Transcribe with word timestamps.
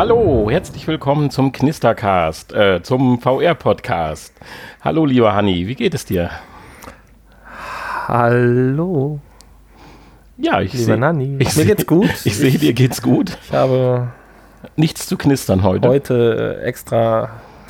Hallo, 0.00 0.48
herzlich 0.50 0.86
willkommen 0.86 1.28
zum 1.28 1.52
Knistercast, 1.52 2.54
äh, 2.54 2.82
zum 2.82 3.20
VR-Podcast. 3.20 4.32
Hallo, 4.80 5.04
lieber 5.04 5.34
Hanni, 5.34 5.66
wie 5.66 5.74
geht 5.74 5.92
es 5.92 6.06
dir? 6.06 6.30
Hallo. 8.08 9.20
Ja, 10.38 10.62
ich 10.62 10.72
sehe. 10.72 10.96
Mir 10.96 11.44
seh- 11.50 11.66
geht's 11.66 11.84
gut. 11.86 12.08
Ich 12.24 12.34
sehe, 12.34 12.52
dir 12.52 12.72
geht's 12.72 13.02
gut. 13.02 13.36
Ich 13.44 13.52
habe 13.52 14.08
Nichts 14.74 15.06
zu 15.06 15.18
knistern 15.18 15.62
heute. 15.64 15.86
heute 15.90 16.58
äh, 16.62 16.64
extra 16.64 17.28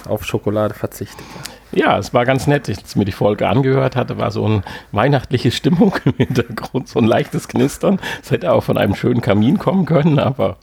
auf 0.08 0.24
Schokolade 0.24 0.74
verzichtet. 0.74 1.26
Ja, 1.72 1.98
es 1.98 2.12
war 2.12 2.24
ganz 2.24 2.48
nett, 2.48 2.68
als 2.68 2.82
ich 2.84 2.96
mir 2.96 3.04
die 3.04 3.12
Folge 3.12 3.48
angehört 3.48 3.94
hatte, 3.94 4.18
war 4.18 4.32
so 4.32 4.44
eine 4.44 4.62
weihnachtliche 4.90 5.52
Stimmung 5.52 5.94
im 6.04 6.14
Hintergrund, 6.16 6.88
so 6.88 6.98
ein 6.98 7.04
leichtes 7.04 7.46
Knistern. 7.46 8.00
Es 8.22 8.32
hätte 8.32 8.52
auch 8.52 8.64
von 8.64 8.76
einem 8.76 8.96
schönen 8.96 9.20
Kamin 9.20 9.58
kommen 9.58 9.86
können, 9.86 10.18
aber 10.18 10.56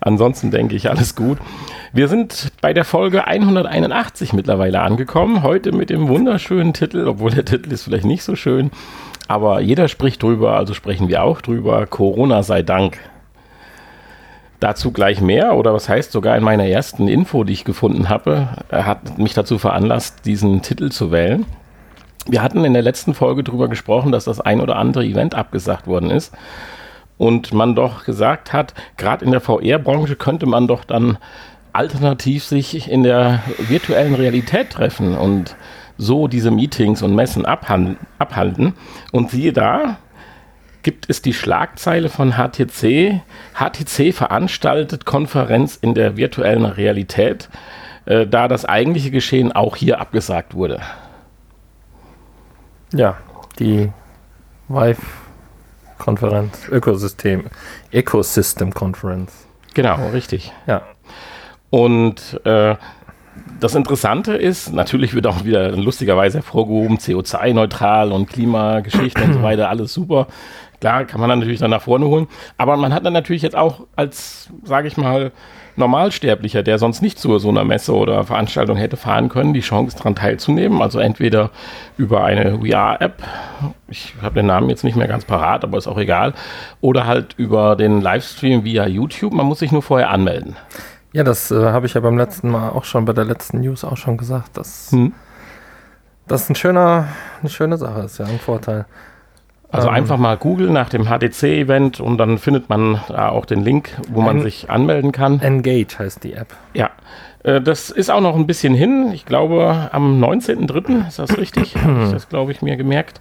ansonsten 0.00 0.52
denke 0.52 0.76
ich, 0.76 0.88
alles 0.88 1.16
gut. 1.16 1.38
Wir 1.92 2.06
sind 2.06 2.52
bei 2.60 2.72
der 2.72 2.84
Folge 2.84 3.26
181 3.26 4.32
mittlerweile 4.34 4.80
angekommen, 4.82 5.42
heute 5.42 5.72
mit 5.72 5.90
dem 5.90 6.08
wunderschönen 6.08 6.72
Titel, 6.74 7.08
obwohl 7.08 7.32
der 7.32 7.44
Titel 7.44 7.72
ist 7.72 7.82
vielleicht 7.82 8.04
nicht 8.04 8.22
so 8.22 8.36
schön, 8.36 8.70
aber 9.26 9.60
jeder 9.60 9.88
spricht 9.88 10.22
drüber, 10.22 10.56
also 10.56 10.74
sprechen 10.74 11.08
wir 11.08 11.24
auch 11.24 11.40
drüber, 11.40 11.86
Corona 11.86 12.44
sei 12.44 12.62
Dank. 12.62 12.98
Dazu 14.60 14.90
gleich 14.90 15.20
mehr 15.20 15.54
oder 15.56 15.74
was 15.74 15.88
heißt 15.88 16.12
sogar 16.12 16.36
in 16.36 16.42
meiner 16.42 16.66
ersten 16.66 17.08
Info, 17.08 17.44
die 17.44 17.52
ich 17.52 17.64
gefunden 17.64 18.08
habe, 18.08 18.48
äh, 18.70 18.82
hat 18.82 19.18
mich 19.18 19.34
dazu 19.34 19.58
veranlasst, 19.58 20.24
diesen 20.24 20.62
Titel 20.62 20.90
zu 20.90 21.10
wählen. 21.10 21.44
Wir 22.28 22.42
hatten 22.42 22.64
in 22.64 22.72
der 22.72 22.82
letzten 22.82 23.14
Folge 23.14 23.44
darüber 23.44 23.68
gesprochen, 23.68 24.12
dass 24.12 24.24
das 24.24 24.40
ein 24.40 24.60
oder 24.60 24.76
andere 24.76 25.04
Event 25.04 25.34
abgesagt 25.34 25.86
worden 25.86 26.10
ist 26.10 26.34
und 27.18 27.52
man 27.52 27.74
doch 27.74 28.04
gesagt 28.04 28.52
hat, 28.52 28.74
gerade 28.96 29.24
in 29.24 29.30
der 29.30 29.40
VR-Branche 29.40 30.16
könnte 30.16 30.46
man 30.46 30.66
doch 30.66 30.84
dann 30.84 31.18
alternativ 31.72 32.44
sich 32.44 32.90
in 32.90 33.02
der 33.02 33.42
virtuellen 33.58 34.14
Realität 34.14 34.70
treffen 34.70 35.16
und 35.16 35.56
so 35.98 36.28
diese 36.28 36.50
Meetings 36.50 37.02
und 37.02 37.14
Messen 37.14 37.46
abhalten. 37.46 38.74
Und 39.12 39.30
siehe 39.30 39.52
da, 39.52 39.98
gibt 40.86 41.10
es 41.10 41.20
die 41.20 41.34
Schlagzeile 41.34 42.08
von 42.08 42.34
HTC. 42.34 43.20
HTC 43.54 44.14
veranstaltet 44.14 45.04
Konferenz 45.04 45.74
in 45.74 45.94
der 45.94 46.16
virtuellen 46.16 46.64
Realität, 46.64 47.48
äh, 48.04 48.24
da 48.24 48.46
das 48.46 48.64
eigentliche 48.64 49.10
Geschehen 49.10 49.50
auch 49.50 49.74
hier 49.74 50.00
abgesagt 50.00 50.54
wurde. 50.54 50.80
Ja, 52.92 53.16
die 53.58 53.90
Vive-Konferenz, 54.68 56.68
Ökosystem, 56.70 57.46
Ecosystem-Konferenz. 57.90 59.32
Genau, 59.74 60.10
richtig. 60.10 60.52
Ja, 60.68 60.82
Und 61.68 62.40
äh, 62.44 62.76
das 63.60 63.74
Interessante 63.74 64.34
ist, 64.34 64.72
natürlich 64.72 65.14
wird 65.14 65.26
auch 65.26 65.44
wieder 65.44 65.72
lustigerweise 65.72 66.38
hervorgehoben, 66.38 66.98
CO2-neutral 66.98 68.12
und 68.12 68.28
Klimageschichte 68.28 69.22
und 69.22 69.34
so 69.34 69.42
weiter, 69.42 69.68
alles 69.68 69.92
super. 69.92 70.26
Klar, 70.80 71.04
kann 71.04 71.20
man 71.20 71.28
dann 71.30 71.38
natürlich 71.40 71.60
dann 71.60 71.70
nach 71.70 71.82
vorne 71.82 72.06
holen. 72.06 72.26
Aber 72.58 72.76
man 72.76 72.92
hat 72.92 73.04
dann 73.04 73.12
natürlich 73.12 73.42
jetzt 73.42 73.56
auch 73.56 73.86
als, 73.96 74.48
sage 74.64 74.88
ich 74.88 74.96
mal, 74.96 75.32
Normalsterblicher, 75.78 76.62
der 76.62 76.78
sonst 76.78 77.02
nicht 77.02 77.18
zu 77.18 77.38
so 77.38 77.50
einer 77.50 77.64
Messe 77.64 77.94
oder 77.94 78.24
Veranstaltung 78.24 78.76
hätte 78.78 78.96
fahren 78.96 79.28
können, 79.28 79.52
die 79.52 79.60
Chance 79.60 79.96
daran 79.96 80.14
teilzunehmen. 80.14 80.80
Also 80.80 80.98
entweder 80.98 81.50
über 81.98 82.24
eine 82.24 82.58
VR-App, 82.60 83.22
ich 83.88 84.14
habe 84.22 84.36
den 84.36 84.46
Namen 84.46 84.70
jetzt 84.70 84.84
nicht 84.84 84.96
mehr 84.96 85.06
ganz 85.06 85.26
parat, 85.26 85.64
aber 85.64 85.76
ist 85.76 85.86
auch 85.86 85.98
egal, 85.98 86.32
oder 86.80 87.06
halt 87.06 87.34
über 87.36 87.76
den 87.76 88.00
Livestream 88.00 88.64
via 88.64 88.86
YouTube. 88.86 89.34
Man 89.34 89.44
muss 89.46 89.58
sich 89.58 89.70
nur 89.70 89.82
vorher 89.82 90.10
anmelden. 90.10 90.56
ja 91.12 91.24
das 91.24 91.50
äh, 91.50 91.62
habe 91.72 91.84
ich 91.86 91.92
ja 91.94 92.00
beim 92.00 92.16
letzten 92.16 92.50
Mal 92.50 92.70
auch 92.70 92.84
schon 92.84 93.04
bei 93.04 93.12
der 93.12 93.24
letzten 93.26 93.60
News 93.60 93.84
auch 93.84 93.96
schon 93.98 94.16
gesagt, 94.16 94.56
dass 94.56 94.90
Hm. 94.92 95.12
das 96.26 96.48
ein 96.48 96.54
schöner, 96.54 97.08
eine 97.40 97.50
schöne 97.50 97.76
Sache 97.76 98.00
ist, 98.00 98.18
ja, 98.18 98.24
ein 98.24 98.38
Vorteil. 98.38 98.86
Also 99.70 99.88
Ähm. 99.88 99.94
einfach 99.94 100.16
mal 100.16 100.36
googeln 100.36 100.72
nach 100.72 100.88
dem 100.88 101.06
HTC-Event 101.06 102.00
und 102.00 102.18
dann 102.18 102.38
findet 102.38 102.68
man 102.68 103.00
da 103.08 103.28
auch 103.30 103.46
den 103.46 103.62
Link, 103.64 103.90
wo 104.08 104.20
man 104.20 104.40
sich 104.40 104.70
anmelden 104.70 105.12
kann. 105.12 105.40
Engage 105.40 105.98
heißt 105.98 106.22
die 106.24 106.34
App. 106.34 106.54
Ja, 106.74 106.90
äh, 107.42 107.60
das 107.60 107.90
ist 107.90 108.10
auch 108.10 108.20
noch 108.20 108.36
ein 108.36 108.46
bisschen 108.46 108.74
hin. 108.74 109.10
Ich 109.12 109.26
glaube, 109.26 109.88
am 109.92 110.22
19.03. 110.22 111.08
ist 111.08 111.18
das 111.18 111.36
richtig? 111.36 111.76
Habe 111.76 112.04
ich 112.04 112.10
das, 112.12 112.28
glaube 112.28 112.52
ich, 112.52 112.62
mir 112.62 112.76
gemerkt. 112.76 113.20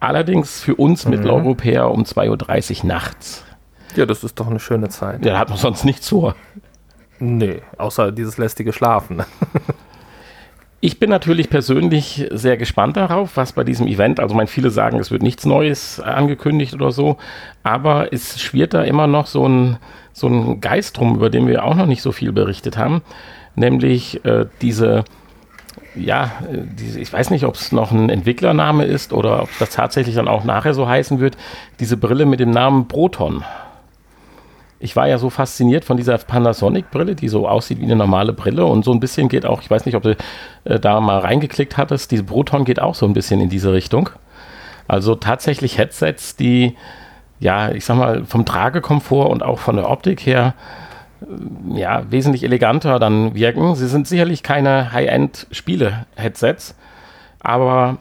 Allerdings 0.00 0.60
für 0.60 0.74
uns 0.76 1.04
Mhm. 1.06 1.10
Mitteleuropäer 1.12 1.90
um 1.90 2.02
2.30 2.04 2.80
Uhr 2.82 2.86
nachts. 2.86 3.44
Ja, 3.96 4.04
das 4.06 4.22
ist 4.22 4.38
doch 4.38 4.46
eine 4.48 4.60
schöne 4.60 4.90
Zeit. 4.90 5.24
Ja, 5.24 5.32
da 5.32 5.38
hat 5.38 5.48
man 5.48 5.58
sonst 5.58 5.84
nichts 5.84 6.08
vor. 6.10 6.36
Nee, 7.18 7.62
außer 7.78 8.12
dieses 8.12 8.38
lästige 8.38 8.72
Schlafen. 8.72 9.22
Ich 10.80 11.00
bin 11.00 11.10
natürlich 11.10 11.50
persönlich 11.50 12.28
sehr 12.30 12.56
gespannt 12.56 12.96
darauf, 12.96 13.36
was 13.36 13.52
bei 13.52 13.64
diesem 13.64 13.88
Event, 13.88 14.20
also 14.20 14.36
mein 14.36 14.46
viele 14.46 14.70
sagen, 14.70 15.00
es 15.00 15.10
wird 15.10 15.22
nichts 15.22 15.44
Neues 15.44 15.98
angekündigt 15.98 16.72
oder 16.72 16.92
so, 16.92 17.16
aber 17.64 18.12
es 18.12 18.40
schwirrt 18.40 18.74
da 18.74 18.82
immer 18.82 19.08
noch 19.08 19.26
so 19.26 19.48
ein, 19.48 19.78
so 20.12 20.28
ein 20.28 20.60
Geist 20.60 21.00
rum, 21.00 21.16
über 21.16 21.30
den 21.30 21.48
wir 21.48 21.64
auch 21.64 21.74
noch 21.74 21.86
nicht 21.86 22.00
so 22.00 22.12
viel 22.12 22.30
berichtet 22.30 22.78
haben, 22.78 23.02
nämlich 23.56 24.24
äh, 24.24 24.46
diese, 24.62 25.04
ja, 25.96 26.30
diese, 26.48 27.00
ich 27.00 27.12
weiß 27.12 27.30
nicht, 27.30 27.44
ob 27.44 27.56
es 27.56 27.72
noch 27.72 27.90
ein 27.90 28.08
Entwicklername 28.08 28.84
ist 28.84 29.12
oder 29.12 29.42
ob 29.42 29.48
das 29.58 29.70
tatsächlich 29.70 30.14
dann 30.14 30.28
auch 30.28 30.44
nachher 30.44 30.74
so 30.74 30.88
heißen 30.88 31.18
wird, 31.18 31.36
diese 31.80 31.96
Brille 31.96 32.24
mit 32.24 32.38
dem 32.38 32.52
Namen 32.52 32.86
Proton. 32.86 33.42
Ich 34.80 34.94
war 34.94 35.08
ja 35.08 35.18
so 35.18 35.28
fasziniert 35.28 35.84
von 35.84 35.96
dieser 35.96 36.16
Panasonic-Brille, 36.18 37.16
die 37.16 37.28
so 37.28 37.48
aussieht 37.48 37.80
wie 37.80 37.84
eine 37.84 37.96
normale 37.96 38.32
Brille 38.32 38.64
und 38.64 38.84
so 38.84 38.92
ein 38.92 39.00
bisschen 39.00 39.28
geht 39.28 39.44
auch, 39.44 39.60
ich 39.60 39.70
weiß 39.70 39.86
nicht, 39.86 39.96
ob 39.96 40.04
du 40.04 40.16
äh, 40.64 40.78
da 40.78 41.00
mal 41.00 41.18
reingeklickt 41.18 41.76
hattest, 41.76 42.10
diese 42.12 42.24
Proton 42.24 42.64
geht 42.64 42.80
auch 42.80 42.94
so 42.94 43.06
ein 43.06 43.12
bisschen 43.12 43.40
in 43.40 43.48
diese 43.48 43.72
Richtung. 43.72 44.10
Also 44.86 45.14
tatsächlich 45.14 45.78
Headsets, 45.78 46.36
die, 46.36 46.76
ja, 47.40 47.70
ich 47.72 47.84
sag 47.84 47.96
mal, 47.96 48.24
vom 48.24 48.44
Tragekomfort 48.44 49.30
und 49.30 49.42
auch 49.42 49.58
von 49.58 49.76
der 49.76 49.90
Optik 49.90 50.24
her, 50.24 50.54
äh, 51.22 51.78
ja, 51.80 52.04
wesentlich 52.10 52.44
eleganter 52.44 52.98
dann 52.98 53.34
wirken. 53.34 53.74
Sie 53.74 53.88
sind 53.88 54.06
sicherlich 54.06 54.44
keine 54.44 54.92
High-End-Spiele-Headsets, 54.92 56.76
aber 57.40 57.98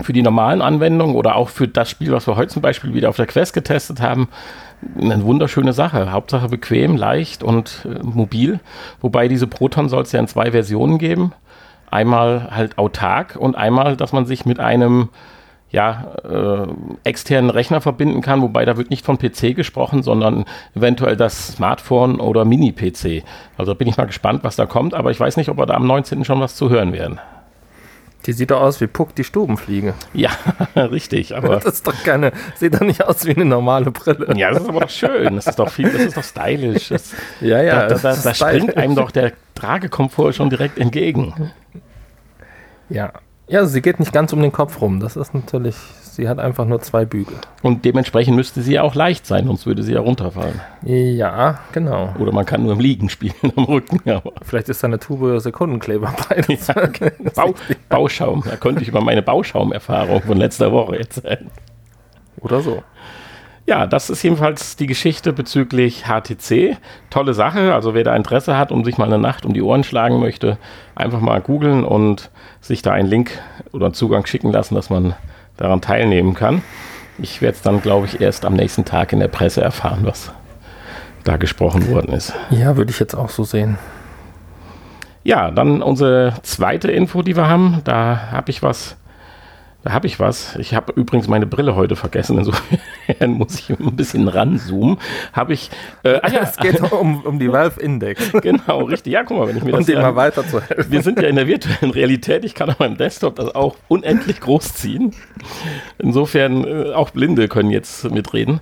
für 0.00 0.12
die 0.12 0.22
normalen 0.22 0.62
Anwendungen 0.62 1.14
oder 1.14 1.36
auch 1.36 1.48
für 1.48 1.68
das 1.68 1.90
Spiel, 1.90 2.12
was 2.12 2.26
wir 2.26 2.36
heute 2.36 2.48
zum 2.48 2.62
Beispiel 2.62 2.94
wieder 2.94 3.08
auf 3.08 3.16
der 3.16 3.26
Quest 3.26 3.52
getestet 3.52 4.00
haben, 4.00 4.28
eine 4.98 5.22
wunderschöne 5.22 5.72
Sache. 5.72 6.12
Hauptsache 6.12 6.48
bequem, 6.48 6.96
leicht 6.96 7.42
und 7.42 7.86
äh, 7.86 8.02
mobil. 8.02 8.60
Wobei 9.00 9.28
diese 9.28 9.46
Proton 9.46 9.88
soll 9.88 10.02
es 10.02 10.12
ja 10.12 10.20
in 10.20 10.28
zwei 10.28 10.50
Versionen 10.50 10.98
geben. 10.98 11.32
Einmal 11.90 12.48
halt 12.50 12.78
autark 12.78 13.36
und 13.36 13.54
einmal, 13.54 13.96
dass 13.96 14.12
man 14.12 14.24
sich 14.24 14.46
mit 14.46 14.58
einem 14.58 15.10
ja, 15.72 16.12
äh, 16.24 16.66
externen 17.04 17.50
Rechner 17.50 17.80
verbinden 17.80 18.20
kann, 18.20 18.42
wobei 18.42 18.66
da 18.66 18.76
wird 18.76 18.90
nicht 18.90 19.06
von 19.06 19.18
PC 19.18 19.56
gesprochen, 19.56 20.02
sondern 20.02 20.44
eventuell 20.74 21.16
das 21.16 21.48
Smartphone 21.48 22.20
oder 22.20 22.44
Mini-PC. 22.44 23.24
Also 23.56 23.74
bin 23.74 23.88
ich 23.88 23.96
mal 23.96 24.04
gespannt, 24.04 24.44
was 24.44 24.56
da 24.56 24.66
kommt, 24.66 24.92
aber 24.92 25.10
ich 25.10 25.18
weiß 25.18 25.38
nicht, 25.38 25.48
ob 25.48 25.56
wir 25.56 25.64
da 25.64 25.74
am 25.74 25.86
19. 25.86 26.24
schon 26.24 26.40
was 26.40 26.56
zu 26.56 26.68
hören 26.68 26.92
werden. 26.92 27.18
Die 28.26 28.32
sieht 28.32 28.50
doch 28.52 28.60
aus 28.60 28.80
wie 28.80 28.86
Puck, 28.86 29.14
die 29.16 29.24
Stubenfliege. 29.24 29.94
Ja, 30.14 30.30
richtig, 30.76 31.34
aber 31.36 31.56
Das 31.56 31.74
ist 31.74 31.86
doch 31.86 32.02
keine, 32.04 32.32
sieht 32.56 32.74
doch 32.74 32.80
nicht 32.80 33.02
aus 33.04 33.24
wie 33.26 33.34
eine 33.34 33.44
normale 33.44 33.90
Brille. 33.90 34.32
ja, 34.36 34.50
das 34.52 34.62
ist 34.62 34.68
aber 34.68 34.80
doch 34.80 34.90
schön, 34.90 35.36
das 35.36 35.46
ist 35.48 35.58
doch 35.58 35.68
viel, 35.70 35.90
das 35.90 36.02
ist 36.02 36.16
doch 36.16 36.24
stylisch. 36.24 36.88
Das, 36.88 37.12
Ja, 37.40 37.60
ja. 37.62 37.86
da, 37.86 37.94
da, 37.96 38.14
da, 38.14 38.16
da 38.16 38.34
springt 38.34 38.76
einem 38.76 38.94
doch 38.94 39.10
der 39.10 39.32
Tragekomfort 39.54 40.32
schon 40.34 40.50
direkt 40.50 40.78
entgegen. 40.78 41.50
Ja. 42.88 43.12
Ja, 43.48 43.66
sie 43.66 43.82
geht 43.82 43.98
nicht 44.00 44.12
ganz 44.12 44.32
um 44.32 44.40
den 44.40 44.52
Kopf 44.52 44.80
rum. 44.80 45.00
Das 45.00 45.16
ist 45.16 45.34
natürlich, 45.34 45.76
sie 46.12 46.28
hat 46.28 46.38
einfach 46.38 46.66
nur 46.66 46.80
zwei 46.80 47.04
Bügel. 47.04 47.36
Und 47.62 47.84
dementsprechend 47.84 48.36
müsste 48.36 48.60
sie 48.62 48.74
ja 48.74 48.82
auch 48.82 48.94
leicht 48.94 49.26
sein, 49.26 49.46
sonst 49.46 49.66
würde 49.66 49.82
sie 49.82 49.94
ja 49.94 50.00
runterfallen. 50.00 50.60
Ja, 50.84 51.60
genau. 51.72 52.14
Oder 52.18 52.32
man 52.32 52.44
kann 52.44 52.62
nur 52.62 52.72
im 52.72 52.80
Liegen 52.80 53.08
spielen 53.08 53.34
am 53.56 53.64
Rücken. 53.64 54.00
Aber 54.10 54.32
Vielleicht 54.42 54.68
ist 54.68 54.82
da 54.82 54.88
eine 54.88 54.98
Tube 54.98 55.40
Sekundenkleber 55.40 56.14
bei. 56.28 56.42
Das 56.42 56.66
Bau, 57.34 57.54
Bauschaum, 57.88 58.44
da 58.48 58.56
könnte 58.56 58.82
ich 58.82 58.88
über 58.88 59.00
meine 59.00 59.22
Bauschaum-Erfahrung 59.22 60.22
von 60.22 60.36
letzter 60.36 60.70
Woche 60.70 60.98
erzählen. 60.98 61.50
Oder 62.40 62.60
so. 62.60 62.82
Ja, 63.64 63.86
das 63.86 64.10
ist 64.10 64.22
jedenfalls 64.22 64.74
die 64.76 64.88
Geschichte 64.88 65.32
bezüglich 65.32 66.04
HTC. 66.06 66.76
Tolle 67.10 67.32
Sache. 67.32 67.74
Also 67.74 67.94
wer 67.94 68.02
da 68.02 68.14
Interesse 68.16 68.58
hat 68.58 68.72
und 68.72 68.84
sich 68.84 68.98
mal 68.98 69.06
eine 69.06 69.18
Nacht 69.18 69.46
um 69.46 69.54
die 69.54 69.62
Ohren 69.62 69.84
schlagen 69.84 70.18
möchte, 70.18 70.58
einfach 70.96 71.20
mal 71.20 71.40
googeln 71.40 71.84
und 71.84 72.30
sich 72.60 72.82
da 72.82 72.92
einen 72.92 73.08
Link 73.08 73.38
oder 73.72 73.86
einen 73.86 73.94
Zugang 73.94 74.26
schicken 74.26 74.50
lassen, 74.50 74.74
dass 74.74 74.90
man 74.90 75.14
daran 75.56 75.80
teilnehmen 75.80 76.34
kann. 76.34 76.62
Ich 77.18 77.42
werde 77.42 77.56
es 77.56 77.62
dann, 77.62 77.82
glaube 77.82 78.06
ich, 78.06 78.20
erst 78.20 78.44
am 78.44 78.54
nächsten 78.54 78.84
Tag 78.84 79.12
in 79.12 79.20
der 79.20 79.28
Presse 79.28 79.60
erfahren, 79.60 80.00
was 80.02 80.32
da 81.24 81.36
gesprochen 81.36 81.88
worden 81.88 82.12
ist. 82.12 82.32
Ja, 82.50 82.76
würde 82.76 82.90
ich 82.90 82.98
jetzt 82.98 83.14
auch 83.14 83.28
so 83.28 83.44
sehen. 83.44 83.78
Ja, 85.24 85.50
dann 85.50 85.82
unsere 85.82 86.34
zweite 86.42 86.90
Info, 86.90 87.22
die 87.22 87.36
wir 87.36 87.48
haben. 87.48 87.80
Da 87.84 88.32
habe 88.32 88.50
ich 88.50 88.62
was 88.62 88.96
Da 89.84 89.92
habe 89.92 90.06
ich 90.06 90.20
was. 90.20 90.54
Ich 90.56 90.74
habe 90.74 90.92
übrigens 90.92 91.26
meine 91.26 91.46
Brille 91.46 91.74
heute 91.74 91.96
vergessen. 91.96 92.38
Insofern 92.38 93.30
muss 93.32 93.58
ich 93.58 93.70
ein 93.70 93.96
bisschen 93.96 94.28
ranzoomen. 94.28 94.98
Habe 95.32 95.54
ich. 95.54 95.70
Äh, 96.04 96.20
ah 96.22 96.30
ja, 96.30 96.40
es 96.42 96.56
geht 96.56 96.80
um, 96.92 97.22
um 97.22 97.38
die 97.38 97.50
Valve 97.50 97.80
Index. 97.80 98.30
genau, 98.42 98.84
richtig. 98.84 99.12
Ja, 99.12 99.24
guck 99.24 99.38
mal, 99.38 99.48
wenn 99.48 99.56
ich 99.56 99.64
mir 99.64 99.72
um 99.72 99.80
das. 99.80 99.88
Um 99.88 99.94
dir 99.94 100.00
mal 100.00 100.14
weiter 100.14 100.46
zu 100.46 100.60
helfen. 100.60 100.90
Wir 100.90 101.02
sind 101.02 101.20
ja 101.20 101.26
in 101.26 101.34
der 101.36 101.48
virtuellen 101.48 101.92
Realität. 101.92 102.44
Ich 102.44 102.54
kann 102.54 102.70
auf 102.70 102.78
meinem 102.78 102.96
Desktop 102.96 103.36
das 103.36 103.54
auch 103.54 103.76
unendlich 103.88 104.40
groß 104.40 104.74
ziehen. 104.74 105.14
Insofern, 105.98 106.64
äh, 106.64 106.92
auch 106.92 107.10
Blinde 107.10 107.48
können 107.48 107.70
jetzt 107.70 108.08
mitreden. 108.10 108.60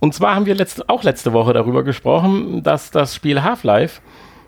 Und 0.00 0.14
zwar 0.14 0.34
haben 0.34 0.46
wir 0.46 0.54
letzte, 0.54 0.88
auch 0.88 1.04
letzte 1.04 1.32
Woche 1.32 1.52
darüber 1.52 1.84
gesprochen, 1.84 2.62
dass 2.62 2.90
das 2.90 3.14
Spiel 3.14 3.42
Half-Life 3.42 4.00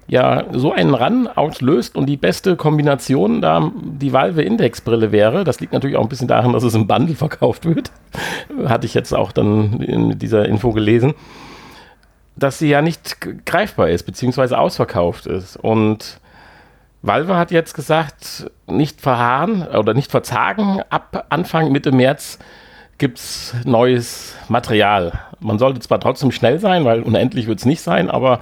ja 0.07 0.45
so 0.53 0.73
einen 0.73 0.95
Run 0.95 1.27
auslöst 1.29 1.97
und 1.97 2.07
die 2.07 2.17
beste 2.17 2.57
Kombination 2.57 3.41
da 3.41 3.73
die 3.83 4.13
Valve 4.13 4.43
Index 4.43 4.81
Brille 4.81 5.13
wäre. 5.13 5.45
Das 5.45 5.61
liegt 5.61 5.73
natürlich 5.73 5.97
auch 5.97 6.03
ein 6.03 6.09
bisschen 6.09 6.29
daran, 6.29 6.53
dass 6.53 6.63
es 6.63 6.75
im 6.75 6.87
Bundle 6.87 7.15
verkauft 7.15 7.65
wird. 7.65 7.91
Hatte 8.67 8.87
ich 8.87 8.95
jetzt 8.95 9.13
auch 9.13 9.33
dann 9.33 9.81
in 9.81 10.19
dieser 10.19 10.47
Info 10.47 10.73
gelesen, 10.73 11.15
dass 12.37 12.59
sie 12.59 12.69
ja 12.69 12.83
nicht 12.83 13.17
greifbar 13.47 13.89
ist, 13.89 14.05
beziehungsweise 14.05 14.59
ausverkauft 14.59 15.27
ist. 15.27 15.57
Und 15.57 16.21
Valve 17.03 17.37
hat 17.37 17.51
jetzt 17.51 17.75
gesagt, 17.75 18.51
nicht 18.67 19.01
verharren 19.01 19.67
oder 19.69 19.95
nicht 19.95 20.11
verzagen. 20.11 20.81
Ab 20.91 21.27
Anfang 21.29 21.71
Mitte 21.71 21.93
März 21.93 22.39
gibt 22.99 23.19
es 23.19 23.55
neues 23.65 24.35
Material. 24.49 25.13
Man 25.41 25.59
sollte 25.59 25.81
zwar 25.81 26.01
trotzdem 26.01 26.33
schnell 26.33 26.59
sein, 26.59 26.85
weil 26.85 27.03
unendlich 27.03 27.47
wird 27.47 27.59
es 27.59 27.67
nicht 27.67 27.83
sein, 27.83 28.11
aber 28.11 28.41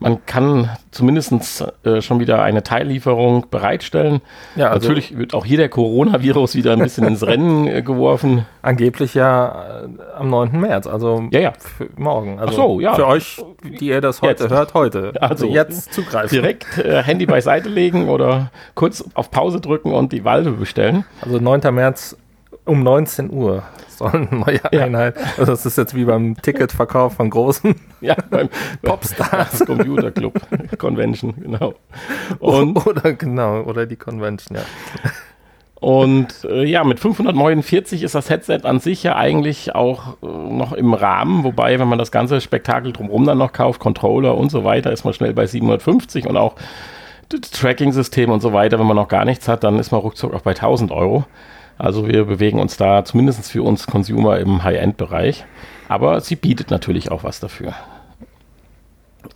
man 0.00 0.24
kann 0.26 0.70
zumindest 0.90 1.64
äh, 1.82 2.00
schon 2.00 2.20
wieder 2.20 2.42
eine 2.42 2.62
Teillieferung 2.62 3.46
bereitstellen. 3.50 4.20
Ja, 4.54 4.68
also 4.68 4.88
Natürlich 4.88 5.16
wird 5.18 5.34
auch 5.34 5.44
hier 5.44 5.58
der 5.58 5.68
Coronavirus 5.68 6.54
wieder 6.54 6.72
ein 6.72 6.78
bisschen 6.78 7.06
ins 7.06 7.26
Rennen 7.26 7.66
äh, 7.66 7.82
geworfen. 7.82 8.46
Angeblich 8.62 9.14
ja 9.14 9.82
äh, 9.84 9.88
am 10.16 10.30
9. 10.30 10.60
März, 10.60 10.86
also 10.86 11.28
ja, 11.30 11.40
ja. 11.40 11.52
morgen. 11.96 12.38
Also 12.38 12.52
Ach 12.52 12.56
so, 12.56 12.80
ja. 12.80 12.94
Für 12.94 13.06
euch, 13.06 13.42
die 13.62 13.88
ihr 13.88 14.00
das 14.00 14.22
heute 14.22 14.44
jetzt. 14.44 14.52
hört, 14.52 14.74
heute. 14.74 15.12
Also, 15.28 15.44
also 15.44 15.54
jetzt 15.54 15.92
zugreifen. 15.92 16.30
Direkt 16.30 16.78
äh, 16.78 17.02
Handy 17.02 17.26
beiseite 17.26 17.68
legen 17.68 18.08
oder 18.08 18.50
kurz 18.74 19.04
auf 19.14 19.30
Pause 19.30 19.60
drücken 19.60 19.92
und 19.92 20.12
die 20.12 20.24
Valve 20.24 20.52
bestellen. 20.52 21.04
Also 21.20 21.38
9. 21.38 21.74
März 21.74 22.16
um 22.64 22.82
19 22.82 23.30
Uhr 23.30 23.62
eine 24.02 24.24
neue 24.30 24.60
ja. 24.72 24.80
Einheit. 24.80 25.16
Also 25.38 25.52
das 25.52 25.66
ist 25.66 25.78
jetzt 25.78 25.94
wie 25.94 26.04
beim 26.04 26.40
Ticketverkauf 26.40 27.14
von 27.14 27.30
großen 27.30 27.74
ja, 28.00 28.16
beim 28.30 28.48
Popstars. 28.82 29.64
Computer 29.64 30.10
Club 30.10 30.40
Convention, 30.78 31.34
genau. 31.40 31.74
Und, 32.38 32.86
oder 32.86 33.12
genau, 33.12 33.62
oder 33.62 33.86
die 33.86 33.96
Convention, 33.96 34.58
ja. 34.58 34.64
Und 35.80 36.44
äh, 36.44 36.64
ja, 36.64 36.82
mit 36.82 36.98
549 36.98 38.02
ist 38.02 38.16
das 38.16 38.30
Headset 38.30 38.60
an 38.64 38.80
sich 38.80 39.04
ja 39.04 39.14
eigentlich 39.14 39.76
auch 39.76 40.16
äh, 40.22 40.26
noch 40.26 40.72
im 40.72 40.92
Rahmen, 40.92 41.44
wobei, 41.44 41.78
wenn 41.78 41.86
man 41.86 42.00
das 42.00 42.10
ganze 42.10 42.40
Spektakel 42.40 42.92
drumherum 42.92 43.24
dann 43.24 43.38
noch 43.38 43.52
kauft, 43.52 43.78
Controller 43.78 44.36
und 44.36 44.50
so 44.50 44.64
weiter, 44.64 44.90
ist 44.90 45.04
man 45.04 45.14
schnell 45.14 45.34
bei 45.34 45.46
750 45.46 46.26
und 46.26 46.36
auch 46.36 46.56
das 47.28 47.50
Tracking-System 47.52 48.30
und 48.30 48.40
so 48.40 48.52
weiter, 48.52 48.78
wenn 48.78 48.86
man 48.86 48.96
noch 48.96 49.08
gar 49.08 49.24
nichts 49.24 49.46
hat, 49.46 49.62
dann 49.62 49.78
ist 49.78 49.92
man 49.92 50.00
ruckzuck 50.00 50.34
auch 50.34 50.40
bei 50.40 50.50
1000 50.50 50.90
Euro. 50.90 51.24
Also 51.78 52.08
wir 52.08 52.24
bewegen 52.24 52.58
uns 52.58 52.76
da 52.76 53.04
zumindest 53.04 53.50
für 53.50 53.62
uns 53.62 53.86
Consumer 53.86 54.38
im 54.38 54.64
High-End-Bereich. 54.64 55.44
Aber 55.88 56.20
sie 56.20 56.36
bietet 56.36 56.70
natürlich 56.70 57.10
auch 57.10 57.22
was 57.22 57.40
dafür. 57.40 57.72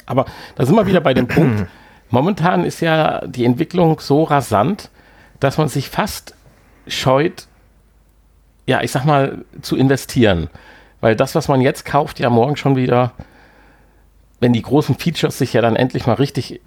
Aber 0.07 0.27
da 0.57 0.67
sind 0.67 0.75
wir 0.75 0.87
wieder 0.87 1.01
bei 1.01 1.15
dem 1.15 1.29
Punkt. 1.29 1.67
Momentan 2.11 2.65
ist 2.65 2.81
ja 2.81 3.27
die 3.27 3.45
Entwicklung 3.45 4.01
so 4.01 4.25
rasant, 4.25 4.91
dass 5.41 5.57
man 5.57 5.69
sich 5.69 5.89
fast 5.89 6.35
scheut, 6.87 7.47
ja, 8.67 8.83
ich 8.83 8.91
sag 8.91 9.05
mal, 9.05 9.45
zu 9.63 9.77
investieren. 9.77 10.51
Weil 11.01 11.17
das, 11.17 11.35
was 11.35 11.49
man 11.49 11.61
jetzt 11.61 11.85
kauft, 11.85 12.21
ja 12.21 12.29
morgen 12.29 12.57
schon 12.57 12.77
wieder, 12.77 13.13
wenn 14.41 14.53
die 14.53 14.63
großen 14.63 14.97
Features 14.97 15.39
sich 15.39 15.53
ja 15.53 15.63
dann 15.63 15.77
endlich 15.77 16.07
mal 16.07 16.15
richtig 16.15 16.61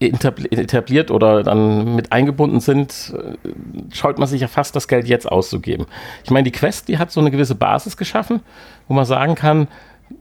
etabliert 0.00 1.10
oder 1.10 1.42
dann 1.42 1.94
mit 1.94 2.12
eingebunden 2.12 2.60
sind, 2.60 3.14
äh, 3.16 3.94
scheut 3.94 4.18
man 4.18 4.28
sich 4.28 4.42
ja 4.42 4.48
fast 4.48 4.76
das 4.76 4.88
Geld 4.88 5.06
jetzt 5.06 5.30
auszugeben. 5.30 5.86
Ich 6.24 6.30
meine, 6.30 6.44
die 6.44 6.52
Quest, 6.52 6.88
die 6.88 6.98
hat 6.98 7.10
so 7.10 7.20
eine 7.20 7.30
gewisse 7.30 7.54
Basis 7.54 7.96
geschaffen, 7.96 8.40
wo 8.88 8.94
man 8.94 9.06
sagen 9.06 9.34
kann, 9.34 9.68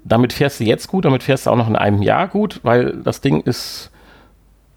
damit 0.04 0.34
fährst 0.34 0.60
du 0.60 0.64
jetzt 0.64 0.88
gut, 0.88 1.06
damit 1.06 1.24
fährst 1.24 1.46
du 1.46 1.52
auch 1.52 1.56
noch 1.56 1.68
in 1.68 1.76
einem 1.76 2.02
Jahr 2.02 2.28
gut, 2.28 2.60
weil 2.64 2.98
das 3.04 3.22
Ding 3.22 3.42
ist 3.42 3.92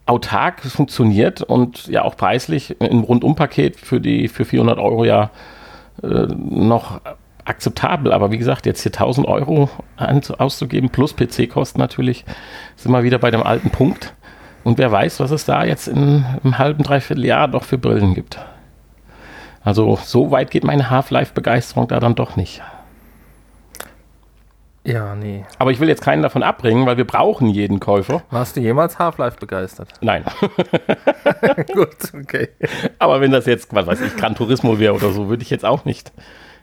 autark, 0.06 0.62
funktioniert 0.62 1.42
und 1.42 1.86
ja 1.86 2.02
auch 2.02 2.16
preislich 2.16 2.80
im 2.80 3.00
Rundumpaket 3.00 3.76
für 3.76 4.00
die 4.00 4.28
für 4.28 4.44
400 4.44 4.78
Euro 4.78 5.04
ja 5.04 5.30
äh, 6.02 6.26
noch 6.26 7.00
akzeptabel. 7.44 8.12
Aber 8.12 8.30
wie 8.30 8.38
gesagt, 8.38 8.66
jetzt 8.66 8.82
hier 8.82 8.92
1000 8.92 9.26
Euro 9.26 9.68
auszugeben 10.38 10.90
plus 10.90 11.14
PC-Kosten 11.14 11.78
natürlich, 11.78 12.24
sind 12.76 12.92
wir 12.92 13.02
wieder 13.02 13.18
bei 13.18 13.30
dem 13.30 13.42
alten 13.42 13.70
Punkt. 13.70 14.14
Und 14.64 14.78
wer 14.78 14.90
weiß, 14.90 15.20
was 15.20 15.30
es 15.30 15.44
da 15.44 15.64
jetzt 15.64 15.88
in 15.88 16.24
einem 16.42 16.58
halben, 16.58 16.82
dreiviertel 16.82 17.24
Jahr 17.24 17.48
doch 17.48 17.64
für 17.64 17.78
Brillen 17.78 18.14
gibt. 18.14 18.38
Also 19.64 19.98
so 20.02 20.30
weit 20.30 20.50
geht 20.50 20.64
meine 20.64 20.90
Half-Life-Begeisterung 20.90 21.88
da 21.88 22.00
dann 22.00 22.14
doch 22.14 22.36
nicht. 22.36 22.62
Ja, 24.84 25.14
nee. 25.14 25.44
Aber 25.58 25.70
ich 25.70 25.80
will 25.80 25.88
jetzt 25.88 26.00
keinen 26.00 26.22
davon 26.22 26.42
abbringen, 26.42 26.86
weil 26.86 26.96
wir 26.96 27.06
brauchen 27.06 27.48
jeden 27.48 27.78
Käufer. 27.78 28.22
Warst 28.30 28.56
du 28.56 28.60
jemals 28.60 28.98
Half-Life 28.98 29.36
begeistert? 29.38 29.88
Nein. 30.00 30.24
Gut, 31.74 32.14
okay. 32.14 32.48
Aber 32.98 33.20
wenn 33.20 33.30
das 33.30 33.44
jetzt, 33.44 33.74
was 33.74 33.86
weiß 33.86 34.00
ich, 34.00 34.16
Gran 34.16 34.34
Turismo 34.34 34.78
wäre 34.78 34.94
oder 34.94 35.10
so, 35.10 35.28
würde 35.28 35.42
ich 35.42 35.50
jetzt 35.50 35.66
auch 35.66 35.84
nicht 35.84 36.12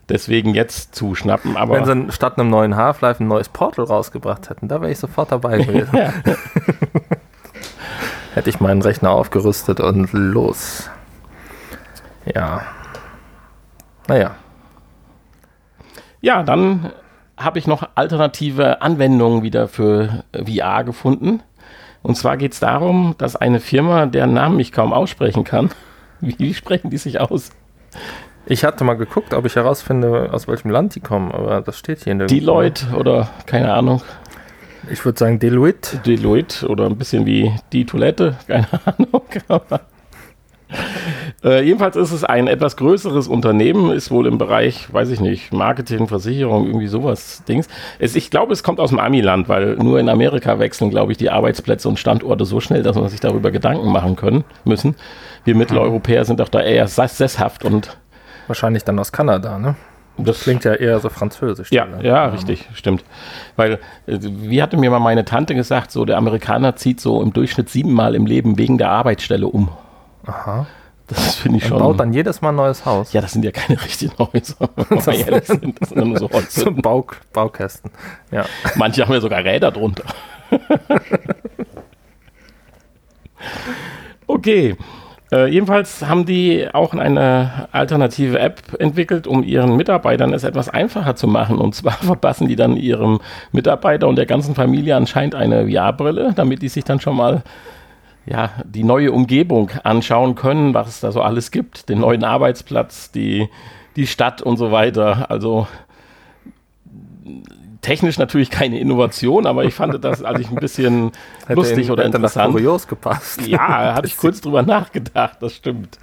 deswegen 0.10 0.54
jetzt 0.54 0.96
zuschnappen. 0.96 1.58
Aber 1.58 1.76
wenn 1.86 2.08
sie 2.08 2.12
statt 2.12 2.40
einem 2.40 2.50
neuen 2.50 2.76
Half-Life 2.76 3.24
ein 3.24 3.28
neues 3.28 3.50
Portal 3.50 3.86
rausgebracht 3.86 4.50
hätten, 4.50 4.68
da 4.68 4.82
wäre 4.82 4.92
ich 4.92 5.00
sofort 5.00 5.32
dabei 5.32 5.58
gewesen. 5.64 5.98
Hätte 8.36 8.50
ich 8.50 8.60
meinen 8.60 8.82
Rechner 8.82 9.12
aufgerüstet 9.12 9.80
und 9.80 10.12
los. 10.12 10.90
Ja. 12.34 12.62
Naja. 14.08 14.36
Ja, 16.22 16.44
dann 16.44 16.92
habe 17.38 17.60
ich 17.60 17.68
noch 17.68 17.88
alternative 17.96 18.82
Anwendungen 18.82 19.42
wieder 19.42 19.68
für 19.68 20.26
VR 20.34 20.84
gefunden. 20.84 21.42
Und 22.02 22.16
zwar 22.16 22.38
geht 22.38 22.54
es 22.54 22.60
darum, 22.60 23.16
dass 23.18 23.36
eine 23.36 23.60
Firma, 23.60 24.06
deren 24.06 24.34
Namen 24.34 24.60
ich 24.60 24.72
kaum 24.72 24.92
aussprechen 24.92 25.44
kann, 25.44 25.72
wie 26.20 26.54
sprechen 26.54 26.90
die 26.90 26.98
sich 26.98 27.22
aus? 27.22 27.52
Ich 28.48 28.64
hatte 28.64 28.84
mal 28.84 28.96
geguckt, 28.96 29.34
ob 29.34 29.46
ich 29.46 29.56
herausfinde, 29.56 30.30
aus 30.32 30.48
welchem 30.48 30.70
Land 30.70 30.94
die 30.96 31.00
kommen, 31.00 31.32
aber 31.32 31.62
das 31.62 31.80
steht 31.80 32.04
hier 32.04 32.12
in 32.12 32.20
der 32.20 32.28
Deloitte 32.28 32.96
oder 32.96 33.30
keine 33.46 33.74
Ahnung. 33.74 34.02
Ich 34.92 35.04
würde 35.04 35.18
sagen 35.18 35.40
Deloitte. 35.40 35.98
Deloitte 36.06 36.68
oder 36.68 36.86
ein 36.86 36.98
bisschen 36.98 37.26
wie 37.26 37.52
die 37.72 37.86
Toilette, 37.86 38.36
keine 38.48 38.68
Ahnung. 38.86 39.22
äh, 41.44 41.64
jedenfalls 41.64 41.96
ist 41.96 42.12
es 42.12 42.24
ein 42.24 42.48
etwas 42.48 42.78
größeres 42.78 43.28
Unternehmen, 43.28 43.92
ist 43.92 44.12
wohl 44.12 44.28
im 44.28 44.38
Bereich, 44.38 44.92
weiß 44.94 45.10
ich 45.10 45.20
nicht, 45.20 45.54
Marketing, 45.54 46.08
Versicherung, 46.08 46.68
irgendwie 46.68 46.88
sowas 46.88 47.44
Dings. 47.48 47.68
Es, 48.00 48.16
ich 48.16 48.30
glaube, 48.30 48.54
es 48.54 48.64
kommt 48.64 48.80
aus 48.80 48.90
dem 48.90 49.00
Amiland, 49.00 49.50
weil 49.50 49.76
nur 49.76 50.00
in 50.00 50.10
Amerika 50.10 50.60
wechseln, 50.60 50.90
glaube 50.90 51.12
ich, 51.12 51.18
die 51.18 51.30
Arbeitsplätze 51.30 51.90
und 51.90 52.00
Standorte 52.00 52.46
so 52.46 52.60
schnell, 52.60 52.84
dass 52.84 52.96
man 52.96 53.10
sich 53.10 53.20
darüber 53.20 53.52
Gedanken 53.52 53.92
machen 53.92 54.16
können 54.16 54.44
müssen. 54.66 54.96
Wir 55.44 55.56
Mitteleuropäer 55.56 56.26
sind 56.26 56.40
doch 56.40 56.50
da 56.50 56.62
eher 56.62 56.88
sesshaft 56.88 57.64
und 57.64 57.98
wahrscheinlich 58.48 58.84
dann 58.84 59.00
aus 59.00 59.12
Kanada, 59.12 59.58
ne? 59.58 59.76
Das 60.18 60.42
klingt 60.42 60.64
ja 60.64 60.74
eher 60.74 61.00
so 61.00 61.10
französisch. 61.10 61.72
Ja, 61.72 61.88
ja, 61.98 62.02
ja, 62.02 62.26
richtig, 62.28 62.70
stimmt. 62.74 63.04
Weil, 63.56 63.74
äh, 64.08 64.18
wie 64.22 64.62
hatte 64.62 64.78
mir 64.78 64.90
mal 64.90 65.00
meine 65.00 65.26
Tante 65.26 65.56
gesagt, 65.56 65.92
so 65.92 66.06
der 66.06 66.18
Amerikaner 66.18 66.76
zieht 66.76 67.02
so 67.02 67.22
im 67.22 67.34
Durchschnitt 67.34 67.70
siebenmal 67.70 68.16
im 68.16 68.26
Leben 68.26 68.58
wegen 68.58 68.78
der 68.78 68.90
Arbeitsstelle 68.92 69.48
um. 69.48 69.70
Aha. 70.26 70.68
Das 71.08 71.36
finde 71.36 71.60
ich 71.60 71.66
Und 71.66 71.70
schon. 71.70 71.80
baut 71.80 72.00
dann 72.00 72.14
jedes 72.14 72.42
Mal 72.42 72.50
ein 72.50 72.56
neues 72.56 72.86
Haus. 72.86 73.14
Ja, 73.14 73.22
das 73.22 73.34
sind 73.34 73.46
ja 73.46 73.52
keine 73.52 73.80
richtigen 73.82 74.18
Häuser. 74.18 74.70
das, 74.90 75.06
sind, 75.06 75.80
das 75.80 75.90
sind 75.90 76.08
nur 76.08 76.18
so 76.18 76.30
Holz. 76.32 76.56
So 76.56 76.72
Bau, 76.72 77.06
Baukästen. 77.32 77.92
Ja. 78.32 78.46
Manche 78.76 79.04
haben 79.06 79.14
ja 79.14 79.22
sogar 79.22 79.44
Räder 79.44 79.72
drunter. 79.72 80.06
okay. 84.28 84.76
Äh, 85.32 85.48
jedenfalls 85.48 86.06
haben 86.06 86.26
die 86.26 86.68
auch 86.72 86.94
eine 86.94 87.68
alternative 87.72 88.40
App 88.40 88.62
entwickelt, 88.80 89.26
um 89.26 89.44
ihren 89.44 89.76
Mitarbeitern 89.76 90.34
es 90.34 90.44
etwas 90.44 90.70
einfacher 90.70 91.16
zu 91.16 91.28
machen. 91.28 91.58
Und 91.58 91.74
zwar 91.74 91.94
verpassen 92.02 92.48
die 92.48 92.56
dann 92.56 92.78
ihrem 92.78 93.20
Mitarbeiter 93.52 94.08
und 94.08 94.18
der 94.18 94.28
ganzen 94.28 94.56
Familie 94.56 94.96
anscheinend 94.96 95.36
eine 95.36 95.70
VR-Brille, 95.70 96.34
damit 96.36 96.62
die 96.62 96.70
sich 96.70 96.84
dann 96.84 97.00
schon 97.00 97.16
mal 97.16 97.44
ja, 98.28 98.52
die 98.64 98.84
neue 98.84 99.12
Umgebung 99.12 99.72
anschauen 99.84 100.36
können, 100.36 100.74
was 100.74 100.88
es 100.88 101.00
da 101.00 101.12
so 101.12 101.22
alles 101.22 101.52
gibt, 101.52 101.90
den 101.90 102.00
neuen 102.00 102.24
Arbeitsplatz, 102.24 103.12
die, 103.12 103.50
die 103.96 104.08
Stadt 104.08 104.42
und 104.42 104.58
so 104.58 104.72
weiter. 104.72 105.30
Also 105.30 105.68
technisch 107.86 108.18
natürlich 108.18 108.50
keine 108.50 108.80
Innovation, 108.80 109.46
aber 109.46 109.64
ich 109.64 109.76
fand 109.76 110.04
das 110.04 110.24
eigentlich 110.24 110.50
ein 110.50 110.56
bisschen 110.56 111.12
lustig 111.48 111.86
in, 111.86 111.92
oder 111.92 112.04
interessant. 112.04 112.52
kurios 112.52 112.88
gepasst. 112.88 113.46
Ja, 113.46 113.94
habe 113.94 114.08
ich 114.08 114.18
kurz 114.18 114.42
drüber 114.42 114.64
nachgedacht, 114.64 115.38
das 115.40 115.54
stimmt. 115.54 116.00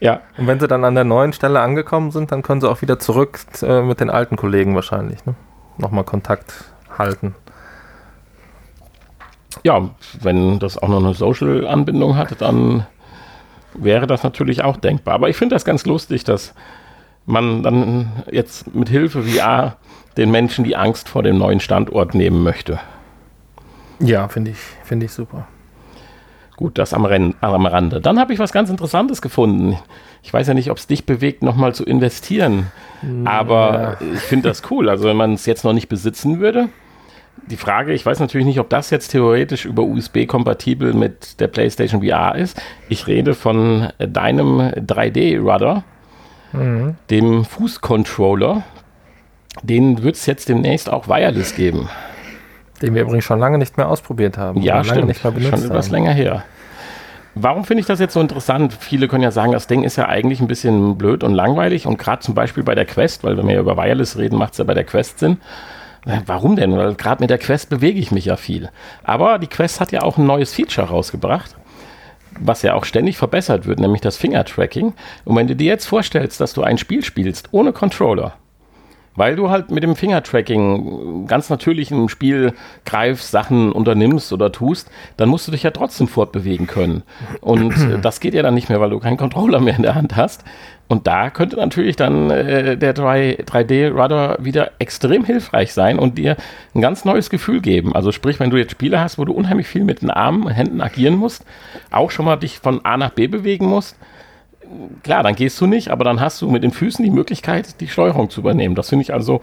Ja. 0.00 0.22
Und 0.36 0.48
wenn 0.48 0.58
sie 0.58 0.66
dann 0.66 0.84
an 0.84 0.96
der 0.96 1.04
neuen 1.04 1.32
Stelle 1.32 1.60
angekommen 1.60 2.10
sind, 2.10 2.32
dann 2.32 2.42
können 2.42 2.60
sie 2.60 2.68
auch 2.68 2.82
wieder 2.82 2.98
zurück 2.98 3.38
äh, 3.62 3.82
mit 3.82 4.00
den 4.00 4.10
alten 4.10 4.34
Kollegen 4.34 4.74
wahrscheinlich. 4.74 5.24
Ne? 5.24 5.36
Nochmal 5.78 6.02
Kontakt 6.02 6.52
halten. 6.98 7.36
Ja, 9.62 9.90
wenn 10.20 10.58
das 10.58 10.78
auch 10.78 10.88
noch 10.88 10.98
eine 10.98 11.14
Social-Anbindung 11.14 12.16
hat, 12.16 12.40
dann 12.40 12.86
wäre 13.74 14.08
das 14.08 14.24
natürlich 14.24 14.64
auch 14.64 14.76
denkbar. 14.78 15.14
Aber 15.14 15.28
ich 15.28 15.36
finde 15.36 15.54
das 15.54 15.64
ganz 15.64 15.86
lustig, 15.86 16.24
dass 16.24 16.54
man 17.26 17.62
dann 17.62 18.12
jetzt 18.30 18.74
mit 18.74 18.88
Hilfe 18.88 19.22
VR 19.22 19.76
den 20.16 20.30
Menschen 20.30 20.64
die 20.64 20.76
Angst 20.76 21.08
vor 21.08 21.22
dem 21.22 21.38
neuen 21.38 21.60
Standort 21.60 22.14
nehmen 22.14 22.42
möchte. 22.42 22.78
Ja, 23.98 24.28
finde 24.28 24.50
ich, 24.50 24.58
find 24.84 25.02
ich 25.02 25.12
super. 25.12 25.46
Gut, 26.56 26.78
das 26.78 26.92
am, 26.92 27.04
Rennen, 27.04 27.34
am 27.40 27.66
Rande. 27.66 28.00
Dann 28.00 28.18
habe 28.18 28.32
ich 28.32 28.38
was 28.38 28.52
ganz 28.52 28.68
Interessantes 28.68 29.22
gefunden. 29.22 29.78
Ich 30.22 30.32
weiß 30.32 30.46
ja 30.48 30.54
nicht, 30.54 30.70
ob 30.70 30.76
es 30.76 30.86
dich 30.86 31.06
bewegt, 31.06 31.42
nochmal 31.42 31.74
zu 31.74 31.84
investieren. 31.84 32.70
Aber 33.24 33.96
ja. 34.00 34.06
ich 34.14 34.20
finde 34.20 34.48
das 34.48 34.62
cool. 34.70 34.88
Also 34.88 35.08
wenn 35.08 35.16
man 35.16 35.34
es 35.34 35.46
jetzt 35.46 35.64
noch 35.64 35.72
nicht 35.72 35.88
besitzen 35.88 36.40
würde. 36.40 36.68
Die 37.46 37.56
Frage, 37.56 37.92
ich 37.92 38.04
weiß 38.04 38.20
natürlich 38.20 38.46
nicht, 38.46 38.60
ob 38.60 38.68
das 38.68 38.90
jetzt 38.90 39.08
theoretisch 39.08 39.64
über 39.64 39.82
USB 39.82 40.26
kompatibel 40.26 40.92
mit 40.92 41.40
der 41.40 41.48
PlayStation 41.48 42.02
VR 42.02 42.36
ist. 42.36 42.60
Ich 42.88 43.06
rede 43.06 43.34
von 43.34 43.88
deinem 43.98 44.60
3D-Rudder, 44.60 45.82
mhm. 46.52 46.96
dem 47.10 47.44
Fußcontroller. 47.44 48.62
Den 49.62 50.02
wird 50.02 50.16
es 50.16 50.26
jetzt 50.26 50.48
demnächst 50.48 50.90
auch 50.90 51.08
wireless 51.08 51.54
geben. 51.54 51.88
Den 52.80 52.94
wir 52.94 53.02
übrigens 53.02 53.24
schon 53.24 53.38
lange 53.38 53.58
nicht 53.58 53.76
mehr 53.76 53.88
ausprobiert 53.88 54.38
haben. 54.38 54.62
Ja, 54.62 54.76
lange 54.76 54.88
stimmt. 54.88 55.08
Nicht 55.08 55.22
mehr 55.22 55.32
benutzt 55.32 55.50
schon 55.50 55.64
etwas 55.70 55.86
haben. 55.86 55.92
länger 55.94 56.12
her. 56.12 56.44
Warum 57.34 57.64
finde 57.64 57.80
ich 57.80 57.86
das 57.86 57.98
jetzt 57.98 58.12
so 58.12 58.20
interessant? 58.20 58.76
Viele 58.78 59.08
können 59.08 59.22
ja 59.22 59.30
sagen, 59.30 59.52
das 59.52 59.66
Ding 59.66 59.84
ist 59.84 59.96
ja 59.96 60.06
eigentlich 60.06 60.40
ein 60.40 60.48
bisschen 60.48 60.98
blöd 60.98 61.24
und 61.24 61.32
langweilig 61.32 61.86
und 61.86 61.98
gerade 61.98 62.20
zum 62.20 62.34
Beispiel 62.34 62.62
bei 62.62 62.74
der 62.74 62.84
Quest, 62.84 63.24
weil 63.24 63.38
wenn 63.38 63.46
wir 63.46 63.54
ja 63.54 63.60
über 63.60 63.76
Wireless 63.76 64.18
reden, 64.18 64.36
macht 64.36 64.52
es 64.52 64.58
ja 64.58 64.64
bei 64.64 64.74
der 64.74 64.84
Quest 64.84 65.18
Sinn. 65.18 65.38
Warum 66.26 66.56
denn? 66.56 66.76
Weil 66.76 66.94
gerade 66.94 67.22
mit 67.22 67.30
der 67.30 67.38
Quest 67.38 67.70
bewege 67.70 67.98
ich 67.98 68.10
mich 68.10 68.26
ja 68.26 68.36
viel. 68.36 68.70
Aber 69.04 69.38
die 69.38 69.46
Quest 69.46 69.80
hat 69.80 69.92
ja 69.92 70.02
auch 70.02 70.18
ein 70.18 70.26
neues 70.26 70.52
Feature 70.52 70.88
rausgebracht, 70.88 71.54
was 72.40 72.62
ja 72.62 72.74
auch 72.74 72.84
ständig 72.84 73.16
verbessert 73.16 73.66
wird, 73.66 73.80
nämlich 73.80 74.00
das 74.00 74.16
Finger-Tracking. 74.16 74.94
Und 75.24 75.36
wenn 75.36 75.46
du 75.46 75.56
dir 75.56 75.66
jetzt 75.66 75.86
vorstellst, 75.86 76.40
dass 76.40 76.52
du 76.52 76.62
ein 76.62 76.78
Spiel 76.78 77.04
spielst 77.04 77.48
ohne 77.52 77.72
Controller, 77.72 78.34
weil 79.14 79.36
du 79.36 79.50
halt 79.50 79.70
mit 79.70 79.82
dem 79.82 79.96
Fingertracking 79.96 81.26
ganz 81.26 81.50
natürlich 81.50 81.90
im 81.90 82.08
Spiel 82.08 82.54
greifst, 82.84 83.30
Sachen 83.30 83.72
unternimmst 83.72 84.32
oder 84.32 84.52
tust, 84.52 84.90
dann 85.16 85.28
musst 85.28 85.46
du 85.46 85.52
dich 85.52 85.62
ja 85.62 85.70
trotzdem 85.70 86.08
fortbewegen 86.08 86.66
können. 86.66 87.02
Und 87.40 87.74
das 88.02 88.20
geht 88.20 88.34
ja 88.34 88.42
dann 88.42 88.54
nicht 88.54 88.68
mehr, 88.68 88.80
weil 88.80 88.90
du 88.90 88.98
keinen 88.98 89.16
Controller 89.16 89.60
mehr 89.60 89.76
in 89.76 89.82
der 89.82 89.94
Hand 89.94 90.16
hast. 90.16 90.44
Und 90.88 91.06
da 91.06 91.30
könnte 91.30 91.56
natürlich 91.56 91.96
dann 91.96 92.30
äh, 92.30 92.76
der 92.76 92.94
3D-Rudder 92.94 94.36
wieder 94.40 94.72
extrem 94.78 95.24
hilfreich 95.24 95.72
sein 95.72 95.98
und 95.98 96.18
dir 96.18 96.36
ein 96.74 96.82
ganz 96.82 97.06
neues 97.06 97.30
Gefühl 97.30 97.62
geben. 97.62 97.94
Also 97.94 98.12
sprich, 98.12 98.38
wenn 98.40 98.50
du 98.50 98.58
jetzt 98.58 98.72
Spiele 98.72 99.00
hast, 99.00 99.16
wo 99.16 99.24
du 99.24 99.32
unheimlich 99.32 99.66
viel 99.66 99.84
mit 99.84 100.02
den 100.02 100.10
Armen 100.10 100.42
und 100.42 100.52
Händen 100.52 100.82
agieren 100.82 101.14
musst, 101.14 101.46
auch 101.90 102.10
schon 102.10 102.26
mal 102.26 102.36
dich 102.36 102.58
von 102.58 102.84
A 102.84 102.98
nach 102.98 103.10
B 103.10 103.26
bewegen 103.26 103.66
musst, 103.66 103.96
klar, 105.02 105.22
dann 105.22 105.34
gehst 105.34 105.60
du 105.60 105.66
nicht, 105.66 105.88
aber 105.88 106.04
dann 106.04 106.20
hast 106.20 106.40
du 106.42 106.50
mit 106.50 106.62
den 106.62 106.72
Füßen 106.72 107.04
die 107.04 107.10
Möglichkeit, 107.10 107.80
die 107.80 107.88
Steuerung 107.88 108.30
zu 108.30 108.40
übernehmen. 108.40 108.74
Das 108.74 108.88
finde 108.88 109.02
ich 109.02 109.12
also 109.12 109.40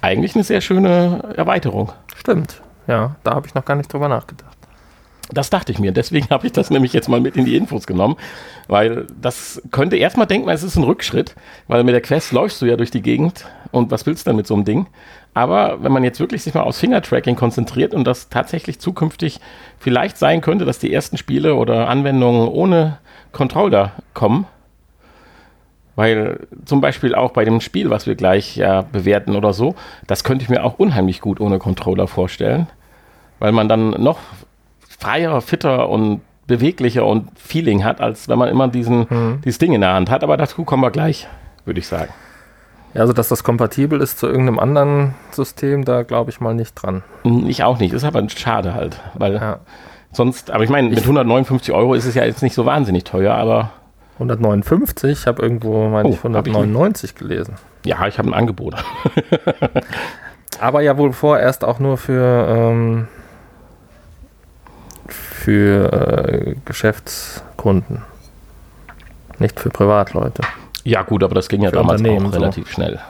eigentlich 0.00 0.34
eine 0.34 0.44
sehr 0.44 0.60
schöne 0.60 1.34
Erweiterung. 1.36 1.92
Stimmt, 2.16 2.62
ja, 2.86 3.16
da 3.24 3.34
habe 3.34 3.46
ich 3.46 3.54
noch 3.54 3.64
gar 3.64 3.76
nicht 3.76 3.92
drüber 3.92 4.08
nachgedacht. 4.08 4.56
Das 5.32 5.50
dachte 5.50 5.72
ich 5.72 5.78
mir. 5.78 5.92
Deswegen 5.92 6.28
habe 6.30 6.46
ich 6.46 6.52
das 6.52 6.70
nämlich 6.70 6.92
jetzt 6.92 7.08
mal 7.08 7.20
mit 7.20 7.36
in 7.36 7.44
die 7.44 7.56
Infos 7.56 7.86
genommen, 7.86 8.16
weil 8.68 9.06
das 9.20 9.62
könnte 9.70 9.96
erstmal 9.96 10.26
denken, 10.26 10.48
es 10.48 10.62
ist 10.62 10.76
ein 10.76 10.84
Rückschritt, 10.84 11.34
weil 11.68 11.84
mit 11.84 11.94
der 11.94 12.02
Quest 12.02 12.32
läufst 12.32 12.60
du 12.60 12.66
ja 12.66 12.76
durch 12.76 12.90
die 12.90 13.02
Gegend 13.02 13.46
und 13.70 13.90
was 13.90 14.06
willst 14.06 14.26
du 14.26 14.30
dann 14.30 14.36
mit 14.36 14.46
so 14.46 14.54
einem 14.54 14.64
Ding? 14.64 14.86
Aber 15.34 15.82
wenn 15.82 15.92
man 15.92 16.04
jetzt 16.04 16.20
wirklich 16.20 16.42
sich 16.42 16.52
mal 16.52 16.60
aufs 16.60 16.80
Fingertracking 16.80 17.36
konzentriert 17.36 17.94
und 17.94 18.04
das 18.04 18.28
tatsächlich 18.28 18.80
zukünftig 18.80 19.40
vielleicht 19.78 20.18
sein 20.18 20.42
könnte, 20.42 20.66
dass 20.66 20.78
die 20.78 20.92
ersten 20.92 21.16
Spiele 21.16 21.54
oder 21.54 21.88
Anwendungen 21.88 22.48
ohne 22.48 22.98
Controller 23.32 23.92
kommen, 24.12 24.46
weil 25.96 26.40
zum 26.64 26.80
Beispiel 26.80 27.14
auch 27.14 27.32
bei 27.32 27.44
dem 27.44 27.60
Spiel, 27.60 27.90
was 27.90 28.06
wir 28.06 28.14
gleich 28.14 28.56
ja 28.56 28.82
bewerten 28.82 29.36
oder 29.36 29.52
so, 29.52 29.74
das 30.06 30.24
könnte 30.24 30.42
ich 30.44 30.48
mir 30.48 30.64
auch 30.64 30.78
unheimlich 30.78 31.20
gut 31.20 31.40
ohne 31.40 31.58
Controller 31.58 32.06
vorstellen. 32.06 32.66
Weil 33.38 33.52
man 33.52 33.68
dann 33.68 33.90
noch 33.90 34.18
freier, 34.88 35.40
fitter 35.40 35.88
und 35.88 36.20
beweglicher 36.46 37.06
und 37.06 37.28
Feeling 37.38 37.84
hat, 37.84 38.00
als 38.00 38.28
wenn 38.28 38.38
man 38.38 38.48
immer 38.48 38.68
diesen, 38.68 39.06
mhm. 39.08 39.40
dieses 39.44 39.58
Ding 39.58 39.72
in 39.72 39.80
der 39.80 39.94
Hand 39.94 40.10
hat. 40.10 40.22
Aber 40.22 40.36
dazu 40.36 40.64
kommen 40.64 40.82
wir 40.82 40.90
gleich, 40.90 41.28
würde 41.64 41.80
ich 41.80 41.86
sagen. 41.86 42.12
Ja, 42.94 43.00
also 43.00 43.12
dass 43.12 43.28
das 43.28 43.42
kompatibel 43.42 44.00
ist 44.00 44.18
zu 44.18 44.26
irgendeinem 44.26 44.58
anderen 44.58 45.14
System, 45.30 45.84
da 45.84 46.02
glaube 46.02 46.30
ich 46.30 46.40
mal 46.40 46.54
nicht 46.54 46.74
dran. 46.74 47.02
Ich 47.46 47.64
auch 47.64 47.78
nicht. 47.78 47.92
Ist 47.94 48.04
aber 48.04 48.26
schade 48.28 48.74
halt, 48.74 49.00
weil 49.14 49.34
ja. 49.34 49.60
sonst, 50.12 50.50
aber 50.50 50.64
ich 50.64 50.70
meine, 50.70 50.90
mit 50.90 51.00
159 51.00 51.72
Euro 51.74 51.94
ist 51.94 52.04
es 52.04 52.14
ja 52.14 52.24
jetzt 52.24 52.42
nicht 52.42 52.54
so 52.54 52.66
wahnsinnig 52.66 53.04
teuer, 53.04 53.34
aber 53.34 53.70
159, 54.14 55.10
ich 55.20 55.26
habe 55.26 55.42
irgendwo, 55.42 55.88
meine 55.88 56.08
oh, 56.08 56.12
ich, 56.12 56.18
199 56.18 57.10
ich 57.10 57.16
gelesen. 57.16 57.56
Ja, 57.84 58.06
ich 58.06 58.18
habe 58.18 58.28
ein 58.28 58.34
Angebot. 58.34 58.74
Aber 60.60 60.80
ja 60.82 60.96
wohl 60.96 61.12
vorerst 61.12 61.64
auch 61.64 61.78
nur 61.78 61.96
für, 61.96 62.46
ähm, 62.48 63.08
für 65.08 65.92
äh, 65.92 66.54
Geschäftskunden. 66.64 68.02
Nicht 69.38 69.58
für 69.58 69.70
Privatleute. 69.70 70.42
Ja, 70.84 71.02
gut, 71.02 71.24
aber 71.24 71.34
das 71.34 71.48
ging 71.48 71.62
ja 71.62 71.70
für 71.70 71.76
damals 71.76 72.00
auch 72.00 72.32
relativ 72.32 72.68
so. 72.68 72.74
schnell. 72.74 73.00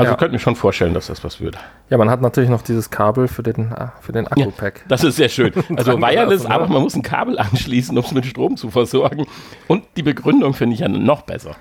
Also 0.00 0.12
ja. 0.12 0.16
könnte 0.16 0.32
mir 0.32 0.38
schon 0.38 0.56
vorstellen, 0.56 0.94
dass 0.94 1.08
das 1.08 1.22
was 1.24 1.40
würde. 1.40 1.58
Ja, 1.90 1.98
man 1.98 2.08
hat 2.10 2.22
natürlich 2.22 2.48
noch 2.48 2.62
dieses 2.62 2.90
Kabel 2.90 3.28
für 3.28 3.42
den, 3.42 3.70
äh, 3.72 3.88
für 4.00 4.12
den 4.12 4.26
Akku-Pack. 4.26 4.78
Ja, 4.78 4.84
das 4.88 5.04
ist 5.04 5.16
sehr 5.16 5.28
schön. 5.28 5.52
Also 5.76 6.00
Wireless, 6.00 6.46
aber 6.46 6.66
man 6.68 6.82
muss 6.82 6.94
ein 6.94 7.02
Kabel 7.02 7.38
anschließen, 7.38 7.96
um 7.96 8.04
es 8.04 8.12
mit 8.12 8.26
Strom 8.26 8.56
zu 8.56 8.70
versorgen. 8.70 9.26
Und 9.66 9.84
die 9.96 10.02
Begründung 10.02 10.54
finde 10.54 10.74
ich 10.74 10.80
ja 10.80 10.88
noch 10.88 11.22
besser. 11.22 11.56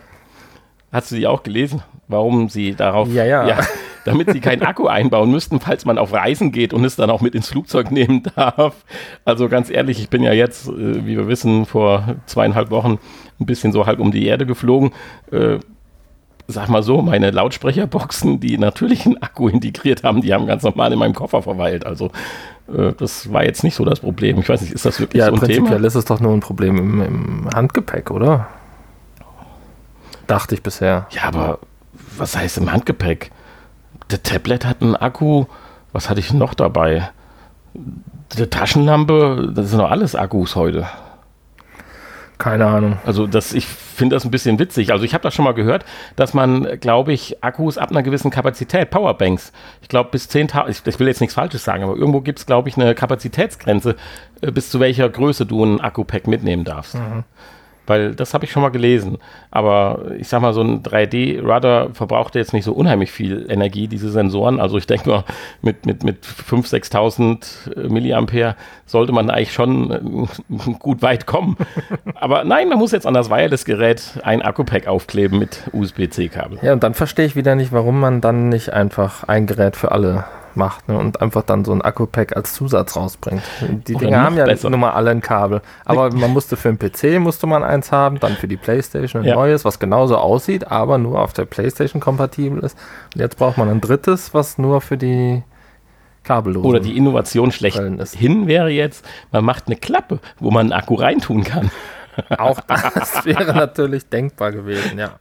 Hast 0.91 1.11
du 1.11 1.15
die 1.15 1.27
auch 1.27 1.43
gelesen, 1.43 1.83
warum 2.07 2.49
sie 2.49 2.75
darauf, 2.75 3.07
ja, 3.13 3.23
ja. 3.23 3.47
ja, 3.47 3.59
damit 4.05 4.31
sie 4.31 4.39
keinen 4.39 4.63
Akku 4.63 4.87
einbauen 4.87 5.29
müssten, 5.29 5.59
falls 5.59 5.85
man 5.85 5.97
auf 5.97 6.13
Reisen 6.13 6.51
geht 6.51 6.73
und 6.73 6.83
es 6.83 6.95
dann 6.95 7.09
auch 7.09 7.21
mit 7.21 7.35
ins 7.35 7.49
Flugzeug 7.49 7.91
nehmen 7.91 8.23
darf. 8.35 8.85
Also 9.25 9.49
ganz 9.49 9.69
ehrlich, 9.69 9.99
ich 9.99 10.09
bin 10.09 10.23
ja 10.23 10.33
jetzt, 10.33 10.67
äh, 10.67 11.05
wie 11.05 11.17
wir 11.17 11.27
wissen, 11.27 11.65
vor 11.65 12.15
zweieinhalb 12.25 12.71
Wochen 12.71 12.99
ein 13.39 13.45
bisschen 13.45 13.71
so 13.71 13.85
halb 13.85 13.99
um 13.99 14.11
die 14.11 14.25
Erde 14.25 14.45
geflogen. 14.45 14.91
Sag 16.51 16.67
mal 16.67 16.81
so, 16.81 17.03
meine 17.03 17.29
Lautsprecherboxen, 17.29 18.39
die 18.39 18.57
natürlich 18.57 19.05
einen 19.05 19.21
Akku 19.21 19.49
integriert 19.49 20.03
haben, 20.03 20.21
die 20.21 20.33
haben 20.33 20.47
ganz 20.47 20.63
normal 20.63 20.91
in 20.91 20.97
meinem 20.97 21.13
Koffer 21.13 21.43
verweilt. 21.43 21.85
Also 21.85 22.09
äh, 22.67 22.91
das 22.97 23.31
war 23.31 23.43
jetzt 23.43 23.63
nicht 23.63 23.75
so 23.75 23.85
das 23.85 23.99
Problem. 23.99 24.39
Ich 24.39 24.49
weiß 24.49 24.61
nicht, 24.61 24.71
ist 24.71 24.83
das 24.83 24.99
wirklich 24.99 25.19
ja, 25.19 25.27
so 25.27 25.33
ein 25.33 25.39
Thema? 25.41 25.51
Ja, 25.51 25.55
prinzipiell 25.57 25.85
ist 25.85 25.93
es 25.93 26.05
doch 26.05 26.19
nur 26.19 26.33
ein 26.33 26.39
Problem 26.39 26.79
im, 26.79 27.01
im 27.03 27.49
Handgepäck, 27.53 28.09
oder? 28.09 28.47
Dachte 30.25 30.55
ich 30.55 30.63
bisher. 30.63 31.05
Ja, 31.11 31.25
aber 31.25 31.59
was 32.17 32.35
heißt 32.35 32.57
im 32.57 32.71
Handgepäck? 32.71 33.29
Der 34.09 34.23
Tablet 34.23 34.65
hat 34.65 34.81
einen 34.81 34.95
Akku. 34.95 35.45
Was 35.91 36.09
hatte 36.09 36.19
ich 36.19 36.33
noch 36.33 36.55
dabei? 36.55 37.11
Die 37.75 38.47
Taschenlampe, 38.47 39.51
das 39.53 39.69
sind 39.69 39.77
doch 39.77 39.91
alles 39.91 40.15
Akkus 40.15 40.55
heute. 40.55 40.87
Keine 42.39 42.65
Ahnung. 42.67 42.97
Also 43.05 43.27
das, 43.27 43.53
ich 43.53 43.67
finde 43.67 44.15
das 44.15 44.23
ein 44.23 44.31
bisschen 44.31 44.59
witzig. 44.59 44.93
Also 44.93 45.03
ich 45.03 45.13
habe 45.13 45.21
das 45.21 45.35
schon 45.35 45.43
mal 45.43 45.53
gehört, 45.53 45.83
dass 46.15 46.33
man, 46.33 46.79
glaube 46.79 47.11
ich, 47.11 47.43
Akkus 47.43 47.77
ab 47.77 47.91
einer 47.91 48.01
gewissen 48.01 48.31
Kapazität, 48.31 48.89
Powerbanks, 48.91 49.51
ich 49.81 49.89
glaube 49.89 50.09
bis 50.11 50.29
10.000, 50.29 50.69
ich, 50.69 50.87
ich, 50.87 50.99
will 50.99 51.07
jetzt 51.07 51.19
nichts 51.19 51.35
Falsches 51.35 51.65
sagen, 51.65 51.83
aber 51.83 51.97
irgendwo 51.97 52.21
gibt 52.21 52.39
es, 52.39 52.45
glaube 52.45 52.69
ich, 52.69 52.77
eine 52.77 52.95
Kapazitätsgrenze, 52.95 53.97
äh, 54.39 54.51
bis 54.51 54.69
zu 54.69 54.79
welcher 54.79 55.09
Größe 55.09 55.45
du 55.45 55.65
ein 55.65 55.81
Akku-Pack 55.81 56.27
mitnehmen 56.27 56.63
darfst. 56.63 56.95
Mhm. 56.95 57.25
Weil 57.89 58.13
das 58.13 58.33
habe 58.33 58.45
ich 58.45 58.51
schon 58.51 58.61
mal 58.61 58.69
gelesen. 58.69 59.17
Aber 59.51 60.11
ich 60.17 60.27
sag 60.27 60.41
mal, 60.41 60.53
so 60.53 60.61
ein 60.61 60.83
3D-Rudder 60.83 61.89
verbraucht 61.93 62.35
jetzt 62.35 62.53
nicht 62.53 62.65
so 62.65 62.73
unheimlich 62.73 63.11
viel 63.11 63.47
Energie, 63.49 63.87
diese 63.87 64.11
Sensoren. 64.11 64.59
Also 64.59 64.77
ich 64.77 64.85
denke 64.85 65.09
mal, 65.09 65.23
mit, 65.61 65.85
mit, 65.85 66.03
mit 66.03 66.23
5.000, 66.23 66.91
6.000 67.75 67.89
Milliampere 67.89 68.55
sollte 68.85 69.11
man 69.11 69.29
eigentlich 69.29 69.53
schon 69.53 70.37
äh, 70.49 70.71
gut 70.79 71.01
weit 71.01 71.25
kommen. 71.25 71.57
Aber 72.15 72.43
nein, 72.43 72.69
man 72.69 72.77
muss 72.77 72.91
jetzt 72.91 73.07
an 73.07 73.13
das 73.13 73.29
Wireless-Gerät 73.29 74.19
ein 74.23 74.41
Akku-Pack 74.41 74.87
aufkleben 74.87 75.39
mit 75.39 75.63
USB-C-Kabel. 75.73 76.59
Ja, 76.61 76.73
und 76.73 76.83
dann 76.83 76.93
verstehe 76.93 77.25
ich 77.25 77.35
wieder 77.35 77.55
nicht, 77.55 77.71
warum 77.71 77.99
man 77.99 78.21
dann 78.21 78.49
nicht 78.49 78.71
einfach 78.71 79.23
ein 79.23 79.47
Gerät 79.47 79.75
für 79.75 79.91
alle 79.91 80.25
macht 80.59 80.87
ne, 80.87 80.97
und 80.97 81.21
einfach 81.21 81.41
dann 81.41 81.65
so 81.65 81.71
ein 81.71 81.81
Akku-Pack 81.81 82.35
als 82.35 82.53
Zusatz 82.53 82.95
rausbringt. 82.95 83.41
Die 83.87 83.95
Oder 83.95 84.05
Dinge 84.05 84.21
haben 84.21 84.37
ja 84.37 84.45
besser. 84.45 84.69
nun 84.69 84.79
mal 84.79 84.91
alle 84.91 85.09
ein 85.09 85.21
Kabel. 85.21 85.61
Aber 85.85 86.13
man 86.13 86.31
musste 86.31 86.55
für 86.55 86.69
einen 86.69 86.77
PC 86.77 87.19
musste 87.19 87.47
man 87.47 87.63
eins 87.63 87.91
haben, 87.91 88.19
dann 88.19 88.33
für 88.33 88.47
die 88.47 88.57
Playstation 88.57 89.23
ein 89.23 89.27
ja. 89.27 89.35
neues, 89.35 89.65
was 89.65 89.79
genauso 89.79 90.17
aussieht, 90.17 90.69
aber 90.69 90.99
nur 90.99 91.19
auf 91.19 91.33
der 91.33 91.45
Playstation 91.45 91.99
kompatibel 91.99 92.59
ist. 92.59 92.77
Und 93.15 93.21
jetzt 93.21 93.37
braucht 93.37 93.57
man 93.57 93.69
ein 93.69 93.81
drittes, 93.81 94.35
was 94.35 94.59
nur 94.59 94.81
für 94.81 94.97
die 94.97 95.41
kabellosen 96.23 96.69
Oder 96.69 96.79
die 96.79 96.95
Innovation 96.95 97.51
schlechthin 97.51 98.47
wäre 98.47 98.69
jetzt, 98.69 99.03
man 99.31 99.43
macht 99.43 99.67
eine 99.67 99.77
Klappe, 99.77 100.19
wo 100.39 100.51
man 100.51 100.67
einen 100.67 100.73
Akku 100.73 100.93
reintun 100.95 101.43
kann. 101.43 101.71
Auch 102.37 102.59
das 102.59 103.25
wäre 103.25 103.53
natürlich 103.53 104.09
denkbar 104.09 104.51
gewesen, 104.51 104.99
ja. 104.99 105.19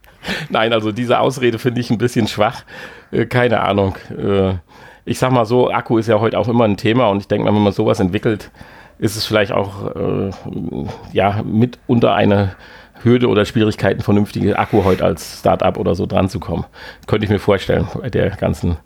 Nein, 0.49 0.73
also 0.73 0.91
diese 0.91 1.19
Ausrede 1.19 1.59
finde 1.59 1.81
ich 1.81 1.89
ein 1.89 1.97
bisschen 1.97 2.27
schwach. 2.27 2.63
Äh, 3.11 3.25
keine 3.25 3.61
Ahnung. 3.61 3.95
Äh, 4.09 4.55
ich 5.05 5.19
sag 5.19 5.31
mal 5.31 5.45
so, 5.45 5.71
Akku 5.71 5.97
ist 5.97 6.07
ja 6.07 6.19
heute 6.19 6.37
auch 6.37 6.47
immer 6.47 6.65
ein 6.65 6.77
Thema 6.77 7.07
und 7.09 7.19
ich 7.19 7.27
denke 7.27 7.45
mal, 7.45 7.55
wenn 7.55 7.63
man 7.63 7.73
sowas 7.73 7.99
entwickelt, 7.99 8.51
ist 8.99 9.15
es 9.15 9.25
vielleicht 9.25 9.51
auch 9.51 9.95
äh, 9.95 10.31
ja, 11.13 11.41
mitunter 11.43 12.13
eine 12.13 12.55
Hürde 13.01 13.27
oder 13.27 13.45
Schwierigkeiten, 13.45 14.01
vernünftige 14.01 14.59
Akku 14.59 14.83
heute 14.83 15.05
als 15.05 15.39
Startup 15.39 15.77
oder 15.77 15.95
so 15.95 16.05
dran 16.05 16.29
zu 16.29 16.39
kommen. 16.39 16.65
Könnte 17.07 17.25
ich 17.25 17.31
mir 17.31 17.39
vorstellen, 17.39 17.87
bei 17.99 18.09
der 18.09 18.31
ganzen 18.31 18.77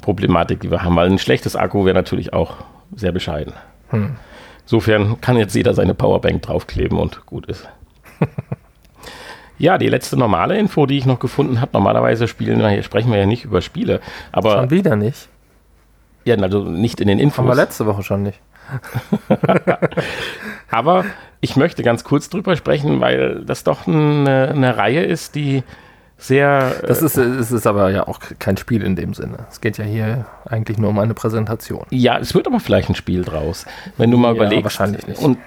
Problematik, 0.00 0.60
die 0.60 0.70
wir 0.70 0.82
haben. 0.82 0.96
Weil 0.96 1.10
ein 1.10 1.18
schlechtes 1.18 1.56
Akku 1.56 1.84
wäre 1.84 1.94
natürlich 1.94 2.32
auch 2.32 2.56
sehr 2.94 3.12
bescheiden. 3.12 3.52
Hm. 3.90 4.16
Insofern 4.62 5.20
kann 5.20 5.36
jetzt 5.36 5.54
jeder 5.54 5.74
seine 5.74 5.94
Powerbank 5.94 6.42
draufkleben 6.42 6.98
und 6.98 7.26
gut 7.26 7.46
ist. 7.46 7.68
ja, 9.58 9.78
die 9.78 9.88
letzte 9.88 10.16
normale 10.18 10.58
Info, 10.58 10.86
die 10.86 10.98
ich 10.98 11.06
noch 11.06 11.18
gefunden 11.18 11.60
habe, 11.60 11.70
normalerweise 11.72 12.28
spielen 12.28 12.58
wir, 12.58 12.68
hier 12.68 12.82
sprechen 12.82 13.10
wir 13.10 13.18
ja 13.18 13.26
nicht 13.26 13.44
über 13.44 13.60
Spiele, 13.60 14.00
aber. 14.32 14.52
Schon 14.52 14.70
wieder 14.70 14.96
nicht. 14.96 15.28
Ja, 16.24 16.36
also 16.36 16.64
nicht 16.64 17.00
in 17.00 17.08
den 17.08 17.18
Infos. 17.18 17.38
Haben 17.38 17.48
wir 17.48 17.54
letzte 17.54 17.86
Woche 17.86 18.02
schon 18.02 18.22
nicht. 18.22 18.40
aber 20.70 21.04
ich 21.40 21.56
möchte 21.56 21.82
ganz 21.82 22.04
kurz 22.04 22.28
drüber 22.28 22.56
sprechen, 22.56 23.00
weil 23.00 23.44
das 23.44 23.64
doch 23.64 23.86
eine, 23.86 24.52
eine 24.54 24.76
Reihe 24.76 25.02
ist, 25.02 25.34
die 25.34 25.62
sehr. 26.18 26.74
Das 26.86 27.00
ist, 27.00 27.16
es 27.16 27.52
ist 27.52 27.66
aber 27.66 27.90
ja 27.90 28.08
auch 28.08 28.18
kein 28.38 28.56
Spiel 28.56 28.82
in 28.82 28.96
dem 28.96 29.14
Sinne. 29.14 29.46
Es 29.48 29.60
geht 29.60 29.78
ja 29.78 29.84
hier 29.84 30.26
eigentlich 30.44 30.76
nur 30.76 30.90
um 30.90 30.98
eine 30.98 31.14
Präsentation. 31.14 31.86
Ja, 31.90 32.18
es 32.18 32.34
wird 32.34 32.46
aber 32.46 32.60
vielleicht 32.60 32.88
ein 32.88 32.96
Spiel 32.96 33.22
draus, 33.22 33.66
wenn 33.96 34.10
du 34.10 34.18
mal 34.18 34.34
ja, 34.34 34.34
überlegst. 34.34 34.64
Wahrscheinlich 34.64 35.06
nicht. 35.06 35.22
Und 35.22 35.38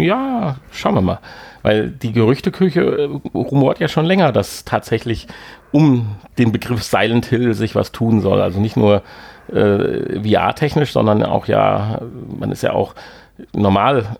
ja, 0.00 0.56
schauen 0.72 0.94
wir 0.96 1.00
mal. 1.00 1.20
Weil 1.62 1.90
die 1.90 2.12
Gerüchteküche 2.12 2.80
äh, 2.80 3.28
rumort 3.38 3.78
ja 3.78 3.86
schon 3.86 4.04
länger, 4.04 4.32
dass 4.32 4.64
tatsächlich 4.64 5.28
um 5.70 6.16
den 6.36 6.50
Begriff 6.50 6.82
Silent 6.82 7.26
Hill 7.26 7.54
sich 7.54 7.76
was 7.76 7.92
tun 7.92 8.20
soll. 8.20 8.40
Also 8.40 8.58
nicht 8.58 8.76
nur 8.76 9.02
äh, 9.48 10.20
VR-technisch, 10.20 10.92
sondern 10.92 11.22
auch 11.22 11.46
ja, 11.46 12.00
man 12.38 12.50
ist 12.52 12.62
ja 12.62 12.72
auch 12.72 12.94
normal, 13.52 14.16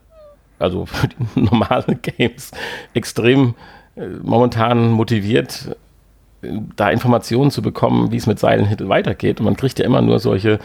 also 0.59 0.87
für 0.87 1.09
die 1.09 1.41
normalen 1.41 2.01
Games 2.03 2.51
extrem 2.95 3.55
äh, 3.97 4.07
momentan 4.23 4.91
motiviert, 4.91 5.77
da 6.77 6.91
Informationen 6.91 7.51
zu 7.51 7.63
bekommen, 7.63 8.11
wie 8.11 8.17
es 8.17 8.27
mit 8.27 8.39
Seilenhittel 8.39 8.89
weitergeht. 8.89 9.39
Und 9.39 9.45
man 9.45 9.57
kriegt 9.57 9.79
ja 9.79 9.85
immer 9.85 10.03
nur 10.03 10.19
solche 10.19 10.59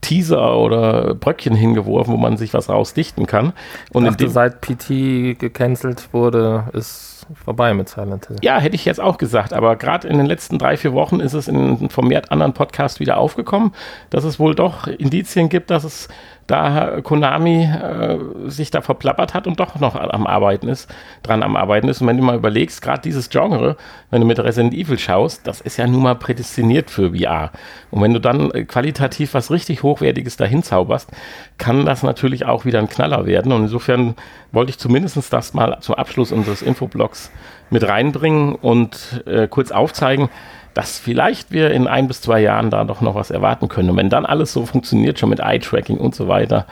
Teaser 0.00 0.56
oder 0.58 1.14
Bröckchen 1.14 1.54
hingeworfen, 1.54 2.12
wo 2.12 2.18
man 2.18 2.36
sich 2.36 2.54
was 2.54 2.68
rausdichten 2.68 3.26
kann. 3.26 3.52
Und 3.92 4.04
dachte, 4.04 4.28
seit 4.28 4.60
PT 4.60 5.38
gecancelt 5.38 6.12
wurde, 6.12 6.64
ist 6.72 7.13
vorbei 7.34 7.74
mit 7.74 7.88
Silent 7.88 8.26
Hill. 8.26 8.36
Ja, 8.42 8.58
hätte 8.58 8.74
ich 8.74 8.84
jetzt 8.84 9.00
auch 9.00 9.18
gesagt, 9.18 9.52
aber 9.52 9.76
gerade 9.76 10.08
in 10.08 10.16
den 10.16 10.26
letzten 10.26 10.58
drei, 10.58 10.76
vier 10.76 10.92
Wochen 10.92 11.20
ist 11.20 11.32
es 11.32 11.48
in 11.48 11.88
vermehrt 11.90 12.30
anderen 12.30 12.52
Podcasts 12.52 13.00
wieder 13.00 13.18
aufgekommen, 13.18 13.72
dass 14.10 14.24
es 14.24 14.38
wohl 14.38 14.54
doch 14.54 14.86
Indizien 14.86 15.48
gibt, 15.48 15.70
dass 15.70 15.84
es 15.84 16.08
da 16.46 17.00
Konami 17.02 17.64
äh, 17.64 18.18
sich 18.46 18.70
da 18.70 18.82
verplappert 18.82 19.34
hat 19.34 19.46
und 19.46 19.58
doch 19.60 19.80
noch 19.80 19.94
am 19.94 20.26
Arbeiten 20.26 20.68
ist, 20.68 20.92
dran 21.22 21.42
am 21.42 21.56
Arbeiten 21.56 21.88
ist. 21.88 22.00
Und 22.00 22.08
wenn 22.08 22.16
du 22.16 22.22
mal 22.22 22.36
überlegst, 22.36 22.82
gerade 22.82 23.02
dieses 23.02 23.30
Genre, 23.30 23.76
wenn 24.10 24.20
du 24.20 24.26
mit 24.26 24.38
Resident 24.38 24.74
Evil 24.74 24.98
schaust, 24.98 25.46
das 25.46 25.60
ist 25.60 25.76
ja 25.76 25.86
nun 25.86 26.02
mal 26.02 26.14
prädestiniert 26.14 26.90
für 26.90 27.14
VR. 27.14 27.50
Und 27.90 28.02
wenn 28.02 28.12
du 28.12 28.20
dann 28.20 28.50
äh, 28.50 28.64
qualitativ 28.64 29.34
was 29.34 29.50
richtig 29.50 29.82
Hochwertiges 29.82 30.36
dahin 30.36 30.62
zauberst, 30.62 31.10
kann 31.58 31.86
das 31.86 32.02
natürlich 32.02 32.44
auch 32.44 32.64
wieder 32.64 32.78
ein 32.78 32.88
Knaller 32.88 33.26
werden. 33.26 33.52
Und 33.52 33.62
insofern 33.62 34.14
wollte 34.52 34.70
ich 34.70 34.78
zumindest 34.78 35.32
das 35.32 35.54
mal 35.54 35.78
zum 35.80 35.94
Abschluss 35.94 36.32
unseres 36.32 36.62
Infoblogs 36.62 37.30
mit 37.70 37.86
reinbringen 37.86 38.54
und 38.54 39.24
äh, 39.26 39.48
kurz 39.48 39.70
aufzeigen, 39.70 40.28
dass 40.74 40.98
vielleicht 40.98 41.52
wir 41.52 41.70
in 41.70 41.86
ein 41.86 42.08
bis 42.08 42.20
zwei 42.20 42.40
Jahren 42.40 42.70
da 42.70 42.84
doch 42.84 43.00
noch 43.00 43.14
was 43.14 43.30
erwarten 43.30 43.68
können. 43.68 43.90
Und 43.90 43.96
wenn 43.96 44.10
dann 44.10 44.26
alles 44.26 44.52
so 44.52 44.66
funktioniert, 44.66 45.18
schon 45.18 45.30
mit 45.30 45.40
Eye-Tracking 45.40 45.98
und 45.98 46.14
so 46.14 46.28
weiter, 46.28 46.66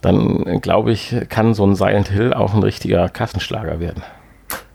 dann 0.00 0.60
glaube 0.60 0.92
ich, 0.92 1.16
kann 1.28 1.54
so 1.54 1.66
ein 1.66 1.74
Silent 1.74 2.08
Hill 2.08 2.34
auch 2.34 2.54
ein 2.54 2.62
richtiger 2.62 3.08
Kassenschlager 3.08 3.80
werden. 3.80 4.02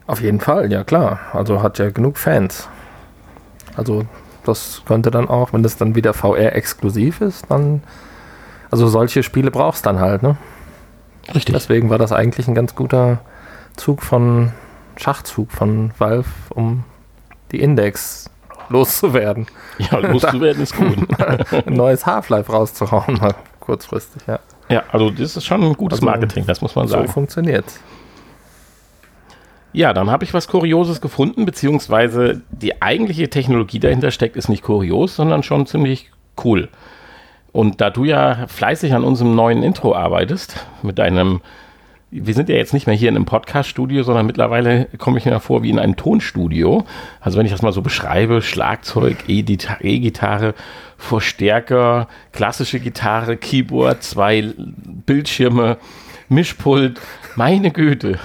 Auf 0.08 0.22
jeden 0.22 0.42
Fall, 0.42 0.72
ja 0.72 0.84
klar. 0.84 1.20
Also 1.32 1.62
hat 1.62 1.80
ja 1.80 1.92
genug 1.92 2.18
Fans. 2.18 2.68
Also 3.78 4.06
das 4.44 4.82
könnte 4.86 5.12
dann 5.12 5.30
auch, 5.30 5.54
wenn 5.54 5.64
das 5.64 5.78
dann 5.78 5.96
wieder 5.96 6.14
VR-exklusiv 6.14 7.22
ist, 7.22 7.46
dann. 7.50 7.84
Also 8.70 8.88
solche 8.88 9.22
Spiele 9.22 9.52
brauchst 9.52 9.86
dann 9.86 10.00
halt, 10.00 10.24
ne? 10.24 10.36
Richtig. 11.34 11.54
Deswegen 11.54 11.90
war 11.92 12.00
das 12.00 12.12
eigentlich 12.12 12.48
ein 12.48 12.56
ganz 12.56 12.76
guter 12.76 13.20
Zug 13.78 14.02
von 14.02 14.52
Schachzug 14.98 15.52
von 15.52 15.92
Valve, 16.00 16.28
um 16.50 16.84
die 17.52 17.62
Index 17.62 18.30
loszuwerden. 18.70 19.48
Ja, 19.78 19.98
loszuwerden 20.00 20.62
ist 20.64 20.76
gut. 20.76 20.98
ein 21.68 21.74
neues 21.74 22.06
Half-Life 22.06 22.52
rauszuhauen, 22.52 23.16
mal 23.16 23.36
kurzfristig, 23.60 24.22
ja. 24.28 24.40
Ja, 24.70 24.84
also 24.92 25.10
das 25.10 25.36
ist 25.36 25.46
schon 25.46 25.64
ein 25.64 25.74
gutes 25.74 26.00
also, 26.00 26.06
Marketing, 26.06 26.46
das 26.46 26.62
muss 26.62 26.76
man 26.76 26.88
sagen. 26.88 27.08
So 27.08 27.14
funktioniert 27.14 27.66
Ja, 29.74 29.94
dann 29.94 30.10
habe 30.10 30.24
ich 30.24 30.34
was 30.34 30.48
Kurioses 30.48 31.02
gefunden, 31.02 31.46
beziehungsweise 31.46 32.42
die 32.50 32.82
eigentliche 32.82 33.30
Technologie 33.30 33.80
dahinter 33.80 34.12
steckt, 34.12 34.36
ist 34.36 34.50
nicht 34.50 34.64
kurios, 34.64 35.16
sondern 35.16 35.44
schon 35.44 35.66
ziemlich 35.66 36.12
cool. 36.44 36.70
Und 37.52 37.82
da 37.82 37.90
du 37.90 38.04
ja 38.04 38.48
fleißig 38.48 38.94
an 38.94 39.04
unserem 39.04 39.36
neuen 39.36 39.62
Intro 39.64 39.96
arbeitest, 39.96 40.66
mit 40.82 40.98
deinem 40.98 41.42
wir 42.14 42.34
sind 42.34 42.48
ja 42.50 42.56
jetzt 42.56 42.74
nicht 42.74 42.86
mehr 42.86 42.96
hier 42.96 43.10
in 43.10 43.16
einem 43.16 43.26
Podcast-Studio, 43.26 44.04
sondern 44.04 44.26
mittlerweile 44.28 44.88
komme 44.98 45.18
ich 45.18 45.26
mir 45.26 45.40
vor 45.40 45.64
wie 45.64 45.70
in 45.72 45.80
einem 45.80 45.96
Tonstudio. 45.96 46.86
Also 47.20 47.40
wenn 47.40 47.46
ich 47.46 47.52
das 47.52 47.64
mal 47.64 47.74
so 47.74 47.82
beschreibe, 47.82 48.42
Schlagzeug, 48.42 49.18
E-Gitarre, 49.28 50.54
Verstärker, 50.98 52.08
klassische 52.32 52.80
Gitarre, 52.80 53.36
Keyboard, 53.36 54.04
zwei 54.04 54.54
Bildschirme, 54.58 55.78
Mischpult, 56.30 57.02
meine 57.36 57.72
Güte. 57.72 58.20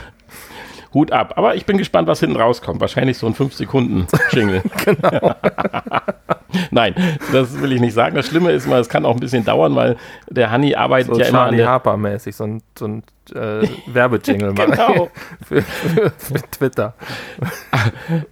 Hut 0.95 1.13
ab. 1.13 1.35
Aber 1.37 1.55
ich 1.55 1.67
bin 1.67 1.79
gespannt, 1.79 2.09
was 2.09 2.21
hinten 2.21 2.37
rauskommt. 2.37 2.81
Wahrscheinlich 2.81 3.19
so 3.19 3.27
ein 3.27 3.35
5-Sekunden-Jingle. 3.35 4.63
genau. 4.85 5.35
Nein, 6.71 6.95
das 7.33 7.61
will 7.61 7.73
ich 7.73 7.81
nicht 7.81 7.95
sagen. 7.95 8.17
Das 8.17 8.27
Schlimme 8.27 8.53
ist 8.53 8.67
mal, 8.67 8.81
es 8.81 8.89
kann 8.89 9.05
auch 9.05 9.15
ein 9.15 9.21
bisschen 9.21 9.45
dauern, 9.45 9.75
weil 9.75 9.97
der 10.31 10.51
Honey 10.51 10.75
arbeitet 10.75 11.15
so 11.15 11.21
ja 11.21 11.27
immer 11.27 11.43
an 11.43 11.57
der... 11.57 11.69
Harper-mäßig, 11.69 12.35
so 12.35 12.45
ein, 12.45 12.63
so 12.79 12.87
ein 12.87 13.03
äh, 13.35 13.69
Werbejingle 13.87 14.55
genau. 14.55 15.11
für, 15.47 15.63
für, 15.63 16.11
für, 16.17 16.51
Twitter. 16.51 16.95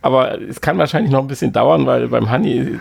Aber 0.01 0.40
es 0.40 0.61
kann 0.61 0.79
wahrscheinlich 0.79 1.12
noch 1.12 1.21
ein 1.21 1.27
bisschen 1.27 1.53
dauern, 1.53 1.87
weil 1.87 2.09
beim 2.09 2.31
Honey 2.31 2.79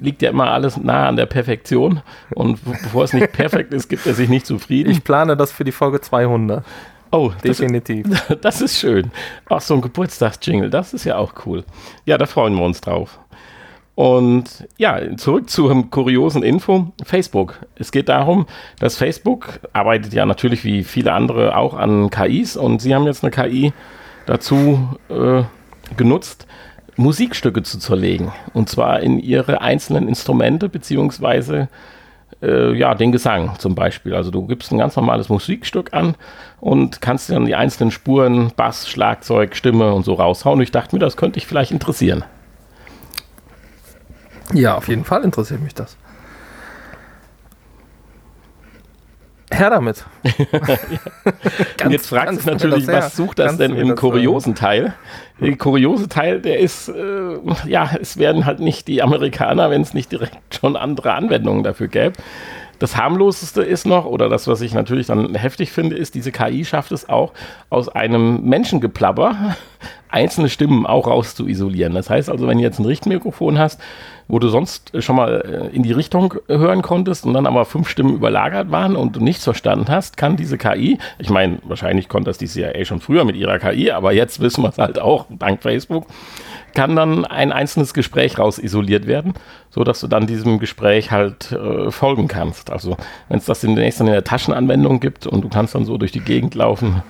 liegt 0.00 0.22
ja 0.22 0.30
immer 0.30 0.50
alles 0.50 0.76
nah 0.76 1.08
an 1.08 1.16
der 1.16 1.26
Perfektion. 1.26 2.02
Und 2.34 2.60
bevor 2.64 3.04
es 3.04 3.12
nicht 3.12 3.32
perfekt 3.32 3.72
ist, 3.72 3.88
gibt 3.88 4.06
er 4.06 4.14
sich 4.14 4.28
nicht 4.28 4.46
zufrieden. 4.46 4.90
Ich 4.90 5.04
plane 5.04 5.36
das 5.36 5.52
für 5.52 5.64
die 5.64 5.72
Folge 5.72 6.00
200. 6.00 6.64
Oh, 7.10 7.32
definitiv. 7.42 8.06
Das, 8.08 8.38
das 8.40 8.60
ist 8.60 8.78
schön. 8.78 9.10
Auch 9.48 9.60
so 9.60 9.74
ein 9.74 9.80
Geburtstagsjingle, 9.80 10.70
das 10.70 10.94
ist 10.94 11.04
ja 11.04 11.16
auch 11.16 11.34
cool. 11.46 11.64
Ja, 12.04 12.18
da 12.18 12.26
freuen 12.26 12.54
wir 12.54 12.62
uns 12.62 12.80
drauf. 12.80 13.18
Und 13.96 14.66
ja, 14.78 14.98
zurück 15.16 15.50
zur 15.50 15.90
kuriosen 15.90 16.42
Info. 16.42 16.92
Facebook. 17.04 17.58
Es 17.74 17.92
geht 17.92 18.08
darum, 18.08 18.46
dass 18.78 18.96
Facebook 18.96 19.60
arbeitet 19.72 20.14
ja 20.14 20.24
natürlich 20.24 20.64
wie 20.64 20.84
viele 20.84 21.12
andere 21.12 21.56
auch 21.56 21.74
an 21.74 22.08
KIs 22.08 22.56
und 22.56 22.80
sie 22.80 22.94
haben 22.94 23.04
jetzt 23.04 23.22
eine 23.22 23.30
KI 23.30 23.72
dazu 24.24 24.88
äh, 25.10 25.42
genutzt, 25.96 26.46
Musikstücke 26.96 27.62
zu 27.62 27.78
zerlegen. 27.78 28.32
Und 28.54 28.68
zwar 28.68 29.00
in 29.00 29.18
ihre 29.18 29.60
einzelnen 29.60 30.08
Instrumente 30.08 30.68
beziehungsweise 30.68 31.68
äh, 32.42 32.72
ja, 32.74 32.94
den 32.94 33.12
Gesang 33.12 33.58
zum 33.58 33.74
Beispiel. 33.74 34.14
Also 34.14 34.30
du 34.30 34.46
gibst 34.46 34.72
ein 34.72 34.78
ganz 34.78 34.96
normales 34.96 35.28
Musikstück 35.28 35.92
an 35.92 36.16
und 36.60 37.00
kannst 37.00 37.30
dann 37.30 37.46
die 37.46 37.54
einzelnen 37.54 37.90
Spuren, 37.90 38.52
Bass, 38.56 38.88
Schlagzeug, 38.88 39.56
Stimme 39.56 39.92
und 39.92 40.04
so 40.04 40.14
raushauen. 40.14 40.58
Und 40.58 40.62
ich 40.62 40.72
dachte 40.72 40.94
mir, 40.94 41.00
das 41.00 41.16
könnte 41.16 41.34
dich 41.34 41.46
vielleicht 41.46 41.70
interessieren. 41.72 42.24
Ja, 44.52 44.76
auf 44.76 44.88
jeden 44.88 45.04
Fall 45.04 45.22
interessiert 45.22 45.62
mich 45.62 45.74
das. 45.74 45.96
Her 49.60 49.70
damit. 49.70 50.04
ja. 50.24 51.84
Und 51.84 51.90
jetzt 51.92 52.08
fragt 52.08 52.34
sich 52.34 52.46
natürlich, 52.46 52.86
was 52.88 53.14
sucht 53.14 53.38
das 53.38 53.56
denn 53.56 53.74
im 53.76 53.94
kuriosen 53.94 54.54
Teil? 54.54 54.94
Der 55.40 55.56
kuriose 55.56 56.08
Teil, 56.08 56.40
der 56.40 56.58
ist, 56.58 56.88
äh, 56.88 57.36
ja, 57.66 57.90
es 58.00 58.18
werden 58.18 58.46
halt 58.46 58.60
nicht 58.60 58.88
die 58.88 59.02
Amerikaner, 59.02 59.70
wenn 59.70 59.82
es 59.82 59.94
nicht 59.94 60.10
direkt 60.12 60.54
schon 60.54 60.76
andere 60.76 61.14
Anwendungen 61.14 61.62
dafür 61.62 61.88
gäbe. 61.88 62.14
Das 62.78 62.96
harmloseste 62.96 63.62
ist 63.62 63.86
noch, 63.86 64.06
oder 64.06 64.30
das, 64.30 64.48
was 64.48 64.62
ich 64.62 64.72
natürlich 64.72 65.06
dann 65.06 65.34
heftig 65.34 65.70
finde, 65.70 65.96
ist, 65.96 66.14
diese 66.14 66.32
KI 66.32 66.64
schafft 66.64 66.92
es 66.92 67.08
auch, 67.10 67.34
aus 67.68 67.90
einem 67.90 68.42
Menschengeplapper 68.42 69.56
einzelne 70.10 70.48
Stimmen 70.48 70.86
auch 70.86 71.06
raus 71.06 71.34
zu 71.34 71.46
isolieren. 71.46 71.94
Das 71.94 72.10
heißt 72.10 72.30
also, 72.30 72.46
wenn 72.48 72.58
du 72.58 72.64
jetzt 72.64 72.78
ein 72.78 72.86
Richtmikrofon 72.86 73.58
hast, 73.58 73.80
wo 74.30 74.38
du 74.38 74.48
sonst 74.48 74.92
schon 75.00 75.16
mal 75.16 75.70
äh, 75.72 75.74
in 75.74 75.82
die 75.82 75.92
Richtung 75.92 76.34
hören 76.48 76.82
konntest 76.82 77.26
und 77.26 77.34
dann 77.34 77.46
aber 77.46 77.64
fünf 77.64 77.88
Stimmen 77.88 78.14
überlagert 78.14 78.70
waren 78.70 78.96
und 78.96 79.16
du 79.16 79.20
nichts 79.20 79.44
verstanden 79.44 79.86
hast, 79.88 80.16
kann 80.16 80.36
diese 80.36 80.56
KI, 80.56 80.98
ich 81.18 81.30
meine, 81.30 81.58
wahrscheinlich 81.64 82.08
konnte 82.08 82.30
das 82.30 82.38
die 82.38 82.46
CIA 82.46 82.84
schon 82.84 83.00
früher 83.00 83.24
mit 83.24 83.36
ihrer 83.36 83.58
KI, 83.58 83.90
aber 83.90 84.12
jetzt 84.12 84.40
wissen 84.40 84.62
wir 84.62 84.68
es 84.68 84.78
halt 84.78 85.00
auch, 85.00 85.26
dank 85.30 85.62
Facebook, 85.62 86.06
kann 86.74 86.94
dann 86.94 87.24
ein 87.24 87.50
einzelnes 87.50 87.94
Gespräch 87.94 88.38
raus 88.38 88.58
isoliert 88.58 89.06
werden, 89.08 89.34
so 89.70 89.82
dass 89.82 90.00
du 90.00 90.06
dann 90.06 90.28
diesem 90.28 90.60
Gespräch 90.60 91.10
halt 91.10 91.50
äh, 91.50 91.90
folgen 91.90 92.28
kannst. 92.28 92.70
Also 92.70 92.96
wenn 93.28 93.38
es 93.38 93.44
das 93.44 93.60
demnächst 93.60 93.98
dann 93.98 94.06
in 94.06 94.12
der 94.12 94.24
Taschenanwendung 94.24 95.00
gibt 95.00 95.26
und 95.26 95.42
du 95.42 95.48
kannst 95.48 95.74
dann 95.74 95.84
so 95.84 95.98
durch 95.98 96.12
die 96.12 96.20
Gegend 96.20 96.54
laufen, 96.54 97.02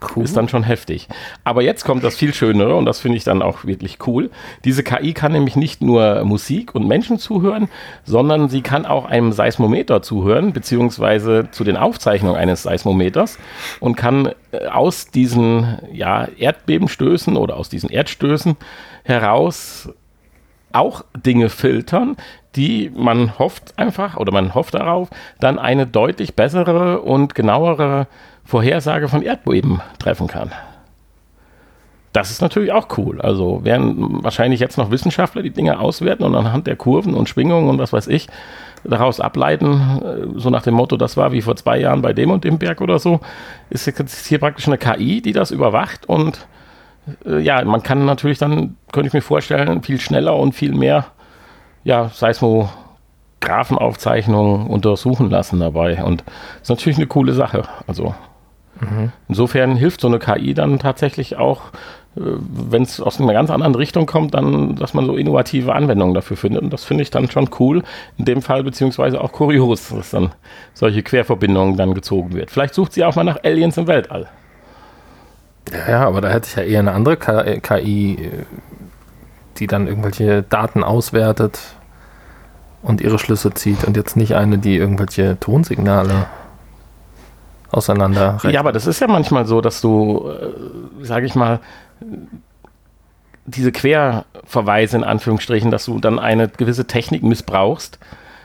Cool. 0.00 0.24
Ist 0.24 0.36
dann 0.36 0.48
schon 0.48 0.62
heftig. 0.62 1.08
Aber 1.42 1.62
jetzt 1.62 1.84
kommt 1.84 2.04
das 2.04 2.16
viel 2.16 2.32
Schönere 2.32 2.76
und 2.76 2.84
das 2.84 3.00
finde 3.00 3.16
ich 3.16 3.24
dann 3.24 3.42
auch 3.42 3.64
wirklich 3.64 3.98
cool. 4.06 4.30
Diese 4.64 4.84
KI 4.84 5.12
kann 5.12 5.32
nämlich 5.32 5.56
nicht 5.56 5.82
nur 5.82 6.24
Musik 6.24 6.74
und 6.74 6.86
Menschen 6.86 7.18
zuhören, 7.18 7.68
sondern 8.04 8.48
sie 8.48 8.62
kann 8.62 8.86
auch 8.86 9.06
einem 9.06 9.32
Seismometer 9.32 10.00
zuhören, 10.00 10.52
beziehungsweise 10.52 11.48
zu 11.50 11.64
den 11.64 11.76
Aufzeichnungen 11.76 12.36
eines 12.36 12.62
Seismometers 12.62 13.38
und 13.80 13.96
kann 13.96 14.30
äh, 14.52 14.66
aus 14.68 15.08
diesen 15.08 15.78
ja, 15.92 16.28
Erdbebenstößen 16.36 17.36
oder 17.36 17.56
aus 17.56 17.68
diesen 17.68 17.90
Erdstößen 17.90 18.56
heraus 19.02 19.88
auch 20.72 21.04
Dinge 21.14 21.48
filtern, 21.48 22.16
die 22.56 22.90
man 22.94 23.38
hofft 23.38 23.78
einfach 23.78 24.16
oder 24.16 24.32
man 24.32 24.54
hofft 24.54 24.74
darauf, 24.74 25.08
dann 25.40 25.58
eine 25.58 25.86
deutlich 25.86 26.34
bessere 26.34 27.00
und 27.00 27.34
genauere 27.34 28.06
Vorhersage 28.48 29.08
von 29.08 29.20
Erdbeben 29.20 29.82
treffen 29.98 30.26
kann. 30.26 30.50
Das 32.14 32.30
ist 32.30 32.40
natürlich 32.40 32.72
auch 32.72 32.88
cool. 32.96 33.20
Also 33.20 33.62
werden 33.62 34.24
wahrscheinlich 34.24 34.58
jetzt 34.58 34.78
noch 34.78 34.90
Wissenschaftler 34.90 35.42
die 35.42 35.50
Dinge 35.50 35.78
auswerten 35.78 36.24
und 36.24 36.34
anhand 36.34 36.66
der 36.66 36.74
Kurven 36.74 37.12
und 37.12 37.28
Schwingungen 37.28 37.68
und 37.68 37.78
was 37.78 37.92
weiß 37.92 38.06
ich 38.06 38.26
daraus 38.84 39.20
ableiten, 39.20 40.00
äh, 40.02 40.28
so 40.38 40.48
nach 40.48 40.62
dem 40.62 40.72
Motto, 40.74 40.96
das 40.96 41.18
war 41.18 41.32
wie 41.32 41.42
vor 41.42 41.56
zwei 41.56 41.78
Jahren 41.78 42.00
bei 42.00 42.14
dem 42.14 42.30
und 42.30 42.44
dem 42.44 42.58
Berg 42.58 42.80
oder 42.80 42.98
so, 42.98 43.20
ist 43.68 43.84
jetzt 43.86 44.26
hier 44.26 44.38
praktisch 44.38 44.66
eine 44.66 44.78
KI, 44.78 45.20
die 45.20 45.32
das 45.32 45.50
überwacht 45.50 46.08
und 46.08 46.46
äh, 47.26 47.40
ja, 47.40 47.62
man 47.64 47.82
kann 47.82 48.06
natürlich 48.06 48.38
dann, 48.38 48.76
könnte 48.92 49.08
ich 49.08 49.12
mir 49.12 49.20
vorstellen, 49.20 49.82
viel 49.82 50.00
schneller 50.00 50.34
und 50.36 50.54
viel 50.54 50.72
mehr 50.72 51.08
ja, 51.84 52.08
Seismographenaufzeichnungen 52.08 54.68
untersuchen 54.68 55.28
lassen 55.28 55.60
dabei 55.60 56.02
und 56.02 56.24
ist 56.62 56.70
natürlich 56.70 56.96
eine 56.96 57.08
coole 57.08 57.34
Sache. 57.34 57.64
Also 57.86 58.14
Mhm. 58.80 59.12
Insofern 59.28 59.76
hilft 59.76 60.00
so 60.00 60.08
eine 60.08 60.18
KI 60.18 60.54
dann 60.54 60.78
tatsächlich 60.78 61.36
auch, 61.36 61.62
äh, 62.16 62.20
wenn 62.20 62.82
es 62.82 63.00
aus 63.00 63.20
einer 63.20 63.32
ganz 63.32 63.50
anderen 63.50 63.74
Richtung 63.74 64.06
kommt, 64.06 64.34
dann, 64.34 64.76
dass 64.76 64.94
man 64.94 65.06
so 65.06 65.16
innovative 65.16 65.74
Anwendungen 65.74 66.14
dafür 66.14 66.36
findet. 66.36 66.62
Und 66.62 66.72
das 66.72 66.84
finde 66.84 67.02
ich 67.02 67.10
dann 67.10 67.30
schon 67.30 67.50
cool, 67.58 67.82
in 68.16 68.24
dem 68.24 68.42
Fall, 68.42 68.62
beziehungsweise 68.62 69.20
auch 69.20 69.32
kurios, 69.32 69.88
dass 69.88 70.10
dann 70.10 70.30
solche 70.74 71.02
Querverbindungen 71.02 71.76
dann 71.76 71.94
gezogen 71.94 72.34
wird. 72.34 72.50
Vielleicht 72.50 72.74
sucht 72.74 72.92
sie 72.92 73.04
auch 73.04 73.16
mal 73.16 73.24
nach 73.24 73.42
Aliens 73.44 73.76
im 73.76 73.86
Weltall. 73.86 74.28
Ja, 75.86 76.06
aber 76.06 76.20
da 76.20 76.28
hätte 76.28 76.48
ich 76.48 76.56
ja 76.56 76.62
eher 76.62 76.80
eine 76.80 76.92
andere 76.92 77.16
KI, 77.16 78.14
äh, 78.14 78.44
die 79.58 79.66
dann 79.66 79.86
irgendwelche 79.88 80.42
Daten 80.42 80.84
auswertet 80.84 81.60
und 82.82 83.00
ihre 83.00 83.18
Schlüsse 83.18 83.52
zieht 83.52 83.84
und 83.84 83.96
jetzt 83.96 84.16
nicht 84.16 84.34
eine, 84.34 84.58
die 84.58 84.76
irgendwelche 84.76 85.38
Tonsignale 85.40 86.26
auseinander. 87.70 88.38
Ja, 88.44 88.60
aber 88.60 88.72
das 88.72 88.86
ist 88.86 89.00
ja 89.00 89.06
manchmal 89.06 89.46
so, 89.46 89.60
dass 89.60 89.80
du, 89.80 90.28
äh, 90.28 91.04
sage 91.04 91.26
ich 91.26 91.34
mal, 91.34 91.60
diese 93.46 93.72
Querverweise 93.72 94.96
in 94.96 95.04
Anführungsstrichen, 95.04 95.70
dass 95.70 95.86
du 95.86 95.98
dann 95.98 96.18
eine 96.18 96.48
gewisse 96.48 96.86
Technik 96.86 97.22
missbrauchst 97.22 97.98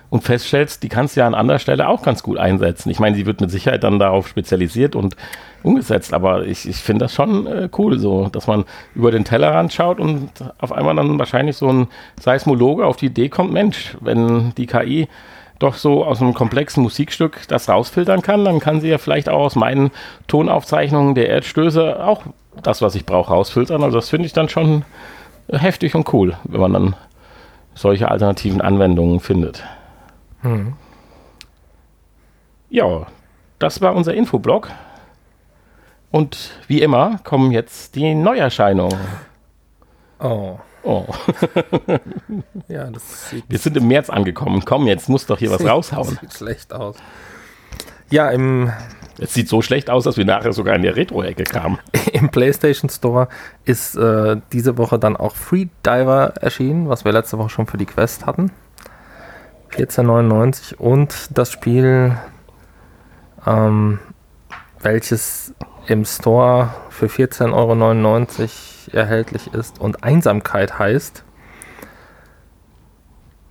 und 0.09 0.23
feststellst, 0.23 0.83
die 0.83 0.89
kannst 0.89 1.15
du 1.15 1.21
ja 1.21 1.27
an 1.27 1.33
anderer 1.33 1.59
Stelle 1.59 1.87
auch 1.87 2.03
ganz 2.03 2.23
gut 2.23 2.37
einsetzen. 2.37 2.89
Ich 2.89 2.99
meine, 2.99 3.15
sie 3.15 3.25
wird 3.25 3.41
mit 3.41 3.51
Sicherheit 3.51 3.83
dann 3.83 3.99
darauf 3.99 4.27
spezialisiert 4.27 4.95
und 4.95 5.15
umgesetzt, 5.63 6.13
aber 6.13 6.45
ich, 6.45 6.67
ich 6.67 6.77
finde 6.77 7.05
das 7.05 7.13
schon 7.13 7.47
äh, 7.47 7.69
cool, 7.77 7.97
so, 7.97 8.27
dass 8.29 8.47
man 8.47 8.65
über 8.95 9.11
den 9.11 9.23
Tellerrand 9.23 9.73
schaut 9.73 9.99
und 9.99 10.29
auf 10.59 10.71
einmal 10.71 10.95
dann 10.95 11.17
wahrscheinlich 11.17 11.57
so 11.57 11.67
ein 11.67 11.87
Seismologe 12.19 12.85
auf 12.85 12.97
die 12.97 13.07
Idee 13.07 13.29
kommt, 13.29 13.53
Mensch, 13.53 13.97
wenn 14.01 14.53
die 14.55 14.67
KI 14.67 15.07
doch 15.59 15.75
so 15.75 16.05
aus 16.05 16.21
einem 16.21 16.33
komplexen 16.33 16.83
Musikstück 16.83 17.47
das 17.47 17.69
rausfiltern 17.69 18.21
kann, 18.21 18.45
dann 18.45 18.59
kann 18.59 18.81
sie 18.81 18.89
ja 18.89 18.97
vielleicht 18.97 19.29
auch 19.29 19.45
aus 19.45 19.55
meinen 19.55 19.91
Tonaufzeichnungen 20.27 21.15
der 21.15 21.29
Erdstöße 21.29 22.03
auch 22.03 22.23
das, 22.61 22.81
was 22.81 22.95
ich 22.95 23.05
brauche, 23.05 23.31
rausfiltern. 23.31 23.83
Also 23.83 23.97
das 23.97 24.09
finde 24.09 24.25
ich 24.25 24.33
dann 24.33 24.49
schon 24.49 24.83
heftig 25.51 25.95
und 25.95 26.11
cool, 26.13 26.37
wenn 26.43 26.61
man 26.61 26.73
dann 26.73 26.95
solche 27.75 28.09
alternativen 28.09 28.61
Anwendungen 28.61 29.19
findet. 29.19 29.63
Hm. 30.41 30.73
Ja, 32.69 33.07
das 33.59 33.81
war 33.81 33.95
unser 33.95 34.13
Infoblog. 34.13 34.69
Und 36.11 36.51
wie 36.67 36.81
immer 36.81 37.19
kommen 37.23 37.51
jetzt 37.51 37.95
die 37.95 38.13
Neuerscheinungen. 38.13 38.99
Oh. 40.19 40.57
Oh. 40.83 41.05
ja, 42.67 42.89
das 42.91 43.29
sieht 43.29 43.45
Wir 43.47 43.57
sind 43.57 43.77
im 43.77 43.87
März 43.87 44.09
angekommen. 44.09 44.63
Komm, 44.65 44.87
jetzt 44.87 45.07
muss 45.07 45.25
doch 45.25 45.39
hier 45.39 45.49
was 45.49 45.65
raushauen. 45.65 46.17
Sieht 46.21 46.33
schlecht 46.33 46.73
aus. 46.73 46.97
Ja, 48.09 48.29
im. 48.29 48.71
Es 49.19 49.33
sieht 49.33 49.47
so 49.47 49.61
schlecht 49.61 49.89
aus, 49.89 50.03
dass 50.03 50.17
wir 50.17 50.25
nachher 50.25 50.53
sogar 50.53 50.75
in 50.75 50.81
der 50.81 50.95
Retro-Ecke 50.95 51.43
kamen. 51.43 51.79
Im 52.13 52.29
PlayStation 52.29 52.89
Store 52.89 53.27
ist 53.63 53.95
äh, 53.95 54.37
diese 54.51 54.77
Woche 54.77 54.97
dann 54.97 55.15
auch 55.15 55.35
Free 55.35 55.67
Diver 55.85 56.33
erschienen, 56.41 56.89
was 56.89 57.05
wir 57.05 57.11
letzte 57.11 57.37
Woche 57.37 57.49
schon 57.49 57.67
für 57.67 57.77
die 57.77 57.85
Quest 57.85 58.25
hatten. 58.25 58.51
14,99 59.71 60.75
und 60.75 61.29
das 61.37 61.51
Spiel, 61.51 62.17
ähm, 63.45 63.99
welches 64.81 65.53
im 65.87 66.05
Store 66.05 66.73
für 66.89 67.07
14,99 67.07 67.53
Euro 67.53 68.72
erhältlich 68.89 69.53
ist 69.53 69.79
und 69.79 70.03
Einsamkeit 70.03 70.79
heißt. 70.79 71.23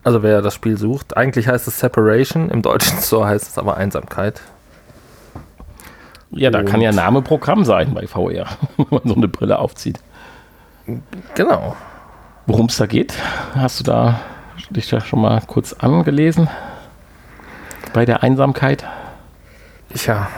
Also 0.05 0.23
wer 0.23 0.43
das 0.43 0.55
Spiel 0.55 0.77
sucht, 0.77 1.17
eigentlich 1.17 1.47
heißt 1.47 1.69
es 1.69 1.79
Separation, 1.79 2.51
im 2.51 2.63
deutschen 2.63 2.99
Store 3.03 3.27
heißt 3.29 3.47
es 3.47 3.59
aber 3.59 3.77
Einsamkeit. 3.77 4.41
Ja, 6.31 6.51
da 6.51 6.61
und 6.61 6.67
kann 6.67 6.81
ja 6.81 6.93
Name 6.93 7.23
Programm 7.23 7.65
sein 7.65 7.95
bei 7.95 8.07
VR, 8.07 8.47
wenn 8.77 8.87
man 8.91 9.03
so 9.05 9.15
eine 9.15 9.29
Brille 9.29 9.59
aufzieht. 9.59 10.01
Genau. 11.35 11.77
Worum 12.47 12.67
es 12.67 12.77
da 12.77 12.87
geht, 12.87 13.15
hast 13.55 13.81
du 13.81 13.85
da 13.85 14.21
dich 14.71 14.89
da 14.89 15.01
schon 15.01 15.21
mal 15.21 15.41
kurz 15.47 15.73
angelesen? 15.73 16.49
Bei 17.93 18.05
der 18.05 18.23
Einsamkeit? 18.23 18.85
Ja, 20.07 20.29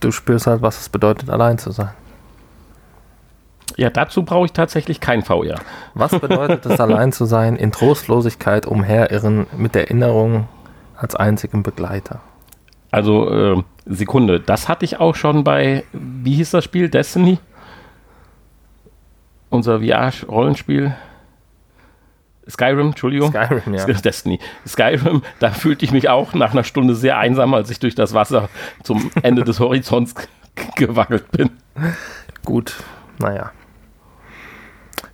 du 0.00 0.12
spürst 0.12 0.46
halt, 0.46 0.62
was 0.62 0.80
es 0.80 0.88
bedeutet, 0.88 1.30
allein 1.30 1.58
zu 1.58 1.70
sein. 1.70 1.90
Ja, 3.76 3.90
dazu 3.90 4.22
brauche 4.22 4.46
ich 4.46 4.52
tatsächlich 4.52 5.00
kein 5.00 5.22
VR. 5.22 5.60
Was 5.94 6.12
bedeutet 6.12 6.64
es, 6.66 6.80
allein 6.80 7.12
zu 7.12 7.24
sein, 7.24 7.56
in 7.56 7.72
Trostlosigkeit 7.72 8.64
umherirren, 8.64 9.46
mit 9.56 9.76
Erinnerung 9.76 10.48
als 10.96 11.14
einzigem 11.14 11.62
Begleiter? 11.62 12.20
Also, 12.90 13.30
äh, 13.30 13.62
Sekunde, 13.84 14.40
das 14.40 14.68
hatte 14.68 14.84
ich 14.84 14.98
auch 14.98 15.14
schon 15.14 15.44
bei, 15.44 15.84
wie 15.92 16.36
hieß 16.36 16.52
das 16.52 16.64
Spiel? 16.64 16.88
Destiny? 16.88 17.38
Unser 19.50 19.80
VR-Rollenspiel. 19.80 20.94
Skyrim, 22.48 22.88
Entschuldigung. 22.88 23.30
Skyrim, 23.30 23.74
ja. 23.74 23.84
Destiny. 23.86 24.38
Skyrim, 24.66 25.22
da 25.40 25.50
fühlte 25.50 25.84
ich 25.84 25.92
mich 25.92 26.08
auch 26.08 26.32
nach 26.34 26.52
einer 26.52 26.64
Stunde 26.64 26.94
sehr 26.94 27.18
einsam, 27.18 27.52
als 27.54 27.70
ich 27.70 27.80
durch 27.80 27.94
das 27.94 28.14
Wasser 28.14 28.48
zum 28.82 29.10
Ende 29.22 29.44
des 29.44 29.60
Horizonts 29.60 30.14
gewackelt 30.76 31.30
bin. 31.32 31.50
Gut, 32.44 32.76
naja. 33.18 33.50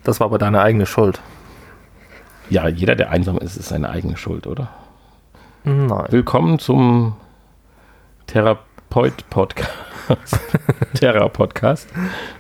Das 0.04 0.20
war 0.20 0.26
aber 0.26 0.38
deine 0.38 0.60
eigene 0.60 0.86
Schuld. 0.86 1.20
Ja, 2.50 2.68
jeder, 2.68 2.96
der 2.96 3.10
einsam 3.10 3.38
ist, 3.38 3.56
ist 3.56 3.68
seine 3.68 3.88
eigene 3.90 4.16
Schuld, 4.16 4.46
oder? 4.46 4.68
Nein. 5.64 6.06
Willkommen 6.10 6.58
zum 6.58 7.16
Therapeut-Podcast. 8.26 9.70
Terra-Podcast. 10.94 11.88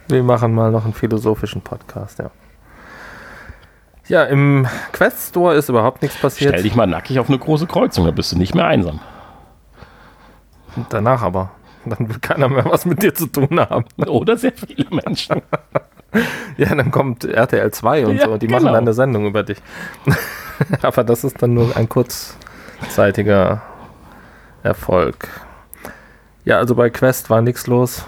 Wir 0.08 0.22
machen 0.22 0.54
mal 0.54 0.70
noch 0.70 0.84
einen 0.84 0.94
philosophischen 0.94 1.62
Podcast, 1.62 2.18
ja. 2.18 2.30
Ja, 4.08 4.24
im 4.24 4.66
Quest 4.92 5.28
Store 5.28 5.54
ist 5.54 5.68
überhaupt 5.68 6.02
nichts 6.02 6.20
passiert. 6.20 6.50
Stell 6.50 6.64
dich 6.64 6.74
mal 6.74 6.86
nackig 6.86 7.20
auf 7.20 7.28
eine 7.28 7.38
große 7.38 7.66
Kreuzung, 7.66 8.04
da 8.04 8.10
bist 8.10 8.32
du 8.32 8.38
nicht 8.38 8.54
mehr 8.54 8.66
einsam. 8.66 9.00
Danach 10.88 11.22
aber. 11.22 11.50
Dann 11.86 12.08
will 12.08 12.18
keiner 12.20 12.48
mehr 12.48 12.64
was 12.64 12.84
mit 12.84 13.02
dir 13.02 13.14
zu 13.14 13.26
tun 13.26 13.58
haben. 13.58 13.84
Oder 14.06 14.36
sehr 14.36 14.52
viele 14.52 14.86
Menschen. 14.90 15.42
Ja, 16.58 16.74
dann 16.74 16.90
kommt 16.90 17.24
RTL 17.24 17.70
2 17.70 18.06
und 18.06 18.16
ja, 18.16 18.26
so, 18.26 18.36
die 18.36 18.46
genau. 18.46 18.60
machen 18.60 18.74
dann 18.74 18.82
eine 18.82 18.92
Sendung 18.92 19.24
über 19.24 19.42
dich. 19.42 19.56
Aber 20.82 21.04
das 21.04 21.24
ist 21.24 21.40
dann 21.40 21.54
nur 21.54 21.74
ein 21.74 21.88
kurzzeitiger 21.88 23.62
Erfolg. 24.62 25.26
Ja, 26.44 26.58
also 26.58 26.74
bei 26.74 26.90
Quest 26.90 27.30
war 27.30 27.40
nichts 27.40 27.66
los. 27.66 28.04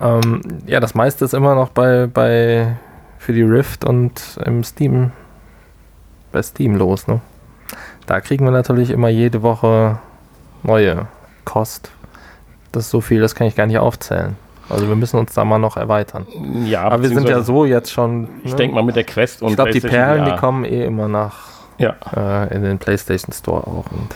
Ähm, 0.00 0.42
ja, 0.66 0.78
das 0.78 0.94
meiste 0.94 1.24
ist 1.24 1.34
immer 1.34 1.56
noch 1.56 1.70
bei, 1.70 2.06
bei 2.06 2.76
für 3.18 3.32
die 3.32 3.42
Rift 3.42 3.84
und 3.84 4.38
im 4.44 4.62
Steam 4.62 5.10
bei 6.30 6.42
Steam 6.42 6.76
los, 6.76 7.08
ne? 7.08 7.20
Da 8.06 8.20
kriegen 8.20 8.44
wir 8.44 8.52
natürlich 8.52 8.90
immer 8.90 9.08
jede 9.08 9.42
Woche 9.42 9.98
neue 10.62 11.08
Kost. 11.46 11.90
Das 12.72 12.84
ist 12.84 12.90
so 12.90 13.00
viel, 13.00 13.22
das 13.22 13.34
kann 13.34 13.46
ich 13.46 13.56
gar 13.56 13.66
nicht 13.66 13.78
aufzählen. 13.78 14.36
Also 14.68 14.88
wir 14.88 14.96
müssen 14.96 15.18
uns 15.18 15.32
da 15.32 15.44
mal 15.44 15.58
noch 15.58 15.76
erweitern. 15.76 16.26
Ja, 16.64 16.82
aber 16.82 17.02
wir 17.02 17.08
sind 17.08 17.28
ja 17.28 17.40
so 17.40 17.64
jetzt 17.64 17.90
schon. 17.92 18.22
Ne? 18.22 18.28
Ich 18.44 18.54
denke 18.54 18.74
mal 18.74 18.82
mit 18.82 18.96
der 18.96 19.04
Quest 19.04 19.40
und. 19.42 19.50
Ich 19.50 19.56
glaube, 19.56 19.70
die 19.70 19.80
Perlen, 19.80 20.26
ja. 20.26 20.34
die 20.34 20.38
kommen 20.38 20.64
eh 20.64 20.84
immer 20.84 21.08
nach 21.08 21.50
ja. 21.78 21.94
äh, 22.14 22.54
in 22.54 22.62
den 22.62 22.78
PlayStation 22.78 23.32
Store 23.32 23.66
auch 23.66 23.86
und 23.90 24.14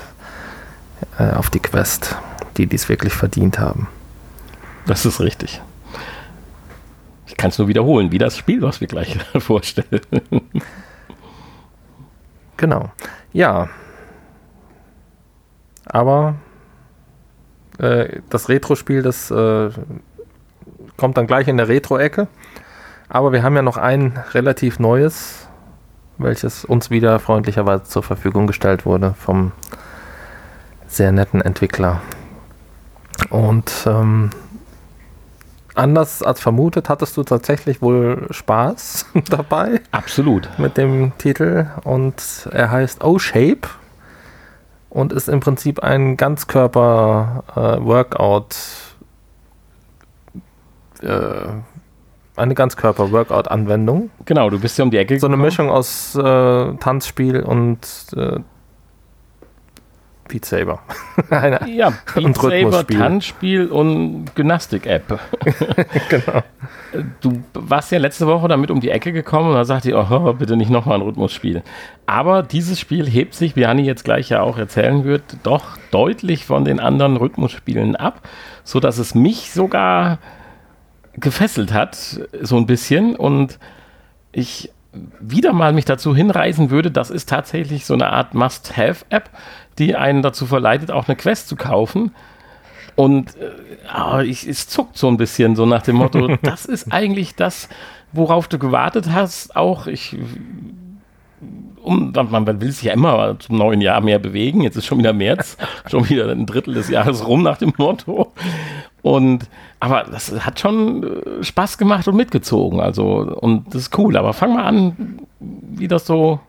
äh, 1.18 1.32
auf 1.34 1.50
die 1.50 1.60
Quest, 1.60 2.16
die 2.56 2.66
dies 2.66 2.88
wirklich 2.88 3.12
verdient 3.12 3.58
haben. 3.58 3.88
Das 4.86 5.06
ist 5.06 5.20
richtig. 5.20 5.62
Ich 7.26 7.36
kann 7.36 7.50
es 7.50 7.58
nur 7.58 7.68
wiederholen, 7.68 8.10
wie 8.10 8.18
das 8.18 8.36
Spiel, 8.36 8.60
was 8.62 8.80
wir 8.80 8.88
gleich 8.88 9.16
vorstellen. 9.38 10.00
genau. 12.56 12.90
Ja. 13.32 13.68
Aber 15.86 16.34
äh, 17.80 18.20
das 18.28 18.48
Retro-Spiel, 18.48 19.02
das 19.02 19.30
äh, 19.30 19.70
kommt 20.96 21.16
dann 21.16 21.26
gleich 21.26 21.48
in 21.48 21.56
der 21.56 21.68
Retro-Ecke. 21.68 22.28
Aber 23.08 23.32
wir 23.32 23.42
haben 23.42 23.56
ja 23.56 23.62
noch 23.62 23.76
ein 23.76 24.22
relativ 24.32 24.78
neues, 24.78 25.48
welches 26.18 26.64
uns 26.64 26.90
wieder 26.90 27.18
freundlicherweise 27.18 27.84
zur 27.84 28.02
Verfügung 28.02 28.46
gestellt 28.46 28.86
wurde 28.86 29.14
vom 29.18 29.52
sehr 30.86 31.10
netten 31.10 31.40
Entwickler. 31.40 32.00
Und 33.30 33.72
ähm, 33.86 34.30
anders 35.74 36.22
als 36.22 36.40
vermutet, 36.40 36.88
hattest 36.88 37.16
du 37.16 37.22
tatsächlich 37.22 37.82
wohl 37.82 38.26
Spaß 38.30 39.06
dabei. 39.30 39.80
Absolut. 39.90 40.48
Mit 40.58 40.76
dem 40.76 41.12
Titel. 41.18 41.66
Und 41.84 42.48
er 42.52 42.70
heißt 42.70 43.02
O-Shape 43.02 43.68
und 44.90 45.12
ist 45.12 45.28
im 45.28 45.40
Prinzip 45.40 45.82
ein 45.82 46.16
Ganzkörper-Workout. 46.16 48.56
Äh, 51.02 51.06
äh, 51.06 51.48
eine 52.36 52.54
Ganzkörper-Workout-Anwendung. 52.54 54.10
Genau, 54.24 54.50
du 54.50 54.60
bist 54.60 54.78
ja 54.78 54.84
um 54.84 54.90
die 54.90 54.98
Ecke. 54.98 55.18
So 55.18 55.26
eine 55.26 55.36
Mischung 55.36 55.68
aus 55.70 56.14
äh, 56.14 56.74
Tanzspiel 56.74 57.42
und 57.42 57.80
äh, 58.16 58.38
Beat 60.30 60.44
Saber. 60.44 60.80
ja, 61.66 61.92
Beat 62.14 62.36
Saber, 62.36 62.86
Tanzspiel 62.86 63.66
und 63.66 64.34
Gymnastik-App. 64.34 65.18
genau. 66.08 66.42
Du 67.20 67.42
warst 67.54 67.92
ja 67.92 67.98
letzte 67.98 68.26
Woche 68.26 68.48
damit 68.48 68.70
um 68.70 68.80
die 68.80 68.90
Ecke 68.90 69.12
gekommen 69.12 69.48
und 69.48 69.54
da 69.54 69.64
sagte 69.64 69.90
ich, 69.90 69.94
oh, 69.94 70.32
bitte 70.34 70.56
nicht 70.56 70.70
nochmal 70.70 70.98
ein 70.98 71.02
Rhythmusspiel. 71.02 71.62
Aber 72.06 72.42
dieses 72.42 72.78
Spiel 72.78 73.08
hebt 73.08 73.34
sich, 73.34 73.56
wie 73.56 73.66
Anni 73.66 73.82
jetzt 73.82 74.04
gleich 74.04 74.28
ja 74.28 74.42
auch 74.42 74.56
erzählen 74.56 75.04
wird, 75.04 75.22
doch 75.42 75.76
deutlich 75.90 76.44
von 76.44 76.64
den 76.64 76.80
anderen 76.80 77.16
Rhythmusspielen 77.16 77.96
ab, 77.96 78.28
sodass 78.64 78.98
es 78.98 79.14
mich 79.14 79.52
sogar 79.52 80.18
gefesselt 81.14 81.72
hat, 81.72 82.20
so 82.40 82.56
ein 82.56 82.66
bisschen. 82.66 83.16
Und 83.16 83.58
ich 84.32 84.70
wieder 85.20 85.52
mal 85.52 85.72
mich 85.72 85.84
dazu 85.84 86.14
hinreißen 86.14 86.70
würde, 86.70 86.90
das 86.90 87.10
ist 87.10 87.28
tatsächlich 87.28 87.86
so 87.86 87.94
eine 87.94 88.10
Art 88.12 88.34
Must-Have-App, 88.34 89.30
die 89.78 89.96
einen 89.96 90.22
dazu 90.22 90.46
verleitet, 90.46 90.90
auch 90.90 91.08
eine 91.08 91.16
Quest 91.16 91.48
zu 91.48 91.56
kaufen. 91.56 92.12
Und 92.96 93.34
äh, 93.36 94.24
ich, 94.24 94.46
es 94.46 94.68
zuckt 94.68 94.98
so 94.98 95.08
ein 95.08 95.16
bisschen 95.16 95.56
so 95.56 95.64
nach 95.64 95.82
dem 95.82 95.96
Motto, 95.96 96.36
das 96.42 96.66
ist 96.66 96.92
eigentlich 96.92 97.34
das, 97.34 97.68
worauf 98.12 98.48
du 98.48 98.58
gewartet 98.58 99.06
hast. 99.12 99.56
Auch 99.56 99.86
ich, 99.86 100.16
um, 101.82 102.12
man 102.12 102.60
will 102.60 102.72
sich 102.72 102.84
ja 102.84 102.92
immer 102.92 103.38
zum 103.38 103.56
neuen 103.56 103.80
Jahr 103.80 104.00
mehr 104.00 104.18
bewegen. 104.18 104.60
Jetzt 104.62 104.76
ist 104.76 104.86
schon 104.86 104.98
wieder 104.98 105.12
März, 105.12 105.56
schon 105.90 106.08
wieder 106.08 106.28
ein 106.30 106.46
Drittel 106.46 106.74
des 106.74 106.88
Jahres 106.88 107.26
rum 107.26 107.42
nach 107.42 107.58
dem 107.58 107.72
Motto. 107.78 108.32
Und 109.02 109.48
aber 109.78 110.04
das 110.04 110.30
hat 110.44 110.60
schon 110.60 111.02
äh, 111.02 111.44
Spaß 111.44 111.78
gemacht 111.78 112.06
und 112.06 112.16
mitgezogen. 112.16 112.80
Also, 112.80 113.04
und 113.40 113.74
das 113.74 113.82
ist 113.82 113.98
cool. 113.98 114.16
Aber 114.16 114.32
fang 114.32 114.54
mal 114.54 114.64
an, 114.64 115.20
wie 115.38 115.88
das 115.88 116.06
so 116.06 116.40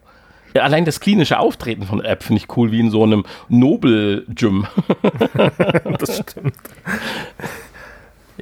ja, 0.53 0.63
allein 0.63 0.85
das 0.85 0.99
klinische 0.99 1.39
Auftreten 1.39 1.83
von 1.83 2.03
App 2.03 2.23
finde 2.23 2.41
ich 2.41 2.57
cool, 2.57 2.71
wie 2.71 2.79
in 2.81 2.91
so 2.91 3.03
einem 3.03 3.23
Nobel-Gym. 3.47 4.67
das 5.97 6.17
stimmt. 6.17 6.55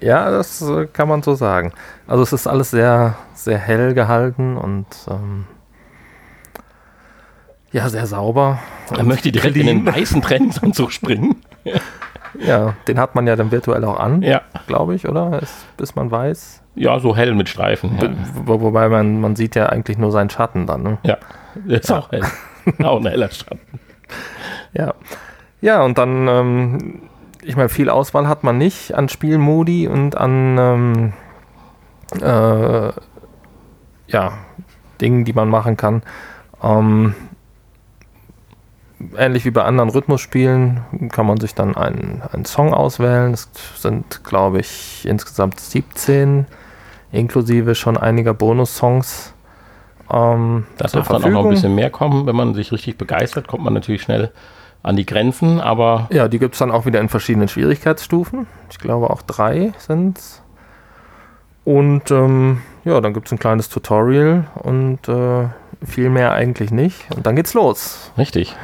Ja, 0.01 0.31
das 0.31 0.61
äh, 0.61 0.87
kann 0.87 1.07
man 1.07 1.21
so 1.21 1.35
sagen. 1.35 1.73
Also 2.07 2.23
es 2.23 2.33
ist 2.33 2.47
alles 2.47 2.71
sehr, 2.71 3.15
sehr 3.33 3.57
hell 3.57 3.93
gehalten 3.93 4.57
und 4.57 4.87
ähm, 5.09 5.45
ja, 7.71 7.89
sehr 7.89 8.07
sauber. 8.07 8.59
Er 8.89 9.03
möchte 9.03 9.31
direkt 9.31 9.53
clean. 9.53 9.67
in 9.67 9.85
den 9.85 9.93
weißen 9.93 10.21
Trainingsanzug 10.21 10.91
springen. 10.91 11.35
ja, 12.39 12.73
den 12.87 12.99
hat 12.99 13.15
man 13.15 13.27
ja 13.27 13.35
dann 13.35 13.51
virtuell 13.51 13.83
auch 13.83 13.99
an, 13.99 14.21
ja. 14.21 14.41
glaube 14.67 14.95
ich, 14.95 15.07
oder? 15.07 15.39
Es, 15.41 15.65
bis 15.77 15.95
man 15.95 16.11
weiß. 16.11 16.61
Ja, 16.75 16.99
so 16.99 17.15
hell 17.15 17.33
mit 17.33 17.49
Streifen. 17.49 17.97
Ja. 18.01 18.09
Wo, 18.45 18.61
wobei 18.61 18.89
man, 18.89 19.19
man 19.21 19.35
sieht 19.35 19.55
ja 19.55 19.67
eigentlich 19.67 19.97
nur 19.97 20.11
seinen 20.11 20.29
Schatten 20.29 20.65
dann. 20.65 20.83
Ne? 20.83 20.97
Ja, 21.03 21.17
ist 21.67 21.89
ja. 21.89 21.99
auch 21.99 22.11
hell. 22.11 22.23
auch 22.83 22.99
ein 22.99 23.07
heller 23.07 23.29
Schatten. 23.31 23.59
Ja. 24.73 24.93
Ja, 25.61 25.83
und 25.83 25.97
dann, 25.97 26.27
ähm, 26.27 27.01
ich 27.43 27.55
meine, 27.55 27.69
viel 27.69 27.89
Auswahl 27.89 28.27
hat 28.27 28.43
man 28.43 28.57
nicht 28.57 28.93
an 28.93 29.09
Spielmodi 29.09 29.87
und 29.87 30.15
an 30.15 30.57
ähm, 30.57 31.13
äh, 32.21 32.91
ja, 34.07 34.33
Dingen, 35.01 35.25
die 35.25 35.33
man 35.33 35.49
machen 35.49 35.77
kann. 35.77 36.01
Ähm, 36.63 37.15
ähnlich 39.17 39.45
wie 39.45 39.51
bei 39.51 39.63
anderen 39.63 39.89
Rhythmusspielen 39.89 41.09
kann 41.11 41.25
man 41.25 41.39
sich 41.39 41.55
dann 41.55 41.75
einen, 41.75 42.21
einen 42.31 42.45
Song 42.45 42.73
auswählen. 42.73 43.33
Es 43.33 43.49
sind, 43.77 44.23
glaube 44.23 44.59
ich, 44.59 45.05
insgesamt 45.07 45.59
17, 45.59 46.45
inklusive 47.11 47.75
schon 47.75 47.97
einiger 47.97 48.33
Bonus-Songs. 48.33 49.33
Ähm, 50.11 50.65
das 50.77 50.93
darf 50.93 51.07
dann 51.07 51.23
auch 51.23 51.29
noch 51.29 51.43
ein 51.45 51.51
bisschen 51.51 51.75
mehr 51.75 51.89
kommen. 51.89 52.25
Wenn 52.25 52.35
man 52.35 52.53
sich 52.53 52.71
richtig 52.71 52.97
begeistert, 52.97 53.47
kommt 53.47 53.63
man 53.63 53.73
natürlich 53.73 54.01
schnell 54.01 54.31
an 54.83 54.95
die 54.95 55.05
Grenzen, 55.05 55.59
aber. 55.59 56.07
Ja, 56.11 56.27
die 56.27 56.39
gibt 56.39 56.55
es 56.55 56.59
dann 56.59 56.71
auch 56.71 56.85
wieder 56.85 56.99
in 56.99 57.09
verschiedenen 57.09 57.47
Schwierigkeitsstufen. 57.47 58.47
Ich 58.69 58.79
glaube 58.79 59.09
auch 59.09 59.21
drei 59.21 59.73
sind 59.77 60.17
es. 60.17 60.41
Und 61.65 62.09
ähm, 62.09 62.61
ja, 62.85 62.99
dann 63.01 63.13
gibt 63.13 63.27
es 63.27 63.31
ein 63.31 63.39
kleines 63.39 63.69
Tutorial 63.69 64.47
und 64.55 65.07
äh, 65.07 65.47
viel 65.85 66.09
mehr 66.09 66.31
eigentlich 66.31 66.71
nicht. 66.71 67.05
Und 67.15 67.25
dann 67.25 67.35
geht's 67.35 67.53
los. 67.53 68.11
Richtig. 68.17 68.55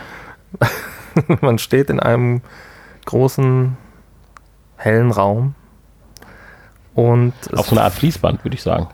man 1.41 1.57
steht 1.57 1.89
in 1.89 1.99
einem 1.99 2.41
großen, 3.05 3.77
hellen 4.77 5.11
Raum. 5.11 5.55
Und 6.93 7.33
Auf 7.53 7.67
so 7.67 7.75
eine 7.75 7.83
Art 7.83 7.93
Fließband, 7.93 8.43
würde 8.43 8.55
ich 8.55 8.63
sagen. 8.63 8.87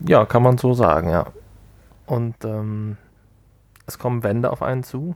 Ja, 0.00 0.24
kann 0.26 0.42
man 0.42 0.58
so 0.58 0.74
sagen, 0.74 1.10
ja. 1.10 1.26
Und 2.06 2.34
ähm, 2.44 2.96
es 3.86 3.98
kommen 3.98 4.22
Wände 4.22 4.50
auf 4.50 4.62
einen 4.62 4.82
zu. 4.82 5.14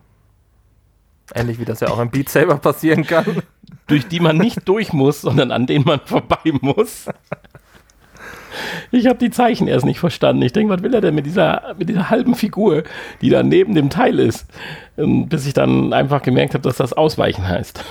Ähnlich 1.34 1.58
wie 1.58 1.64
das 1.64 1.80
ja 1.80 1.88
auch 1.88 1.98
im 1.98 2.10
Beat 2.10 2.28
Saber 2.28 2.56
passieren 2.58 3.04
kann. 3.04 3.42
Durch 3.86 4.06
die 4.06 4.20
man 4.20 4.36
nicht 4.36 4.66
durch 4.66 4.92
muss, 4.92 5.20
sondern 5.20 5.50
an 5.50 5.66
denen 5.66 5.84
man 5.84 6.00
vorbei 6.00 6.52
muss. 6.60 7.06
Ich 8.90 9.06
habe 9.06 9.18
die 9.18 9.30
Zeichen 9.30 9.68
erst 9.68 9.84
nicht 9.84 9.98
verstanden. 10.00 10.42
Ich 10.42 10.52
denke, 10.52 10.72
was 10.72 10.82
will 10.82 10.94
er 10.94 11.00
denn 11.00 11.14
mit 11.14 11.26
dieser, 11.26 11.74
mit 11.78 11.88
dieser 11.88 12.10
halben 12.10 12.34
Figur, 12.34 12.84
die 13.20 13.30
da 13.30 13.42
neben 13.42 13.74
dem 13.74 13.90
Teil 13.90 14.18
ist? 14.18 14.46
Ähm, 14.96 15.28
bis 15.28 15.46
ich 15.46 15.54
dann 15.54 15.92
einfach 15.92 16.22
gemerkt 16.22 16.54
habe, 16.54 16.62
dass 16.62 16.76
das 16.76 16.92
Ausweichen 16.92 17.46
heißt. 17.46 17.84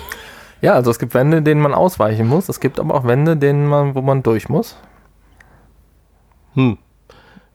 Ja, 0.62 0.74
also 0.74 0.92
es 0.92 1.00
gibt 1.00 1.14
Wände, 1.14 1.42
denen 1.42 1.62
man 1.62 1.74
ausweichen 1.74 2.28
muss. 2.28 2.48
Es 2.48 2.60
gibt 2.60 2.80
aber 2.80 2.96
auch 2.96 3.06
Wände, 3.06 3.36
denen 3.36 3.68
man, 3.68 3.96
wo 3.96 4.02
man 4.02 4.24
durch 4.24 4.48
muss. 4.48 4.78
Hm. 6.54 6.78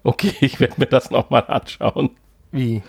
Okay, 0.02 0.34
ich 0.40 0.60
werde 0.60 0.74
mir 0.76 0.86
das 0.86 1.10
nochmal 1.10 1.44
anschauen. 1.46 2.10
Wie? 2.52 2.82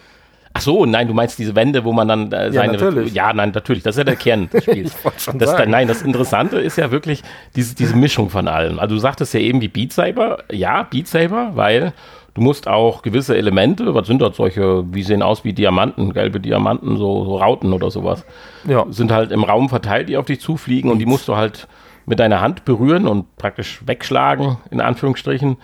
Ach 0.54 0.62
so, 0.62 0.86
nein, 0.86 1.08
du 1.08 1.14
meinst 1.14 1.38
diese 1.38 1.56
Wände, 1.56 1.84
wo 1.86 1.94
man 1.94 2.08
dann 2.08 2.32
äh, 2.32 2.52
seine. 2.52 2.54
Ja, 2.54 2.84
natürlich. 2.84 3.14
Ja, 3.14 3.34
nein, 3.34 3.52
natürlich. 3.54 3.84
Das 3.84 3.96
ist 3.96 4.00
ja 4.00 4.04
der 4.04 4.16
Kern 4.16 4.50
des 4.50 4.64
Spiels. 4.66 4.96
das, 5.36 5.56
da, 5.56 5.66
nein, 5.66 5.88
das 5.88 6.02
Interessante 6.02 6.58
ist 6.60 6.78
ja 6.78 6.92
wirklich 6.92 7.24
diese, 7.56 7.76
diese 7.76 7.96
Mischung 7.96 8.30
von 8.30 8.48
allem. 8.48 8.80
Also 8.80 8.96
du 8.96 9.00
sagtest 9.00 9.34
ja 9.34 9.40
eben 9.40 9.62
wie 9.62 9.68
Beat 9.68 9.94
Saber. 9.94 10.44
Ja, 10.52 10.84
Beat 10.84 11.08
Saber, 11.08 11.52
weil 11.54 11.94
du 12.34 12.42
musst 12.42 12.68
auch 12.68 13.04
gewisse 13.04 13.38
Elemente, 13.38 13.94
was 13.94 14.08
sind 14.08 14.22
das 14.22 14.38
solche, 14.38 14.84
wie 14.92 15.04
sehen 15.04 15.22
aus 15.22 15.44
wie 15.44 15.54
Diamanten, 15.54 16.14
gelbe 16.14 16.40
Diamanten, 16.40 16.98
so, 16.98 17.26
so 17.26 17.38
Rauten 17.38 17.72
oder 17.72 17.92
sowas. 17.92 18.26
Ja. 18.68 18.86
Sind 18.90 19.12
halt 19.12 19.32
im 19.32 19.44
Raum 19.44 19.70
verteilt, 19.70 20.10
die 20.10 20.18
auf 20.18 20.26
dich 20.26 20.42
zufliegen 20.42 20.90
und 20.90 21.00
die 21.00 21.06
musst 21.06 21.28
du 21.28 21.36
halt 21.36 21.68
mit 22.06 22.20
deiner 22.20 22.42
Hand 22.42 22.66
berühren 22.66 23.08
und 23.08 23.36
praktisch 23.38 23.82
wegschlagen, 23.86 24.58
in 24.72 24.82
Anführungsstrichen 24.82 25.58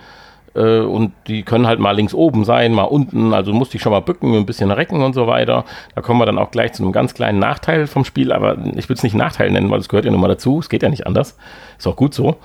äh, 0.56 0.80
und 0.80 1.12
die 1.26 1.42
können 1.42 1.66
halt 1.66 1.78
mal 1.78 1.92
links 1.92 2.14
oben 2.14 2.44
sein, 2.44 2.72
mal 2.72 2.84
unten, 2.84 3.34
also 3.34 3.52
musst 3.52 3.74
dich 3.74 3.82
schon 3.82 3.92
mal 3.92 4.00
bücken, 4.00 4.34
ein 4.34 4.46
bisschen 4.46 4.70
recken 4.70 5.02
und 5.02 5.14
so 5.14 5.26
weiter. 5.26 5.64
Da 5.94 6.00
kommen 6.00 6.18
wir 6.18 6.26
dann 6.26 6.38
auch 6.38 6.50
gleich 6.50 6.72
zu 6.72 6.82
einem 6.82 6.92
ganz 6.92 7.14
kleinen 7.14 7.38
Nachteil 7.38 7.86
vom 7.86 8.04
Spiel, 8.04 8.32
aber 8.32 8.56
ich 8.74 8.88
würde 8.88 8.94
es 8.94 9.02
nicht 9.02 9.14
Nachteil 9.14 9.50
nennen, 9.50 9.70
weil 9.70 9.80
es 9.80 9.88
gehört 9.88 10.06
ja 10.06 10.10
nun 10.10 10.20
mal 10.20 10.28
dazu, 10.28 10.58
es 10.58 10.68
geht 10.68 10.82
ja 10.82 10.88
nicht 10.88 11.06
anders. 11.06 11.36
Ist 11.78 11.86
auch 11.86 11.96
gut 11.96 12.14
so. 12.14 12.36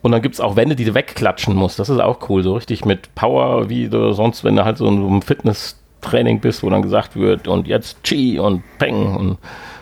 Und 0.00 0.12
dann 0.12 0.22
gibt 0.22 0.36
es 0.36 0.40
auch 0.40 0.54
Wände, 0.54 0.76
die 0.76 0.84
du 0.84 0.94
wegklatschen 0.94 1.56
musst. 1.56 1.78
Das 1.78 1.88
ist 1.88 1.98
auch 1.98 2.28
cool. 2.28 2.42
So 2.44 2.54
richtig 2.54 2.84
mit 2.84 3.14
Power, 3.16 3.68
wie 3.68 3.88
du 3.88 4.12
sonst, 4.12 4.44
wenn 4.44 4.54
du 4.54 4.64
halt 4.64 4.78
so 4.78 4.86
in 4.86 5.00
so 5.00 5.06
einem 5.08 5.22
Fitness-Training 5.22 6.40
bist, 6.40 6.62
wo 6.62 6.70
dann 6.70 6.82
gesagt 6.82 7.16
wird, 7.16 7.48
und 7.48 7.66
jetzt 7.66 8.04
Chi 8.04 8.38
und 8.38 8.62
Peng. 8.78 9.16
Und 9.16 9.38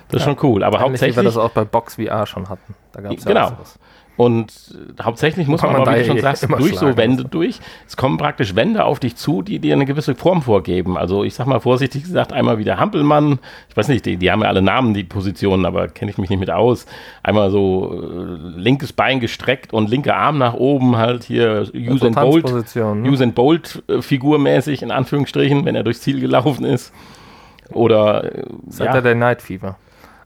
das 0.09 0.23
ist 0.23 0.27
ja. 0.27 0.35
schon 0.35 0.51
cool. 0.51 0.65
Aber 0.65 0.79
Ähnlich 0.79 0.89
hauptsächlich. 0.89 1.17
Wie 1.17 1.21
wir 1.21 1.25
das 1.25 1.37
auch 1.37 1.51
bei 1.51 1.65
Box 1.65 1.97
VR 1.97 2.27
schon 2.27 2.49
hatten. 2.49 2.75
Da 2.93 3.03
gab's 3.03 3.25
ja 3.25 3.29
genau. 3.29 3.53
Was. 3.61 3.79
Und 4.17 4.53
hauptsächlich 5.03 5.47
muss 5.47 5.61
man, 5.61 5.73
man 5.73 5.83
aber, 5.83 5.95
wie 5.95 6.01
du 6.01 6.07
schon 6.07 6.21
sagst, 6.21 6.49
durch 6.49 6.79
so 6.79 6.97
Wände 6.97 7.25
durch. 7.25 7.61
Es 7.87 7.99
kommen 7.99 8.17
praktisch 8.17 8.55
Wände 8.55 8.85
auf 8.85 8.99
dich 8.99 9.17
zu, 9.17 9.43
die 9.43 9.59
dir 9.59 9.75
eine 9.75 9.85
gewisse 9.85 10.15
Form 10.15 10.41
vorgeben. 10.41 10.97
Also 10.97 11.23
ich 11.23 11.35
sag 11.35 11.47
mal 11.47 11.61
vorsichtig 11.61 12.05
gesagt, 12.05 12.33
einmal 12.33 12.59
wie 12.59 12.65
der 12.65 12.79
Hampelmann, 12.79 13.39
ich 13.69 13.77
weiß 13.77 13.89
nicht, 13.89 14.07
die, 14.07 14.17
die 14.17 14.31
haben 14.31 14.41
ja 14.41 14.49
alle 14.49 14.63
Namen, 14.63 14.95
die 14.95 15.05
Positionen, 15.05 15.67
aber 15.67 15.89
kenne 15.89 16.11
ich 16.11 16.17
mich 16.19 16.31
nicht 16.31 16.41
mit 16.41 16.51
aus. 16.51 16.87
Einmal 17.23 17.51
so 17.51 17.93
äh, 17.93 18.59
linkes 18.59 18.95
Bein 18.95 19.21
gestreckt 19.21 19.75
und 19.75 19.91
linker 19.91 20.17
Arm 20.17 20.39
nach 20.39 20.55
oben, 20.55 20.97
halt 20.97 21.25
hier 21.25 21.69
Usain 21.75 22.15
Bolt, 22.15 22.47
ne? 22.75 23.11
Usain 23.11 23.35
Bolt 23.35 23.83
äh, 23.89 24.01
figurmäßig 24.01 24.83
in 24.83 24.91
Anführungsstrichen, 24.91 25.67
wenn 25.67 25.75
er 25.75 25.83
durchs 25.83 26.01
Ziel 26.01 26.21
gelaufen 26.21 26.65
ist. 26.65 26.93
Oder 27.71 28.25
äh, 28.25 28.45
Saturday 28.69 29.13
ja. 29.13 29.19
Night 29.19 29.43
Fever. 29.43 29.77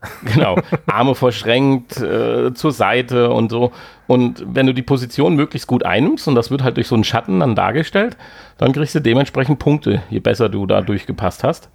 Genau, 0.24 0.56
Arme 0.86 1.14
verschränkt 1.14 2.00
äh, 2.00 2.54
zur 2.54 2.72
Seite 2.72 3.30
und 3.30 3.50
so. 3.50 3.72
Und 4.06 4.44
wenn 4.46 4.66
du 4.66 4.74
die 4.74 4.82
Position 4.82 5.36
möglichst 5.36 5.68
gut 5.68 5.84
einnimmst, 5.84 6.26
und 6.26 6.34
das 6.34 6.50
wird 6.50 6.62
halt 6.62 6.76
durch 6.76 6.88
so 6.88 6.94
einen 6.94 7.04
Schatten 7.04 7.40
dann 7.40 7.54
dargestellt, 7.54 8.16
dann 8.58 8.72
kriegst 8.72 8.94
du 8.94 9.00
dementsprechend 9.00 9.58
Punkte, 9.58 10.02
je 10.10 10.20
besser 10.20 10.48
du 10.48 10.66
da 10.66 10.80
durchgepasst 10.80 11.44
hast. 11.44 11.68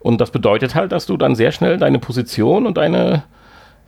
Und 0.00 0.20
das 0.20 0.30
bedeutet 0.30 0.74
halt, 0.74 0.92
dass 0.92 1.06
du 1.06 1.16
dann 1.16 1.34
sehr 1.34 1.52
schnell 1.52 1.78
deine 1.78 1.98
Position 1.98 2.66
und 2.66 2.76
deine, 2.76 3.22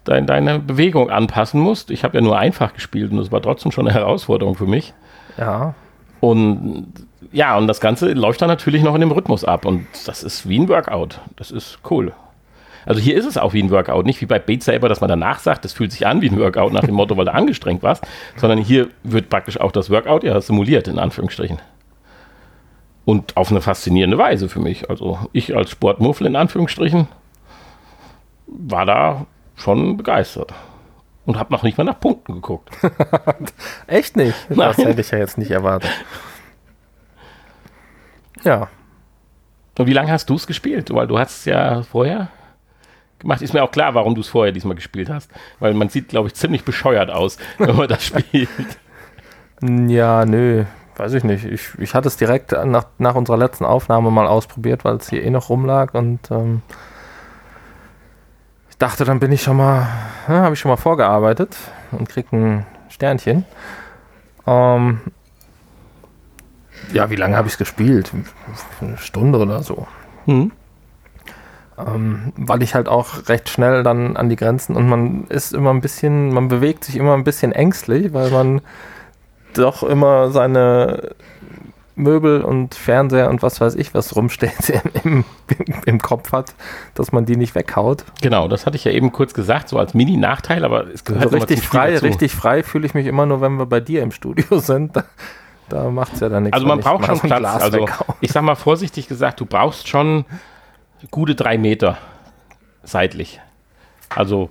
dein, 0.04 0.26
deine 0.26 0.58
Bewegung 0.58 1.10
anpassen 1.10 1.60
musst. 1.60 1.90
Ich 1.90 2.04
habe 2.04 2.18
ja 2.18 2.22
nur 2.22 2.38
einfach 2.38 2.74
gespielt 2.74 3.10
und 3.10 3.18
das 3.18 3.32
war 3.32 3.42
trotzdem 3.42 3.72
schon 3.72 3.86
eine 3.86 3.94
Herausforderung 3.94 4.54
für 4.54 4.66
mich. 4.66 4.92
Ja. 5.38 5.74
Und 6.20 6.92
ja, 7.32 7.56
und 7.56 7.66
das 7.66 7.80
Ganze 7.80 8.12
läuft 8.12 8.42
dann 8.42 8.48
natürlich 8.48 8.82
noch 8.82 8.94
in 8.94 9.00
dem 9.00 9.10
Rhythmus 9.10 9.44
ab. 9.44 9.64
Und 9.64 9.86
das 10.06 10.22
ist 10.22 10.48
wie 10.48 10.58
ein 10.58 10.68
Workout. 10.68 11.20
Das 11.36 11.50
ist 11.50 11.78
cool. 11.90 12.12
Also 12.86 13.00
hier 13.00 13.16
ist 13.16 13.26
es 13.26 13.38
auch 13.38 13.52
wie 13.52 13.62
ein 13.62 13.70
Workout, 13.70 14.06
nicht 14.06 14.20
wie 14.20 14.26
bei 14.26 14.38
Beat 14.38 14.62
Saber, 14.62 14.88
dass 14.88 15.00
man 15.00 15.08
danach 15.08 15.38
sagt, 15.38 15.64
das 15.64 15.72
fühlt 15.72 15.92
sich 15.92 16.06
an 16.06 16.20
wie 16.20 16.28
ein 16.28 16.38
Workout 16.38 16.72
nach 16.72 16.82
dem 16.84 16.94
Motto, 16.94 17.16
weil 17.16 17.24
du 17.24 17.34
angestrengt 17.34 17.82
warst, 17.82 18.06
sondern 18.36 18.58
hier 18.58 18.88
wird 19.02 19.28
praktisch 19.28 19.60
auch 19.60 19.72
das 19.72 19.90
Workout 19.90 20.24
ja 20.24 20.40
simuliert, 20.40 20.88
in 20.88 20.98
Anführungsstrichen. 20.98 21.60
Und 23.04 23.36
auf 23.36 23.50
eine 23.50 23.60
faszinierende 23.60 24.18
Weise 24.18 24.48
für 24.48 24.60
mich. 24.60 24.88
Also 24.88 25.18
ich 25.32 25.56
als 25.56 25.70
Sportmuffel 25.70 26.26
in 26.26 26.36
Anführungsstrichen 26.36 27.08
war 28.46 28.86
da 28.86 29.26
schon 29.56 29.96
begeistert. 29.96 30.52
Und 31.24 31.38
habe 31.38 31.52
noch 31.52 31.62
nicht 31.62 31.78
mal 31.78 31.84
nach 31.84 32.00
Punkten 32.00 32.34
geguckt. 32.34 32.70
Echt 33.86 34.16
nicht? 34.16 34.34
Das 34.48 34.76
hätte 34.78 35.00
ich 35.00 35.10
ja 35.12 35.18
jetzt 35.18 35.38
nicht 35.38 35.52
erwartet. 35.52 35.90
Ja. 38.42 38.68
Und 39.78 39.86
wie 39.86 39.92
lange 39.92 40.10
hast 40.10 40.28
du 40.28 40.34
es 40.34 40.48
gespielt? 40.48 40.92
Weil 40.92 41.06
du 41.06 41.18
hast 41.18 41.38
es 41.38 41.44
ja 41.44 41.82
vorher 41.82 42.28
gemacht. 43.22 43.42
Ist 43.42 43.54
mir 43.54 43.62
auch 43.62 43.70
klar, 43.70 43.94
warum 43.94 44.14
du 44.14 44.20
es 44.20 44.28
vorher 44.28 44.52
diesmal 44.52 44.74
gespielt 44.74 45.08
hast. 45.08 45.30
Weil 45.60 45.74
man 45.74 45.88
sieht, 45.88 46.08
glaube 46.08 46.28
ich, 46.28 46.34
ziemlich 46.34 46.64
bescheuert 46.64 47.10
aus, 47.10 47.38
wenn 47.58 47.76
man 47.76 47.88
das 47.88 48.04
spielt. 48.04 48.48
Ja, 49.62 50.24
nö. 50.24 50.64
Weiß 50.96 51.14
ich 51.14 51.24
nicht. 51.24 51.44
Ich, 51.44 51.70
ich 51.78 51.94
hatte 51.94 52.08
es 52.08 52.16
direkt 52.16 52.52
nach, 52.52 52.86
nach 52.98 53.14
unserer 53.14 53.38
letzten 53.38 53.64
Aufnahme 53.64 54.10
mal 54.10 54.26
ausprobiert, 54.26 54.84
weil 54.84 54.96
es 54.96 55.08
hier 55.08 55.24
eh 55.24 55.30
noch 55.30 55.48
rumlag 55.48 55.94
und 55.94 56.30
ähm, 56.30 56.62
ich 58.68 58.76
dachte, 58.76 59.04
dann 59.04 59.18
bin 59.18 59.32
ich 59.32 59.42
schon 59.42 59.56
mal, 59.56 59.86
ja, 60.28 60.42
habe 60.42 60.54
ich 60.54 60.60
schon 60.60 60.70
mal 60.70 60.76
vorgearbeitet 60.76 61.56
und 61.92 62.08
krieg 62.08 62.30
ein 62.32 62.66
Sternchen. 62.88 63.44
Ähm, 64.46 65.00
ja, 66.92 67.08
wie 67.10 67.16
lange 67.16 67.36
habe 67.36 67.46
ich 67.46 67.54
es 67.54 67.58
gespielt? 67.58 68.12
Eine 68.80 68.98
Stunde 68.98 69.38
oder 69.38 69.62
so. 69.62 69.86
Mhm. 70.26 70.52
Ähm, 71.78 72.32
weil 72.36 72.62
ich 72.62 72.74
halt 72.74 72.88
auch 72.88 73.28
recht 73.28 73.48
schnell 73.48 73.82
dann 73.82 74.16
an 74.16 74.28
die 74.28 74.36
Grenzen 74.36 74.76
und 74.76 74.88
man 74.88 75.24
ist 75.28 75.54
immer 75.54 75.70
ein 75.70 75.80
bisschen, 75.80 76.32
man 76.32 76.48
bewegt 76.48 76.84
sich 76.84 76.96
immer 76.96 77.14
ein 77.14 77.24
bisschen 77.24 77.52
ängstlich, 77.52 78.12
weil 78.12 78.30
man 78.30 78.60
doch 79.54 79.82
immer 79.82 80.30
seine 80.30 81.14
Möbel 81.94 82.42
und 82.42 82.74
Fernseher 82.74 83.28
und 83.28 83.42
was 83.42 83.60
weiß 83.60 83.74
ich, 83.74 83.94
was 83.94 84.16
rumsteht 84.16 84.70
im, 85.04 85.24
im, 85.48 85.74
im, 85.84 85.98
Kopf 86.00 86.32
hat, 86.32 86.54
dass 86.94 87.12
man 87.12 87.26
die 87.26 87.36
nicht 87.36 87.54
weghaut. 87.54 88.04
Genau, 88.20 88.48
das 88.48 88.66
hatte 88.66 88.76
ich 88.76 88.84
ja 88.84 88.92
eben 88.92 89.12
kurz 89.12 89.34
gesagt, 89.34 89.68
so 89.68 89.78
als 89.78 89.94
Mini-Nachteil, 89.94 90.64
aber 90.64 90.86
es 90.88 91.04
gehört 91.04 91.24
also 91.24 91.36
richtig 91.36 91.62
frei, 91.62 91.92
dazu. 91.92 92.04
richtig 92.04 92.32
frei 92.32 92.62
fühle 92.62 92.86
ich 92.86 92.94
mich 92.94 93.06
immer 93.06 93.26
nur, 93.26 93.40
wenn 93.40 93.56
wir 93.56 93.66
bei 93.66 93.80
dir 93.80 94.02
im 94.02 94.10
Studio 94.10 94.58
sind. 94.58 94.96
Da, 94.96 95.04
da 95.68 95.90
macht 95.90 96.14
es 96.14 96.20
ja 96.20 96.28
dann 96.28 96.44
nichts. 96.44 96.54
Also 96.54 96.66
man 96.66 96.80
braucht 96.80 97.06
schon 97.06 97.20
Platz. 97.20 97.62
Also 97.62 97.86
ich 98.20 98.32
sag 98.32 98.42
mal 98.42 98.56
vorsichtig 98.56 99.08
gesagt, 99.08 99.40
du 99.40 99.46
brauchst 99.46 99.88
schon 99.88 100.24
gute 101.10 101.34
drei 101.34 101.58
Meter 101.58 101.98
seitlich. 102.82 103.40
Also 104.08 104.50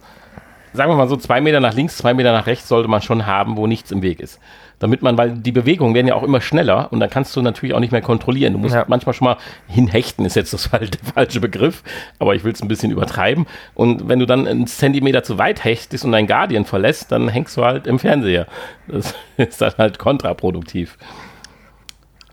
sagen 0.74 0.92
wir 0.92 0.96
mal 0.96 1.08
so, 1.08 1.18
zwei 1.18 1.42
Meter 1.42 1.60
nach 1.60 1.74
links, 1.74 1.98
zwei 1.98 2.14
Meter 2.14 2.32
nach 2.32 2.48
rechts 2.48 2.68
sollte 2.68 2.90
man 2.90 3.02
schon 3.02 3.26
haben, 3.26 3.58
wo 3.58 3.68
nichts 3.68 3.92
im 3.92 4.02
Weg 4.02 4.20
ist. 4.20 4.40
Damit 4.80 5.04
man, 5.04 5.16
weil 5.18 5.32
die 5.32 5.52
Bewegungen 5.52 5.94
werden 5.94 6.08
ja 6.08 6.16
auch 6.16 6.24
immer 6.24 6.42
schneller 6.42 6.92
und 6.92 7.00
dann 7.00 7.10
kannst 7.10 7.36
du 7.36 7.42
natürlich 7.42 7.76
auch 7.76 7.80
nicht 7.80 7.92
mehr 7.92 8.02
kontrollieren. 8.02 8.54
Du 8.54 8.60
musst 8.60 8.74
ja. 8.74 8.86
manchmal 8.88 9.14
schon 9.14 9.26
mal 9.26 9.38
hinhechten, 9.68 10.26
ist 10.26 10.36
jetzt 10.36 10.54
das 10.54 10.70
falsche 11.14 11.40
Begriff, 11.40 11.84
aber 12.18 12.34
ich 12.34 12.44
will 12.44 12.54
es 12.54 12.64
ein 12.64 12.68
bisschen 12.68 12.92
übertreiben. 12.92 13.46
Und 13.76 14.10
wenn 14.10 14.18
du 14.18 14.26
dann 14.26 14.48
einen 14.48 14.66
Zentimeter 14.66 15.24
zu 15.24 15.38
weit 15.38 15.64
hechtest 15.64 16.04
und 16.04 16.14
dein 16.14 16.26
Guardian 16.26 16.66
verlässt, 16.66 17.12
dann 17.12 17.28
hängst 17.28 17.58
du 17.58 17.64
halt 17.64 17.86
im 17.86 18.00
Fernseher. 18.00 18.48
Das 18.88 19.14
ist 19.38 19.62
dann 19.62 19.74
halt 19.78 20.00
kontraproduktiv. 20.00 20.98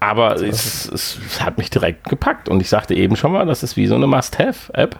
Aber 0.01 0.37
es, 0.37 0.89
es, 0.89 1.19
hat 1.41 1.59
mich 1.59 1.71
direkt 1.71 2.05
gepackt 2.09 2.49
und 2.49 2.61
ich 2.61 2.69
sagte 2.69 2.95
eben 2.95 3.17
schon 3.17 3.33
mal, 3.33 3.47
das 3.47 3.63
ist 3.63 3.77
wie 3.77 3.87
so 3.87 3.97
eine 3.97 4.07
Must-Have-App. 4.07 4.99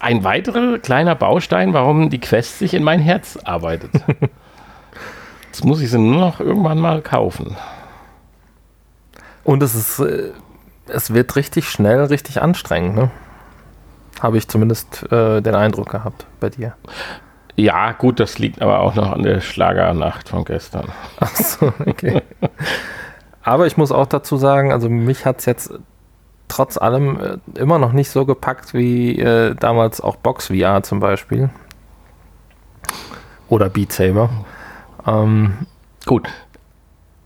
Ein 0.00 0.22
weiterer 0.22 0.78
kleiner 0.78 1.14
Baustein, 1.14 1.72
warum 1.72 2.10
die 2.10 2.20
Quest 2.20 2.58
sich 2.58 2.74
in 2.74 2.84
mein 2.84 3.00
Herz 3.00 3.38
arbeitet. 3.42 3.90
Jetzt 5.46 5.64
muss 5.64 5.80
ich 5.80 5.90
sie 5.90 5.98
nur 5.98 6.20
noch 6.20 6.40
irgendwann 6.40 6.78
mal 6.78 7.00
kaufen. 7.00 7.56
Und 9.44 9.62
es 9.62 9.74
ist, 9.74 9.98
äh, 10.00 10.32
es 10.88 11.14
wird 11.14 11.34
richtig 11.36 11.70
schnell, 11.70 12.04
richtig 12.04 12.42
anstrengend, 12.42 12.96
ne? 12.96 13.10
Habe 14.20 14.36
ich 14.36 14.48
zumindest 14.48 15.10
äh, 15.10 15.40
den 15.40 15.54
Eindruck 15.54 15.90
gehabt 15.90 16.26
bei 16.40 16.50
dir. 16.50 16.74
Ja, 17.54 17.92
gut, 17.92 18.20
das 18.20 18.38
liegt 18.38 18.60
aber 18.60 18.80
auch 18.80 18.94
noch 18.94 19.12
an 19.12 19.22
der 19.22 19.40
Schlagernacht 19.40 20.28
von 20.28 20.44
gestern. 20.44 20.92
Ach 21.20 21.34
so, 21.34 21.72
okay. 21.86 22.22
Aber 23.46 23.68
ich 23.68 23.76
muss 23.76 23.92
auch 23.92 24.06
dazu 24.06 24.36
sagen, 24.36 24.72
also 24.72 24.88
mich 24.88 25.24
hat 25.24 25.38
es 25.38 25.44
jetzt 25.44 25.72
trotz 26.48 26.76
allem 26.76 27.20
äh, 27.20 27.60
immer 27.60 27.78
noch 27.78 27.92
nicht 27.92 28.10
so 28.10 28.26
gepackt 28.26 28.74
wie 28.74 29.20
äh, 29.20 29.54
damals 29.54 30.00
auch 30.00 30.16
Box 30.16 30.48
VR 30.48 30.82
zum 30.82 30.98
Beispiel. 30.98 31.48
Oder 33.48 33.68
Beat 33.68 33.92
Saber. 33.92 34.30
Ähm, 35.06 35.54
Gut, 36.06 36.28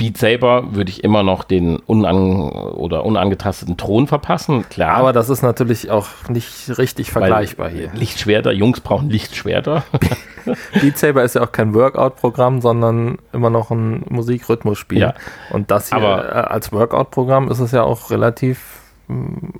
Beat 0.00 0.16
Saber 0.16 0.74
würde 0.74 0.90
ich 0.90 1.04
immer 1.04 1.22
noch 1.22 1.44
den 1.44 1.76
unan 1.76 2.48
oder 2.48 3.04
unangetasteten 3.04 3.76
Thron 3.76 4.06
verpassen, 4.06 4.66
klar. 4.70 4.96
Aber 4.96 5.12
das 5.12 5.28
ist 5.28 5.42
natürlich 5.42 5.90
auch 5.90 6.06
nicht 6.30 6.78
richtig 6.78 7.10
vergleichbar 7.10 7.68
hier. 7.68 7.92
Lichtschwerter, 7.92 8.50
Jungs 8.50 8.80
brauchen 8.80 9.10
Lichtschwerter. 9.10 9.84
Beat 10.80 10.96
Saber 10.96 11.22
ist 11.22 11.34
ja 11.34 11.42
auch 11.42 11.52
kein 11.52 11.74
Workout-Programm, 11.74 12.62
sondern 12.62 13.18
immer 13.34 13.50
noch 13.50 13.70
ein 13.70 14.06
Musikrhythmusspiel. 14.08 15.00
Ja. 15.00 15.14
Und 15.50 15.70
das 15.70 15.90
hier 15.90 15.98
Aber 15.98 16.24
äh, 16.30 16.38
als 16.48 16.72
Workout-Programm 16.72 17.50
ist 17.50 17.58
es 17.58 17.72
ja 17.72 17.82
auch 17.82 18.10
relativ. 18.10 18.80
Hm, 19.06 19.52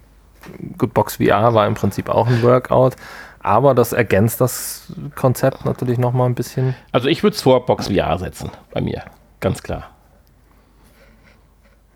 gut, 0.79 0.95
Box 0.95 1.17
VR 1.17 1.53
war 1.53 1.67
im 1.67 1.75
Prinzip 1.75 2.09
auch 2.09 2.27
ein 2.27 2.43
Workout. 2.43 2.97
Aber 3.41 3.75
das 3.75 3.93
ergänzt 3.93 4.41
das 4.41 4.91
Konzept 5.17 5.67
natürlich 5.67 5.99
nochmal 5.99 6.31
ein 6.31 6.35
bisschen. 6.35 6.75
Also 6.93 7.09
ich 7.09 7.23
würde 7.23 7.37
es 7.37 7.43
vor 7.43 7.67
Box 7.67 7.89
VR 7.89 8.17
setzen, 8.17 8.51
bei 8.73 8.81
mir. 8.81 9.03
Ganz 9.41 9.63
klar. 9.63 9.91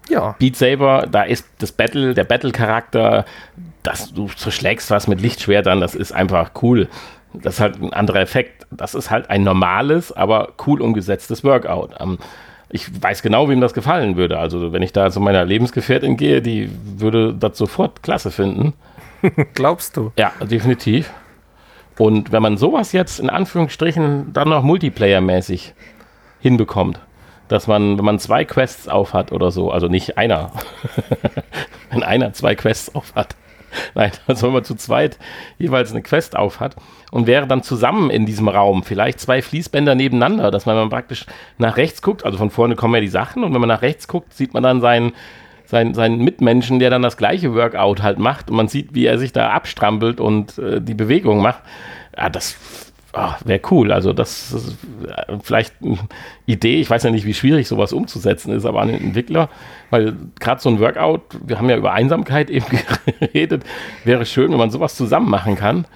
Ja. 0.09 0.37
Beat 0.39 0.57
Saber, 0.57 1.07
da 1.11 1.23
ist 1.23 1.47
das 1.59 1.73
Battle, 1.73 2.15
der 2.15 2.25
Battle-Charakter, 2.25 3.25
dass 3.83 4.13
du 4.13 4.29
zerschlägst 4.29 4.91
was 4.91 5.09
mit 5.09 5.21
Lichtschwertern, 5.21 5.81
das 5.81 5.95
ist 5.95 6.13
einfach 6.13 6.51
cool. 6.63 6.89
Das 7.33 7.55
ist 7.55 7.61
halt 7.61 7.83
ein 7.83 7.93
anderer 7.93 8.21
Effekt. 8.21 8.67
Das 8.71 8.95
ist 8.95 9.11
halt 9.11 9.29
ein 9.29 9.43
normales, 9.43 10.13
aber 10.13 10.53
cool 10.67 10.81
umgesetztes 10.81 11.43
Workout. 11.43 11.91
Ähm, 12.01 12.19
ich 12.71 12.91
weiß 13.03 13.23
genau, 13.23 13.49
wem 13.49 13.61
das 13.61 13.75
gefallen 13.75 14.17
würde. 14.17 14.39
Also, 14.39 14.73
wenn 14.73 14.83
ich 14.83 14.93
da 14.93 15.11
zu 15.11 15.21
meiner 15.21 15.45
Lebensgefährtin 15.45 16.17
gehe, 16.17 16.43
die 16.43 16.71
würde 16.97 17.35
das 17.35 17.59
sofort 17.59 18.03
klasse 18.03 18.31
finden. 18.31 18.73
Glaubst 19.55 19.97
du? 19.97 20.13
Ja, 20.17 20.33
definitiv. 20.41 21.11
Und 21.99 22.33
wenn 22.33 22.43
man 22.43 22.57
sowas 22.57 22.93
jetzt 22.93 23.21
in 23.21 23.31
Anführungsstrichen 23.31 24.33
dann 24.33 24.49
noch 24.49 24.65
Multiplayer-mäßig 24.65 25.73
hinbekommt, 26.41 27.01
dass 27.49 27.67
man, 27.67 27.99
wenn 27.99 28.05
man 28.05 28.19
zwei 28.19 28.45
Quests 28.45 28.89
auf 28.89 29.13
hat 29.13 29.33
oder 29.33 29.51
so, 29.51 29.71
also 29.71 29.89
nicht 29.89 30.19
einer, 30.19 30.51
wenn 31.91 32.03
einer 32.03 32.33
zwei 32.33 32.55
Quests 32.55 32.95
auf 32.95 33.15
hat, 33.15 33.37
Nein, 33.95 34.13
also 34.27 34.47
wenn 34.47 34.55
man 34.55 34.65
zu 34.65 34.75
zweit 34.75 35.19
jeweils 35.59 35.91
eine 35.91 36.03
Quest 36.03 36.37
auf 36.37 36.61
hat 36.61 36.77
und 37.11 37.27
wäre 37.27 37.47
dann 37.47 37.63
zusammen 37.63 38.11
in 38.11 38.27
diesem 38.27 38.49
Raum, 38.49 38.83
vielleicht 38.83 39.21
zwei 39.21 39.43
Fließbänder 39.43 39.95
nebeneinander, 39.95 40.51
dass 40.51 40.67
man 40.67 40.89
praktisch 40.89 41.27
nach 41.59 41.77
rechts 41.77 42.03
guckt, 42.03 42.25
also 42.25 42.39
von 42.39 42.51
vorne 42.51 42.77
kommen 42.77 42.95
ja 42.95 43.01
die 43.01 43.09
Sachen 43.09 43.45
und 43.45 43.53
wenn 43.55 43.61
man 43.61 43.69
nach 43.69 43.83
rechts 43.83 44.09
guckt, 44.09 44.33
sieht 44.35 44.55
man 44.55 44.63
dann 44.63 44.81
seinen, 44.81 45.13
seinen, 45.65 45.95
seinen 45.95 46.19
Mitmenschen, 46.19 46.79
der 46.79 46.91
dann 46.91 47.03
das 47.03 47.17
gleiche 47.17 47.55
Workout 47.55 48.03
halt 48.03 48.19
macht 48.19 48.51
und 48.51 48.57
man 48.57 48.69
sieht, 48.69 48.95
wie 48.95 49.07
er 49.07 49.19
sich 49.19 49.33
da 49.33 49.51
abstrampelt 49.51 50.21
und 50.21 50.59
äh, 50.59 50.81
die 50.81 50.95
Bewegung 50.95 51.43
macht. 51.43 51.63
Ja, 52.17 52.29
das 52.31 52.57
oh, 52.57 52.84
wäre 53.45 53.61
cool. 53.71 53.93
Also 53.93 54.13
das 54.13 54.53
ist 54.53 54.77
äh, 55.07 55.37
vielleicht 55.43 55.75
eine 55.83 55.99
Idee. 56.47 56.81
Ich 56.81 56.91
weiß 56.91 57.03
ja 57.03 57.11
nicht, 57.11 57.27
wie 57.27 57.35
schwierig 57.35 57.69
sowas 57.69 57.93
umzusetzen 57.93 58.53
ist, 58.53 58.65
aber 58.65 58.81
an 58.81 58.89
den 58.89 59.01
Entwickler, 59.01 59.49
weil 59.91 60.15
gerade 60.41 60.61
so 60.61 60.69
ein 60.69 60.81
Workout, 60.81 61.23
wir 61.45 61.59
haben 61.59 61.71
ja 61.71 61.77
über 61.77 61.93
Einsamkeit 61.93 62.51
eben 62.51 62.67
geredet, 63.21 63.65
wäre 64.05 64.27
schön, 64.27 64.51
wenn 64.51 64.59
man 64.59 64.71
sowas 64.71 64.97
zusammen 64.97 65.31
machen 65.31 65.57
kann. 65.57 65.87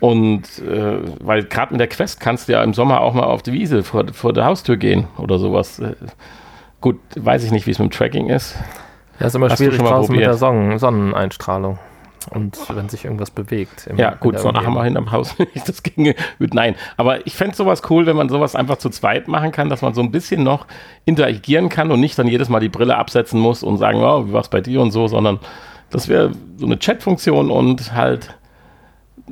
Und 0.00 0.58
äh, 0.58 0.98
weil 1.20 1.44
gerade 1.44 1.72
mit 1.72 1.80
der 1.80 1.88
Quest 1.88 2.20
kannst 2.20 2.48
du 2.48 2.52
ja 2.52 2.62
im 2.62 2.74
Sommer 2.74 3.00
auch 3.00 3.14
mal 3.14 3.24
auf 3.24 3.42
die 3.42 3.52
Wiese 3.52 3.82
vor, 3.82 4.04
vor 4.12 4.32
der 4.32 4.44
Haustür 4.44 4.76
gehen 4.76 5.06
oder 5.16 5.38
sowas. 5.38 5.78
Äh, 5.78 5.94
gut, 6.80 6.98
weiß 7.16 7.44
ich 7.44 7.52
nicht, 7.52 7.66
wie 7.66 7.70
es 7.70 7.78
mit 7.78 7.90
dem 7.90 7.96
Tracking 7.96 8.28
ist. 8.28 8.56
Ja, 9.18 9.28
ist 9.28 9.34
immer 9.34 9.48
Hast 9.48 9.58
schwierig 9.58 9.78
draußen 9.78 10.06
probiert? 10.06 10.10
mit 10.10 10.26
der 10.26 10.34
Sonnen 10.34 10.78
Sonneneinstrahlung 10.78 11.78
und 12.28 12.58
wenn 12.74 12.88
sich 12.88 13.04
irgendwas 13.04 13.30
bewegt. 13.30 13.86
Im, 13.86 13.98
ja, 13.98 14.14
gut, 14.14 14.38
so 14.38 14.50
nachher 14.50 14.70
mal 14.70 14.84
hinterm 14.84 15.12
Haus, 15.12 15.34
wenn 15.38 15.48
ich 15.54 15.62
das 15.62 15.82
ginge. 15.82 16.14
Nein, 16.38 16.74
aber 16.96 17.26
ich 17.26 17.34
fände 17.34 17.56
sowas 17.56 17.82
cool, 17.90 18.06
wenn 18.06 18.16
man 18.16 18.28
sowas 18.28 18.54
einfach 18.54 18.78
zu 18.78 18.90
zweit 18.90 19.28
machen 19.28 19.52
kann, 19.52 19.68
dass 19.68 19.82
man 19.82 19.94
so 19.94 20.00
ein 20.00 20.10
bisschen 20.10 20.42
noch 20.42 20.66
interagieren 21.04 21.68
kann 21.68 21.90
und 21.90 22.00
nicht 22.00 22.18
dann 22.18 22.28
jedes 22.28 22.48
Mal 22.48 22.60
die 22.60 22.68
Brille 22.68 22.96
absetzen 22.96 23.40
muss 23.40 23.62
und 23.62 23.78
sagen, 23.78 24.02
oh, 24.02 24.26
wie 24.26 24.32
war 24.32 24.40
es 24.40 24.48
bei 24.48 24.60
dir 24.60 24.80
und 24.80 24.90
so, 24.90 25.08
sondern 25.08 25.40
das 25.90 26.08
wäre 26.08 26.32
so 26.56 26.66
eine 26.66 26.78
Chat-Funktion 26.78 27.50
und 27.50 27.94
halt 27.94 28.36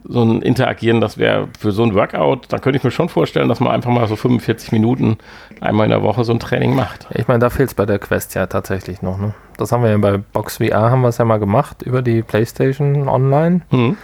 so 0.04 0.22
ein 0.22 0.40
Interagieren, 0.40 1.00
das 1.00 1.18
wäre 1.18 1.48
für 1.58 1.70
so 1.72 1.82
ein 1.82 1.94
Workout, 1.94 2.46
da 2.48 2.58
könnte 2.58 2.78
ich 2.78 2.84
mir 2.84 2.90
schon 2.90 3.08
vorstellen, 3.08 3.48
dass 3.48 3.60
man 3.60 3.72
einfach 3.72 3.90
mal 3.90 4.06
so 4.08 4.16
45 4.16 4.72
Minuten 4.72 5.18
einmal 5.60 5.84
in 5.84 5.90
der 5.90 6.02
Woche 6.02 6.24
so 6.24 6.32
ein 6.32 6.40
Training 6.40 6.74
macht. 6.74 7.06
Ich 7.14 7.28
meine, 7.28 7.40
da 7.40 7.50
fehlt 7.50 7.68
es 7.68 7.74
bei 7.74 7.84
der 7.84 7.98
Quest 7.98 8.34
ja 8.34 8.46
tatsächlich 8.46 9.02
noch. 9.02 9.18
Ne? 9.18 9.34
Das 9.58 9.70
haben 9.70 9.82
wir 9.82 9.90
ja 9.90 9.98
bei 9.98 10.16
Box 10.16 10.56
VR, 10.58 10.90
haben 10.90 11.02
wir 11.02 11.08
es 11.08 11.18
ja 11.18 11.24
mal 11.24 11.38
gemacht 11.38 11.82
über 11.82 12.00
die 12.00 12.22
PlayStation 12.22 13.08
Online. 13.08 13.60
Mhm. 13.70 13.96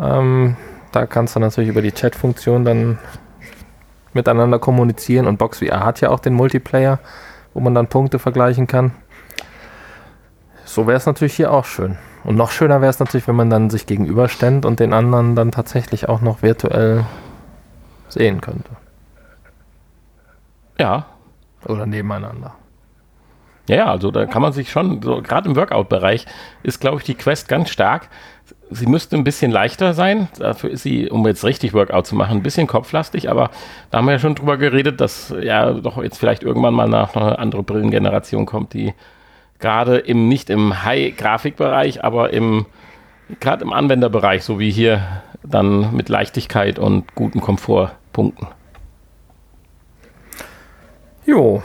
Ähm, 0.00 0.56
da 0.92 1.06
kannst 1.06 1.36
du 1.36 1.40
natürlich 1.40 1.68
über 1.68 1.82
die 1.82 1.92
Chat-Funktion 1.92 2.64
dann 2.64 2.98
miteinander 4.14 4.58
kommunizieren 4.58 5.26
und 5.26 5.36
Box 5.36 5.58
VR 5.58 5.84
hat 5.84 6.00
ja 6.00 6.08
auch 6.08 6.20
den 6.20 6.32
Multiplayer, 6.32 6.98
wo 7.52 7.60
man 7.60 7.74
dann 7.74 7.88
Punkte 7.88 8.18
vergleichen 8.18 8.66
kann. 8.66 8.92
So 10.64 10.86
wäre 10.86 10.96
es 10.96 11.06
natürlich 11.06 11.34
hier 11.34 11.52
auch 11.52 11.66
schön. 11.66 11.98
Und 12.26 12.34
noch 12.34 12.50
schöner 12.50 12.80
wäre 12.80 12.90
es 12.90 12.98
natürlich, 12.98 13.28
wenn 13.28 13.36
man 13.36 13.50
dann 13.50 13.70
sich 13.70 13.86
gegenüberständ 13.86 14.66
und 14.66 14.80
den 14.80 14.92
anderen 14.92 15.36
dann 15.36 15.52
tatsächlich 15.52 16.08
auch 16.08 16.20
noch 16.20 16.42
virtuell 16.42 17.04
sehen 18.08 18.40
könnte. 18.40 18.70
Ja. 20.76 21.06
Oder 21.64 21.86
nebeneinander. 21.86 22.54
Ja, 23.68 23.86
also 23.86 24.10
da 24.10 24.26
kann 24.26 24.42
man 24.42 24.52
sich 24.52 24.72
schon, 24.72 25.02
so 25.02 25.22
gerade 25.22 25.48
im 25.48 25.54
Workout-Bereich 25.54 26.26
ist, 26.64 26.80
glaube 26.80 26.98
ich, 26.98 27.04
die 27.04 27.14
Quest 27.14 27.46
ganz 27.48 27.70
stark. 27.70 28.08
Sie 28.70 28.86
müsste 28.86 29.14
ein 29.14 29.22
bisschen 29.22 29.52
leichter 29.52 29.94
sein. 29.94 30.26
Dafür 30.36 30.70
ist 30.70 30.82
sie, 30.82 31.08
um 31.08 31.24
jetzt 31.28 31.44
richtig 31.44 31.74
Workout 31.74 32.08
zu 32.08 32.16
machen, 32.16 32.38
ein 32.38 32.42
bisschen 32.42 32.66
kopflastig, 32.66 33.30
aber 33.30 33.50
da 33.92 33.98
haben 33.98 34.06
wir 34.06 34.12
ja 34.12 34.18
schon 34.18 34.34
drüber 34.34 34.56
geredet, 34.56 35.00
dass 35.00 35.32
ja 35.40 35.72
doch 35.72 36.02
jetzt 36.02 36.18
vielleicht 36.18 36.42
irgendwann 36.42 36.74
mal 36.74 36.88
nach 36.88 37.14
einer 37.14 37.38
andere 37.38 37.62
Brillengeneration 37.62 38.46
kommt, 38.46 38.72
die 38.72 38.94
gerade 39.58 39.98
im, 39.98 40.28
nicht 40.28 40.50
im 40.50 40.84
High-Grafikbereich, 40.84 42.04
aber 42.04 42.32
im, 42.32 42.66
gerade 43.40 43.64
im 43.64 43.72
Anwenderbereich, 43.72 44.44
so 44.44 44.58
wie 44.58 44.70
hier, 44.70 45.22
dann 45.42 45.94
mit 45.94 46.08
Leichtigkeit 46.08 46.78
und 46.78 47.14
gutem 47.14 47.40
Komfort 47.40 47.92
punkten. 48.12 48.48
Jo, 51.24 51.62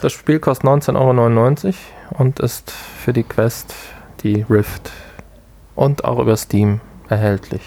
das 0.00 0.12
Spiel 0.12 0.40
kostet 0.40 0.66
19,99 0.66 1.66
Euro 1.66 2.22
und 2.22 2.40
ist 2.40 2.70
für 2.70 3.12
die 3.12 3.22
Quest, 3.22 3.74
die 4.22 4.44
Rift 4.48 4.90
und 5.74 6.04
auch 6.04 6.18
über 6.18 6.36
Steam 6.36 6.80
erhältlich. 7.08 7.62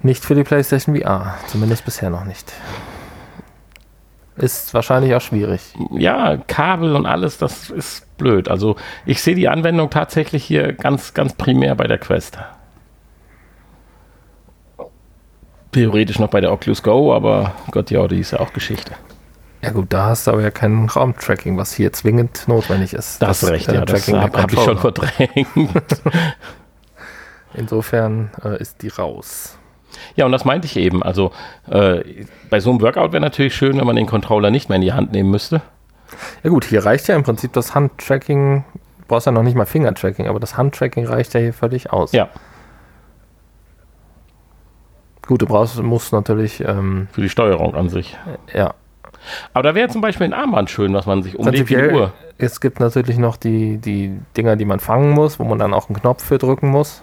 Nicht 0.00 0.24
für 0.24 0.36
die 0.36 0.44
PlayStation 0.44 0.96
VR, 0.96 1.34
zumindest 1.48 1.84
bisher 1.84 2.08
noch 2.08 2.24
nicht. 2.24 2.52
Ist 4.38 4.72
wahrscheinlich 4.74 5.14
auch 5.14 5.20
schwierig. 5.20 5.60
Ja, 5.90 6.36
Kabel 6.36 6.94
und 6.94 7.06
alles, 7.06 7.38
das 7.38 7.70
ist 7.70 8.16
blöd. 8.18 8.48
Also 8.48 8.76
ich 9.04 9.22
sehe 9.22 9.34
die 9.34 9.48
Anwendung 9.48 9.90
tatsächlich 9.90 10.44
hier 10.44 10.72
ganz, 10.72 11.14
ganz 11.14 11.34
primär 11.34 11.74
bei 11.74 11.86
der 11.86 11.98
Quest. 11.98 12.38
Theoretisch 15.72 16.18
noch 16.18 16.28
bei 16.28 16.40
der 16.40 16.52
Oculus 16.52 16.82
Go, 16.82 17.14
aber 17.14 17.52
Gott 17.70 17.90
ja, 17.90 18.06
die 18.06 18.20
ist 18.20 18.30
ja 18.30 18.40
auch 18.40 18.52
Geschichte. 18.52 18.92
Ja 19.60 19.70
gut, 19.70 19.92
da 19.92 20.06
hast 20.06 20.26
du 20.26 20.30
aber 20.30 20.42
ja 20.42 20.50
kein 20.50 20.88
Raumtracking, 20.88 21.56
was 21.56 21.72
hier 21.72 21.92
zwingend 21.92 22.46
notwendig 22.46 22.94
ist. 22.94 23.20
Da 23.20 23.28
hast 23.28 23.42
du 23.42 23.48
recht, 23.48 23.70
ja, 23.70 23.84
das 23.84 24.06
habe 24.08 24.40
hab 24.40 24.52
ich 24.52 24.60
schon 24.60 24.78
verdrängt. 24.78 25.48
Insofern 27.54 28.30
äh, 28.44 28.60
ist 28.60 28.82
die 28.82 28.88
raus. 28.88 29.57
Ja, 30.16 30.26
und 30.26 30.32
das 30.32 30.44
meinte 30.44 30.66
ich 30.66 30.76
eben. 30.76 31.02
Also 31.02 31.32
äh, 31.68 32.02
bei 32.50 32.60
so 32.60 32.70
einem 32.70 32.80
Workout 32.80 33.12
wäre 33.12 33.20
natürlich 33.20 33.54
schön, 33.54 33.78
wenn 33.78 33.86
man 33.86 33.96
den 33.96 34.06
Controller 34.06 34.50
nicht 34.50 34.68
mehr 34.68 34.76
in 34.76 34.82
die 34.82 34.92
Hand 34.92 35.12
nehmen 35.12 35.30
müsste. 35.30 35.62
Ja 36.42 36.50
gut, 36.50 36.64
hier 36.64 36.84
reicht 36.84 37.08
ja 37.08 37.16
im 37.16 37.22
Prinzip 37.22 37.52
das 37.52 37.74
Handtracking. 37.74 38.64
Du 38.74 39.04
brauchst 39.08 39.26
ja 39.26 39.32
noch 39.32 39.42
nicht 39.42 39.56
mal 39.56 39.66
Fingertracking, 39.66 40.26
aber 40.26 40.40
das 40.40 40.56
Handtracking 40.56 41.06
reicht 41.06 41.34
ja 41.34 41.40
hier 41.40 41.52
völlig 41.52 41.92
aus. 41.92 42.12
Ja. 42.12 42.28
Gut, 45.26 45.42
du 45.42 45.46
brauchst, 45.46 45.80
musst 45.82 46.12
natürlich. 46.12 46.60
Ähm, 46.60 47.08
Für 47.12 47.20
die 47.20 47.28
Steuerung 47.28 47.74
an 47.74 47.90
sich. 47.90 48.16
Ja. 48.54 48.74
Aber 49.52 49.62
da 49.62 49.74
wäre 49.74 49.88
zum 49.88 50.00
Beispiel 50.00 50.26
ein 50.26 50.32
Armband 50.32 50.70
schön, 50.70 50.94
was 50.94 51.04
man 51.04 51.22
sich 51.22 51.38
umlegt 51.38 51.70
eine 51.74 51.92
Uhr. 51.92 52.12
Es 52.38 52.60
gibt 52.60 52.80
natürlich 52.80 53.18
noch 53.18 53.36
die, 53.36 53.78
die 53.78 54.18
Dinger, 54.36 54.56
die 54.56 54.64
man 54.64 54.80
fangen 54.80 55.10
muss, 55.10 55.38
wo 55.38 55.44
man 55.44 55.58
dann 55.58 55.74
auch 55.74 55.88
einen 55.88 56.00
Knopf 56.00 56.24
für 56.24 56.38
drücken 56.38 56.68
muss. 56.68 57.02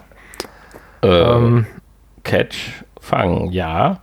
Äh, 1.02 1.08
ähm, 1.08 1.66
Catch 2.24 2.84
fangen, 3.06 3.52
ja. 3.52 4.00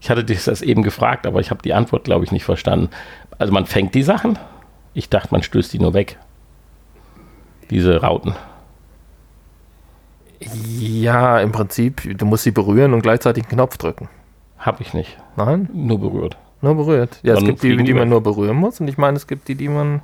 Ich 0.00 0.10
hatte 0.10 0.24
dich 0.24 0.44
das 0.44 0.62
eben 0.62 0.82
gefragt, 0.82 1.26
aber 1.26 1.40
ich 1.40 1.50
habe 1.50 1.62
die 1.62 1.74
Antwort, 1.74 2.04
glaube 2.04 2.24
ich, 2.24 2.32
nicht 2.32 2.44
verstanden. 2.44 2.90
Also 3.38 3.52
man 3.52 3.66
fängt 3.66 3.94
die 3.94 4.02
Sachen? 4.02 4.38
Ich 4.94 5.08
dachte, 5.08 5.28
man 5.32 5.42
stößt 5.42 5.72
die 5.72 5.78
nur 5.78 5.94
weg. 5.94 6.18
Diese 7.70 8.00
Rauten. 8.00 8.34
Ja, 10.78 11.40
im 11.40 11.52
Prinzip, 11.52 12.18
du 12.18 12.26
musst 12.26 12.44
sie 12.44 12.50
berühren 12.50 12.92
und 12.92 13.02
gleichzeitig 13.02 13.44
einen 13.44 13.52
Knopf 13.52 13.78
drücken. 13.78 14.08
Habe 14.58 14.82
ich 14.82 14.94
nicht. 14.94 15.16
Nein? 15.36 15.68
Nur 15.72 16.00
berührt. 16.00 16.36
Nur 16.60 16.74
berührt. 16.74 17.18
Ja, 17.22 17.34
Dann 17.34 17.44
es 17.44 17.48
gibt 17.48 17.62
die, 17.62 17.76
die 17.76 17.94
man 17.94 18.08
nur 18.08 18.22
berühren 18.22 18.56
muss 18.56 18.80
und 18.80 18.88
ich 18.88 18.98
meine, 18.98 19.16
es 19.16 19.26
gibt 19.26 19.48
die, 19.48 19.54
die 19.54 19.68
man. 19.68 20.02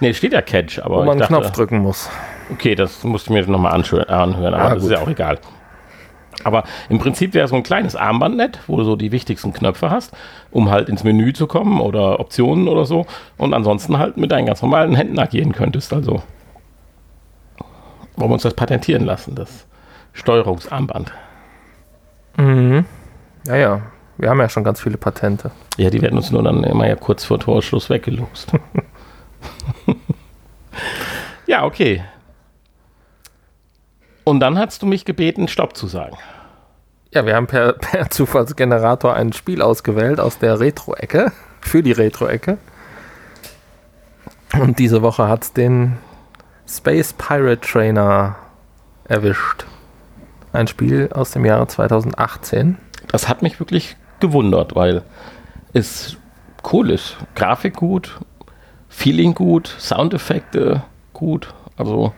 Nee, 0.00 0.14
steht 0.14 0.32
ja 0.32 0.42
Catch, 0.42 0.78
aber. 0.78 0.98
Wo 0.98 1.04
man 1.04 1.18
einen 1.18 1.26
Knopf 1.26 1.50
drücken 1.52 1.78
muss. 1.78 2.10
Okay, 2.50 2.74
das 2.74 3.02
musst 3.04 3.28
du 3.28 3.32
mir 3.32 3.46
nochmal 3.46 3.72
anhören, 3.72 4.54
aber 4.54 4.64
ja, 4.64 4.74
das 4.74 4.82
gut. 4.82 4.90
ist 4.90 4.90
ja 4.90 5.04
auch 5.04 5.08
egal. 5.08 5.38
Aber 6.44 6.64
im 6.88 6.98
Prinzip 6.98 7.34
wäre 7.34 7.48
so 7.48 7.56
ein 7.56 7.62
kleines 7.62 7.96
Armband 7.96 8.36
nett, 8.36 8.60
wo 8.66 8.76
du 8.76 8.84
so 8.84 8.96
die 8.96 9.12
wichtigsten 9.12 9.52
Knöpfe 9.52 9.90
hast, 9.90 10.12
um 10.50 10.70
halt 10.70 10.88
ins 10.88 11.04
Menü 11.04 11.32
zu 11.32 11.46
kommen 11.46 11.80
oder 11.80 12.20
Optionen 12.20 12.68
oder 12.68 12.84
so. 12.84 13.06
Und 13.36 13.54
ansonsten 13.54 13.98
halt 13.98 14.16
mit 14.16 14.32
deinen 14.32 14.46
ganz 14.46 14.62
normalen 14.62 14.94
Händen 14.94 15.18
agieren 15.18 15.52
könntest. 15.52 15.92
Also 15.92 16.22
wollen 18.16 18.30
wir 18.30 18.34
uns 18.34 18.42
das 18.42 18.54
patentieren 18.54 19.04
lassen, 19.04 19.34
das 19.34 19.66
Steuerungsarmband. 20.12 21.12
Mhm. 22.36 22.84
Ja, 23.46 23.56
ja. 23.56 23.82
Wir 24.18 24.30
haben 24.30 24.40
ja 24.40 24.48
schon 24.48 24.64
ganz 24.64 24.80
viele 24.80 24.98
Patente. 24.98 25.50
Ja, 25.78 25.90
die 25.90 26.00
werden 26.02 26.16
uns 26.16 26.30
nur 26.30 26.42
dann 26.42 26.62
immer 26.64 26.86
ja 26.86 26.96
kurz 26.96 27.24
vor 27.24 27.40
Torschluss 27.40 27.90
weggelost. 27.90 28.52
ja, 31.46 31.64
okay. 31.64 32.04
Und 34.24 34.40
dann 34.40 34.58
hast 34.58 34.82
du 34.82 34.86
mich 34.86 35.04
gebeten, 35.04 35.48
Stopp 35.48 35.76
zu 35.76 35.86
sagen. 35.86 36.16
Ja, 37.12 37.26
wir 37.26 37.36
haben 37.36 37.46
per, 37.46 37.72
per 37.80 38.10
Zufallsgenerator 38.10 39.14
ein 39.14 39.32
Spiel 39.32 39.62
ausgewählt 39.62 40.20
aus 40.20 40.38
der 40.38 40.60
Retro-Ecke, 40.60 41.32
für 41.60 41.82
die 41.82 41.92
Retro-Ecke. 41.92 42.58
Und 44.58 44.78
diese 44.78 45.02
Woche 45.02 45.28
hat 45.28 45.44
es 45.44 45.52
den 45.52 45.98
Space 46.68 47.12
Pirate 47.12 47.60
Trainer 47.60 48.36
erwischt. 49.04 49.66
Ein 50.52 50.66
Spiel 50.66 51.08
aus 51.12 51.30
dem 51.30 51.44
Jahre 51.44 51.66
2018. 51.66 52.76
Das 53.08 53.28
hat 53.28 53.42
mich 53.42 53.58
wirklich 53.58 53.96
gewundert, 54.20 54.74
weil 54.74 55.02
es 55.72 56.16
cool 56.70 56.90
ist. 56.90 57.16
Grafik 57.34 57.76
gut, 57.76 58.20
Feeling 58.88 59.34
gut, 59.34 59.74
Soundeffekte 59.78 60.82
gut. 61.12 61.54
Also 61.76 62.12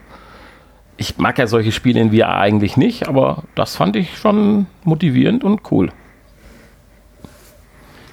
ich 1.05 1.19
mag 1.19 1.39
ja 1.39 1.47
solche 1.47 1.71
Spiele 1.71 2.01
in 2.01 2.17
VR 2.17 2.39
eigentlich 2.39 2.79
nicht, 2.79 3.07
aber 3.07 3.43
das 3.55 3.77
fand 3.77 3.95
ich 3.95 4.17
schon 4.17 4.67
motivierend 4.85 5.45
und 5.45 5.71
cool. 5.71 5.91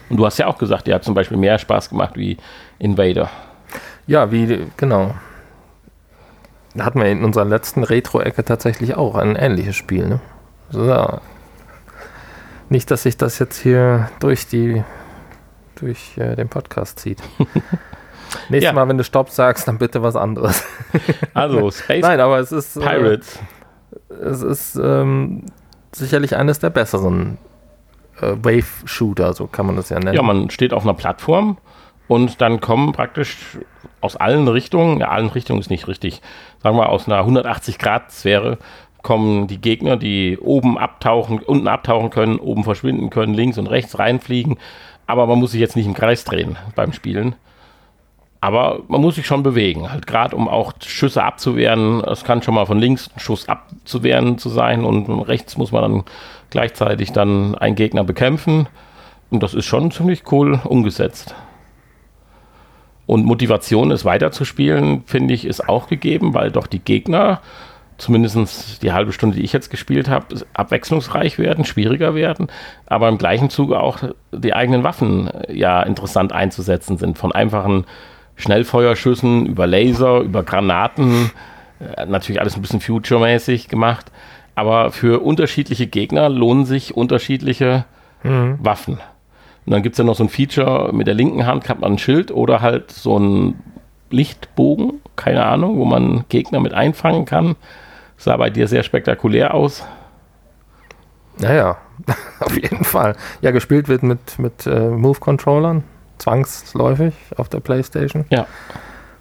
Und 0.09 0.17
du 0.17 0.25
hast 0.25 0.37
ja 0.39 0.47
auch 0.47 0.57
gesagt, 0.57 0.89
ihr 0.89 0.93
habt 0.93 1.05
zum 1.05 1.13
Beispiel 1.13 1.37
mehr 1.37 1.57
Spaß 1.57 1.89
gemacht 1.89 2.17
wie 2.17 2.35
Invader. 2.79 3.29
Ja, 4.07 4.29
wie, 4.29 4.67
genau. 4.75 5.15
Da 6.75 6.83
hatten 6.83 6.99
wir 6.99 7.07
in 7.07 7.23
unserer 7.23 7.45
letzten 7.45 7.85
Retro-Ecke 7.85 8.43
tatsächlich 8.43 8.95
auch 8.95 9.15
ein 9.15 9.37
ähnliches 9.37 9.77
Spiel. 9.77 10.07
Ne? 10.07 10.19
So. 10.69 11.19
Nicht, 12.67 12.91
dass 12.91 13.03
sich 13.03 13.15
das 13.15 13.39
jetzt 13.39 13.57
hier 13.57 14.09
durch 14.19 14.47
die 14.47 14.83
durch 15.75 16.17
äh, 16.17 16.35
den 16.35 16.49
Podcast 16.49 16.99
zieht. 16.99 17.19
Nächstes 18.49 18.63
ja. 18.63 18.73
Mal, 18.73 18.87
wenn 18.87 18.97
du 18.97 19.03
Stopp 19.03 19.29
sagst, 19.29 19.67
dann 19.67 19.77
bitte 19.77 20.01
was 20.01 20.15
anderes. 20.15 20.63
also 21.33 21.71
Space 21.71 22.01
Nein, 22.01 22.19
aber 22.19 22.39
es 22.39 22.51
ist 22.51 22.77
äh, 22.77 22.79
Pirates. 22.79 23.39
Äh, 24.09 24.13
es 24.13 24.41
ist 24.41 24.75
ähm, 24.75 25.45
sicherlich 25.91 26.35
eines 26.35 26.59
der 26.59 26.69
besseren 26.69 27.37
äh, 28.21 28.33
Wave-Shooter, 28.41 29.33
so 29.33 29.47
kann 29.47 29.65
man 29.65 29.75
das 29.75 29.89
ja 29.89 29.99
nennen. 29.99 30.15
Ja, 30.15 30.21
man 30.21 30.49
steht 30.49 30.73
auf 30.73 30.83
einer 30.83 30.93
Plattform 30.93 31.57
und 32.07 32.41
dann 32.41 32.61
kommen 32.61 32.91
praktisch 32.91 33.59
aus 33.99 34.15
allen 34.15 34.47
Richtungen, 34.47 34.99
ja, 34.99 35.09
allen 35.09 35.29
Richtungen 35.29 35.59
ist 35.59 35.69
nicht 35.69 35.87
richtig, 35.87 36.21
sagen 36.61 36.77
wir 36.77 36.89
aus 36.89 37.07
einer 37.07 37.21
180-Grad-Sphäre 37.23 38.57
kommen 39.01 39.47
die 39.47 39.59
Gegner, 39.59 39.97
die 39.97 40.37
oben 40.39 40.77
abtauchen, 40.77 41.39
unten 41.39 41.67
abtauchen 41.67 42.09
können, 42.09 42.37
oben 42.37 42.63
verschwinden 42.63 43.09
können, 43.09 43.33
links 43.33 43.57
und 43.57 43.67
rechts 43.67 43.97
reinfliegen. 43.99 44.57
Aber 45.07 45.27
man 45.27 45.39
muss 45.39 45.51
sich 45.51 45.59
jetzt 45.59 45.75
nicht 45.75 45.87
im 45.87 45.93
Kreis 45.93 46.23
drehen 46.23 46.57
beim 46.75 46.93
Spielen. 46.93 47.35
Aber 48.41 48.81
man 48.87 49.01
muss 49.01 49.15
sich 49.15 49.27
schon 49.27 49.43
bewegen, 49.43 49.91
halt 49.91 50.07
gerade 50.07 50.35
um 50.35 50.47
auch 50.47 50.73
Schüsse 50.83 51.23
abzuwehren. 51.23 52.03
Es 52.03 52.23
kann 52.23 52.41
schon 52.41 52.55
mal 52.55 52.65
von 52.65 52.79
links 52.79 53.09
ein 53.15 53.19
Schuss 53.19 53.47
abzuwehren 53.47 54.39
zu 54.39 54.49
sein 54.49 54.83
und 54.83 55.07
rechts 55.21 55.57
muss 55.57 55.71
man 55.71 55.83
dann 55.83 56.03
gleichzeitig 56.49 57.11
dann 57.11 57.53
einen 57.55 57.75
Gegner 57.75 58.03
bekämpfen. 58.03 58.67
Und 59.29 59.43
das 59.43 59.53
ist 59.53 59.65
schon 59.65 59.91
ziemlich 59.91 60.23
cool 60.31 60.59
umgesetzt. 60.63 61.35
Und 63.05 63.25
Motivation, 63.25 63.91
es 63.91 64.05
weiterzuspielen, 64.05 65.03
finde 65.05 65.33
ich, 65.33 65.45
ist 65.45 65.67
auch 65.69 65.87
gegeben, 65.87 66.33
weil 66.33 66.51
doch 66.51 66.65
die 66.65 66.79
Gegner 66.79 67.41
zumindest 68.01 68.81
die 68.81 68.91
halbe 68.91 69.13
Stunde, 69.13 69.35
die 69.35 69.43
ich 69.43 69.53
jetzt 69.53 69.69
gespielt 69.69 70.09
habe, 70.09 70.43
abwechslungsreich 70.53 71.37
werden, 71.37 71.65
schwieriger 71.65 72.15
werden, 72.15 72.47
aber 72.87 73.07
im 73.09 73.19
gleichen 73.19 73.49
Zuge 73.49 73.79
auch 73.79 73.99
die 74.31 74.53
eigenen 74.53 74.83
Waffen 74.83 75.27
äh, 75.27 75.53
ja 75.53 75.83
interessant 75.83 76.33
einzusetzen 76.33 76.97
sind. 76.97 77.19
Von 77.19 77.31
einfachen 77.31 77.85
Schnellfeuerschüssen 78.41 79.45
über 79.45 79.67
Laser, 79.67 80.19
über 80.21 80.43
Granaten, 80.43 81.31
äh, 81.79 82.05
natürlich 82.05 82.41
alles 82.41 82.55
ein 82.55 82.61
bisschen 82.61 82.81
future-mäßig 82.81 83.67
gemacht, 83.67 84.11
aber 84.55 84.91
für 84.91 85.23
unterschiedliche 85.23 85.87
Gegner 85.87 86.29
lohnen 86.29 86.65
sich 86.65 86.95
unterschiedliche 86.95 87.85
mhm. 88.23 88.57
Waffen. 88.61 88.99
Und 89.65 89.73
dann 89.73 89.83
gibt 89.83 89.93
es 89.93 89.97
ja 89.97 90.03
noch 90.03 90.15
so 90.15 90.23
ein 90.23 90.29
Feature, 90.29 90.91
mit 90.93 91.07
der 91.07 91.13
linken 91.13 91.45
Hand 91.45 91.69
hat 91.69 91.79
man 91.79 91.93
ein 91.93 91.97
Schild 91.97 92.31
oder 92.31 92.61
halt 92.61 92.91
so 92.91 93.17
ein 93.17 93.55
Lichtbogen, 94.09 95.01
keine 95.15 95.45
Ahnung, 95.45 95.77
wo 95.77 95.85
man 95.85 96.25
Gegner 96.29 96.59
mit 96.59 96.73
einfangen 96.73 97.25
kann. 97.25 97.55
Sah 98.17 98.37
bei 98.37 98.49
dir 98.49 98.67
sehr 98.67 98.83
spektakulär 98.83 99.53
aus. 99.53 99.85
Naja, 101.37 101.77
auf 102.39 102.55
jeden 102.55 102.83
Fall. 102.83 103.15
Ja, 103.41 103.51
gespielt 103.51 103.87
wird 103.87 104.03
mit, 104.03 104.37
mit 104.37 104.65
äh, 104.67 104.89
Move-Controllern, 104.89 105.83
zwangsläufig 106.21 107.13
auf 107.35 107.49
der 107.49 107.59
Playstation. 107.59 108.25
Ja. 108.29 108.45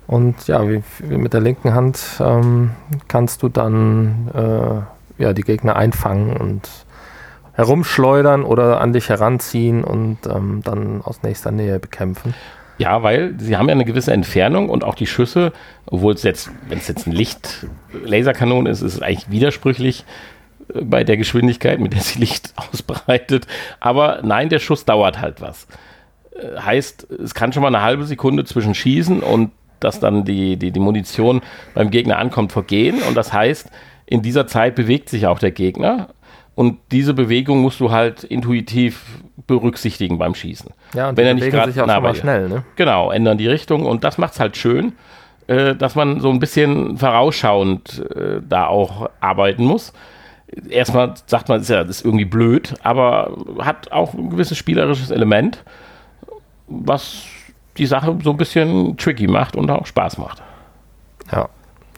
Und 0.07 0.49
ja, 0.49 0.69
wie, 0.69 0.83
wie 0.99 1.17
mit 1.17 1.33
der 1.33 1.41
linken 1.41 1.73
Hand 1.73 2.01
ähm, 2.21 2.73
kannst 3.09 3.43
du 3.43 3.49
dann 3.49 4.31
äh, 4.35 5.23
ja, 5.23 5.33
die 5.33 5.43
Gegner 5.43 5.77
einfangen 5.77 6.37
und 6.37 6.69
herumschleudern 7.53 8.43
oder 8.43 8.81
an 8.81 8.93
dich 8.93 9.09
heranziehen 9.09 9.85
und 9.85 10.19
ähm, 10.27 10.63
dann 10.65 11.03
aus 11.03 11.23
nächster 11.23 11.51
Nähe 11.51 11.79
bekämpfen. 11.79 12.35
Ja, 12.79 13.03
weil 13.03 13.35
sie 13.39 13.57
haben 13.57 13.69
ja 13.69 13.75
eine 13.75 13.85
gewisse 13.85 14.13
Entfernung 14.13 14.71
und 14.71 14.85
auch 14.85 14.95
die 14.95 15.07
Schüsse, 15.07 15.53
obwohl 15.87 16.15
es 16.15 16.23
jetzt, 16.23 16.51
wenn 16.69 16.79
es 16.79 16.89
jetzt 16.89 17.07
ein 17.07 17.13
Licht-Laserkanone 17.13 18.71
ist, 18.71 18.81
ist 18.81 18.95
es 18.95 19.03
eigentlich 19.03 19.31
widersprüchlich 19.31 20.07
äh, 20.75 20.81
bei 20.83 21.05
der 21.05 21.19
Geschwindigkeit, 21.19 21.79
mit 21.79 21.93
der 21.93 22.01
sie 22.01 22.19
Licht 22.19 22.55
ausbreitet. 22.57 23.47
Aber 23.81 24.21
nein, 24.23 24.49
der 24.49 24.59
Schuss 24.59 24.87
dauert 24.87 25.21
halt 25.21 25.41
was. 25.43 25.67
Äh, 26.41 26.61
heißt, 26.61 27.11
es 27.11 27.35
kann 27.35 27.53
schon 27.53 27.63
mal 27.63 27.69
eine 27.69 27.83
halbe 27.83 28.05
Sekunde 28.05 28.45
zwischen 28.45 28.75
Schießen 28.75 29.21
und 29.21 29.51
dass 29.81 29.99
dann 29.99 30.25
die, 30.25 30.57
die, 30.57 30.71
die 30.73 30.81
Munition 30.81 31.41
beim 31.75 31.91
Gegner 31.91 32.19
ankommt, 32.19 32.53
vergehen. 32.53 33.01
Und 33.03 33.17
das 33.17 33.33
heißt, 33.33 33.71
in 34.07 34.23
dieser 34.23 34.47
Zeit 34.47 34.75
bewegt 34.75 35.09
sich 35.09 35.27
auch 35.27 35.39
der 35.39 35.53
Gegner. 35.53 36.09
Und 36.55 36.79
diese 36.93 37.15
Bewegung 37.15 37.63
musst 37.63 37.81
du 37.81 37.91
halt 37.91 38.25
intuitiv 38.25 39.23
berücksichtigen 39.47 40.19
beim 40.19 40.35
Schießen. 40.35 40.71
Ja, 40.95 41.09
und 41.09 41.17
wenn 41.17 41.27
er 41.27 41.35
nicht 41.35 41.51
gerade 41.51 41.73
sich 41.73 41.81
auch 41.81 41.87
nah 41.87 42.01
bei 42.01 42.15
schnell, 42.15 42.49
ne? 42.49 42.65
Genau, 42.77 43.11
ändern 43.11 43.39
die 43.39 43.49
Richtung 43.49 43.87
und 43.87 44.05
das 44.05 44.19
macht 44.19 44.35
es 44.35 44.41
halt 44.41 44.57
schön, 44.57 44.93
äh, 45.47 45.75
dass 45.75 45.95
man 45.95 46.21
so 46.21 46.31
ein 46.31 46.39
bisschen 46.39 46.99
vorausschauend 46.99 48.05
äh, 48.15 48.41
da 48.47 48.67
auch 48.67 49.09
arbeiten 49.21 49.65
muss. 49.65 49.93
Erstmal 50.69 51.15
sagt 51.27 51.49
man, 51.49 51.61
ist 51.61 51.71
ja 51.71 51.85
das 51.85 51.99
ist 51.99 52.05
irgendwie 52.05 52.25
blöd, 52.25 52.75
aber 52.83 53.37
hat 53.61 53.91
auch 53.93 54.15
ein 54.15 54.31
gewisses 54.31 54.59
spielerisches 54.59 55.11
Element, 55.11 55.65
was 56.71 57.25
die 57.77 57.87
Sache 57.87 58.17
so 58.23 58.31
ein 58.31 58.37
bisschen 58.37 58.97
tricky 58.97 59.27
macht 59.27 59.57
und 59.57 59.71
auch 59.71 59.87
Spaß 59.87 60.19
macht. 60.19 60.43
Ja. 61.31 61.49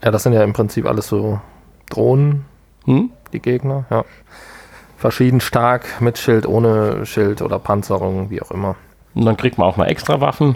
Ja, 0.03 0.11
das 0.11 0.25
sind 0.25 0.33
ja 0.33 0.43
im 0.43 0.53
Prinzip 0.53 0.87
alles 0.87 1.07
so 1.07 1.41
Drohnen, 1.89 2.45
hm? 2.85 3.11
die 3.33 3.41
Gegner, 3.41 3.85
ja 3.89 4.05
verschieden 5.03 5.41
stark 5.41 6.01
mit 6.01 6.17
Schild, 6.17 6.47
ohne 6.47 7.05
Schild 7.07 7.43
oder 7.43 7.59
Panzerung, 7.59 8.31
wie 8.31 8.41
auch 8.41 8.53
immer. 8.53 8.77
Und 9.15 9.25
dann 9.25 9.37
kriegt 9.37 9.59
man 9.59 9.67
auch 9.67 9.77
mal 9.77 9.87
extra 9.87 10.21
Waffen, 10.21 10.55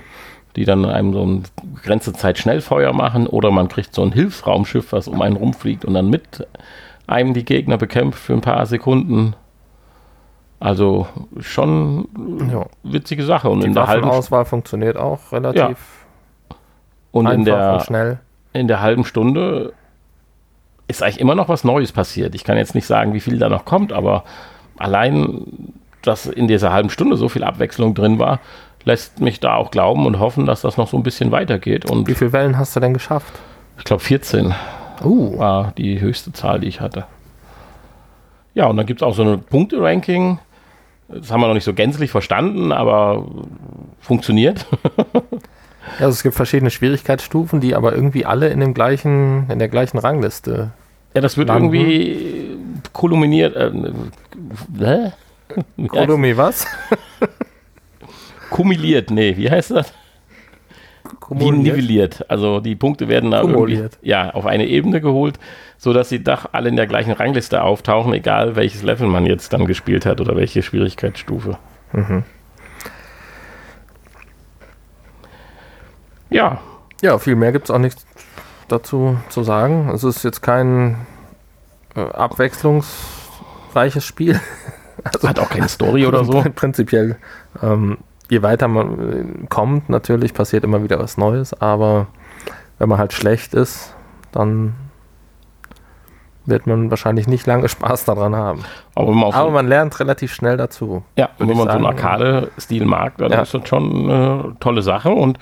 die 0.55 0.65
dann 0.65 0.85
einem 0.85 1.13
so 1.13 1.27
ein 1.27 1.43
Grenzezeit 1.83 2.39
Schnellfeuer 2.39 2.93
machen 2.93 3.27
oder 3.27 3.51
man 3.51 3.67
kriegt 3.67 3.93
so 3.93 4.03
ein 4.03 4.13
Hilfsraumschiff, 4.13 4.93
was 4.93 5.09
um 5.09 5.21
einen 5.21 5.37
rumfliegt 5.37 5.85
und 5.85 5.95
dann 5.95 6.09
mit 6.09 6.47
einem 7.09 7.35
die 7.35 7.45
Gegner 7.45 7.77
bekämpft 7.77 8.21
für 8.21 8.35
ein 8.35 8.41
paar 8.41 8.65
Sekunden. 8.67 9.35
Also 10.59 11.07
schon 11.41 12.09
ja. 12.51 12.67
witzige 12.83 13.25
Sache. 13.25 13.51
Und 13.51 13.61
die 13.61 13.67
in 13.67 13.75
der 13.75 13.87
halben 13.87 14.09
Auswahl 14.09 14.45
funktioniert 14.45 14.97
auch 14.97 15.33
relativ 15.33 15.79
ja. 16.51 16.57
und 17.13 17.27
in 17.27 17.45
der, 17.45 17.75
und 17.75 17.83
schnell. 17.83 18.19
In 18.53 18.69
der 18.69 18.81
halben 18.81 19.05
Stunde 19.05 19.75
ist 20.89 21.03
eigentlich 21.03 21.21
immer 21.21 21.35
noch 21.35 21.49
was 21.49 21.65
Neues 21.65 21.93
passiert. 21.93 22.35
Ich 22.35 22.45
kann 22.45 22.57
jetzt 22.57 22.75
nicht 22.75 22.87
sagen, 22.87 23.13
wie 23.13 23.21
viel 23.21 23.39
da 23.39 23.49
noch 23.49 23.65
kommt, 23.65 23.93
aber 23.93 24.25
allein, 24.79 25.73
dass 26.03 26.27
in 26.27 26.49
dieser 26.49 26.73
halben 26.73 26.91
Stunde 26.91 27.17
so 27.17 27.29
viel 27.29 27.45
Abwechslung 27.45 27.95
drin 27.95 28.19
war, 28.19 28.41
lässt 28.85 29.21
mich 29.21 29.41
da 29.41 29.57
auch 29.57 29.71
glauben 29.71 30.07
und 30.07 30.21
hoffen, 30.21 30.47
dass 30.47 30.63
das 30.63 30.77
noch 30.77 30.89
so 30.89 30.97
ein 30.97 31.03
bisschen 31.03 31.33
weitergeht. 31.33 31.91
Und 31.91 32.07
wie 32.07 32.15
viele 32.15 32.33
Wellen 32.33 32.57
hast 32.57 32.77
du 32.77 32.81
denn 32.81 32.95
geschafft? 32.95 33.33
Ich 33.79 33.85
glaube 33.85 34.03
14 34.03 34.55
uh. 35.05 35.39
war 35.39 35.73
die 35.77 36.01
höchste 36.01 36.33
Zahl, 36.33 36.61
die 36.61 36.69
ich 36.69 36.81
hatte. 36.81 37.05
Ja, 38.55 38.67
und 38.69 38.77
dann 38.77 38.87
gibt 38.87 39.03
es 39.03 39.07
auch 39.07 39.15
so 39.15 39.23
eine 39.23 39.37
Punkte-Ranking. 39.37 40.39
Das 41.09 41.31
haben 41.31 41.41
wir 41.41 41.47
noch 41.47 41.55
nicht 41.55 41.65
so 41.65 41.75
gänzlich 41.75 42.11
verstanden, 42.11 42.73
aber 42.73 43.27
funktioniert. 44.01 44.67
Also 45.99 46.11
es 46.11 46.23
gibt 46.25 46.35
verschiedene 46.35 46.71
Schwierigkeitsstufen, 46.71 47.61
die 47.61 47.75
aber 47.75 47.95
irgendwie 47.95 48.27
alle 48.27 48.49
in 48.49 48.61
dem 48.61 48.75
gleichen, 48.75 49.49
in 49.49 49.59
der 49.61 49.69
gleichen 49.69 49.99
Rangliste. 49.99 50.73
Ja, 51.15 51.21
das 51.21 51.37
wird 51.39 51.49
landen. 51.49 51.73
irgendwie 51.73 52.59
koluminiert. 52.93 53.55
Äh, 53.57 53.71
hä? 54.79 55.13
Kolumi 55.87 56.37
was? 56.37 56.67
Kumuliert, 58.51 59.11
nee, 59.11 59.37
wie 59.37 59.51
heißt 59.51 59.71
das? 59.71 59.93
Wie 61.31 61.51
nivelliert. 61.51 62.31
Also 62.31 62.61
die 62.61 62.77
Punkte 62.77 63.09
werden 63.09 63.31
da 63.31 63.43
irgendwie 63.43 63.89
ja, 64.03 64.31
auf 64.31 64.47
eine 64.47 64.67
Ebene 64.67 65.01
geholt, 65.01 65.39
sodass 65.79 66.09
sie 66.09 66.23
doch 66.23 66.51
alle 66.53 66.69
in 66.69 66.77
der 66.77 66.87
gleichen 66.87 67.13
Rangliste 67.13 67.63
auftauchen, 67.63 68.13
egal 68.13 68.57
welches 68.57 68.83
Level 68.83 69.09
man 69.09 69.27
jetzt 69.27 69.53
dann 69.53 69.67
gespielt 69.67 70.07
hat 70.07 70.21
oder 70.21 70.37
welche 70.37 70.63
Schwierigkeitsstufe. 70.63 71.59
Mhm. 71.93 72.25
Ja. 76.31 76.61
Ja, 77.03 77.19
viel 77.19 77.37
mehr 77.37 77.53
gibt 77.53 77.67
es 77.67 77.71
auch 77.71 77.79
nichts 77.79 78.07
dazu 78.69 79.19
zu 79.29 79.43
sagen. 79.43 79.91
Es 79.95 80.05
ist 80.05 80.25
jetzt 80.25 80.43
kein 80.43 81.07
äh, 81.95 82.01
abwechslungsreiches 82.01 84.05
Spiel. 84.05 84.41
also, 85.05 85.29
Hat 85.29 85.39
auch 85.39 85.51
keine 85.51 85.69
Story 85.69 86.07
oder 86.07 86.25
so. 86.25 86.43
Prinzipiell, 86.55 87.17
ähm, 87.63 87.99
je 88.31 88.43
weiter 88.43 88.69
man 88.69 89.43
äh, 89.43 89.47
kommt, 89.49 89.89
natürlich 89.89 90.35
passiert 90.35 90.65
immer 90.65 90.83
wieder 90.83 90.99
was 90.99 91.17
Neues, 91.17 91.55
aber 91.61 92.09
wenn 92.79 92.89
man 92.89 92.99
halt 92.99 93.13
schlecht 93.13 93.55
ist, 93.55 93.95
dann 94.33 94.75
wird 96.45 96.67
man 96.67 96.91
wahrscheinlich 96.91 97.27
nicht 97.27 97.47
lange 97.47 97.69
Spaß 97.69 98.05
daran 98.05 98.35
haben. 98.35 98.65
Aber, 98.95 99.13
man, 99.13 99.33
aber 99.33 99.51
man, 99.51 99.67
lernt 99.67 99.99
relativ 100.01 100.33
schnell 100.33 100.57
dazu. 100.57 101.05
Ja, 101.17 101.31
wenn 101.39 101.49
man 101.49 101.67
sagen. 101.67 101.71
so 101.71 101.77
einen 101.77 101.87
Arcade-Stil 101.87 102.85
mag, 102.85 103.19
dann 103.19 103.33
ja. 103.33 103.43
ist 103.43 103.55
das 103.55 103.69
schon 103.69 104.11
eine 104.11 104.57
tolle 104.61 104.83
Sache 104.83 105.11
und 105.11 105.39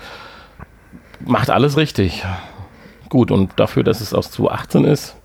macht 1.19 1.49
alles 1.49 1.77
richtig. 1.77 2.25
Gut, 3.09 3.31
und 3.31 3.51
dafür, 3.59 3.83
dass 3.83 4.01
es 4.01 4.13
aus 4.13 4.31
2018 4.31 4.83
ist, 4.85 5.15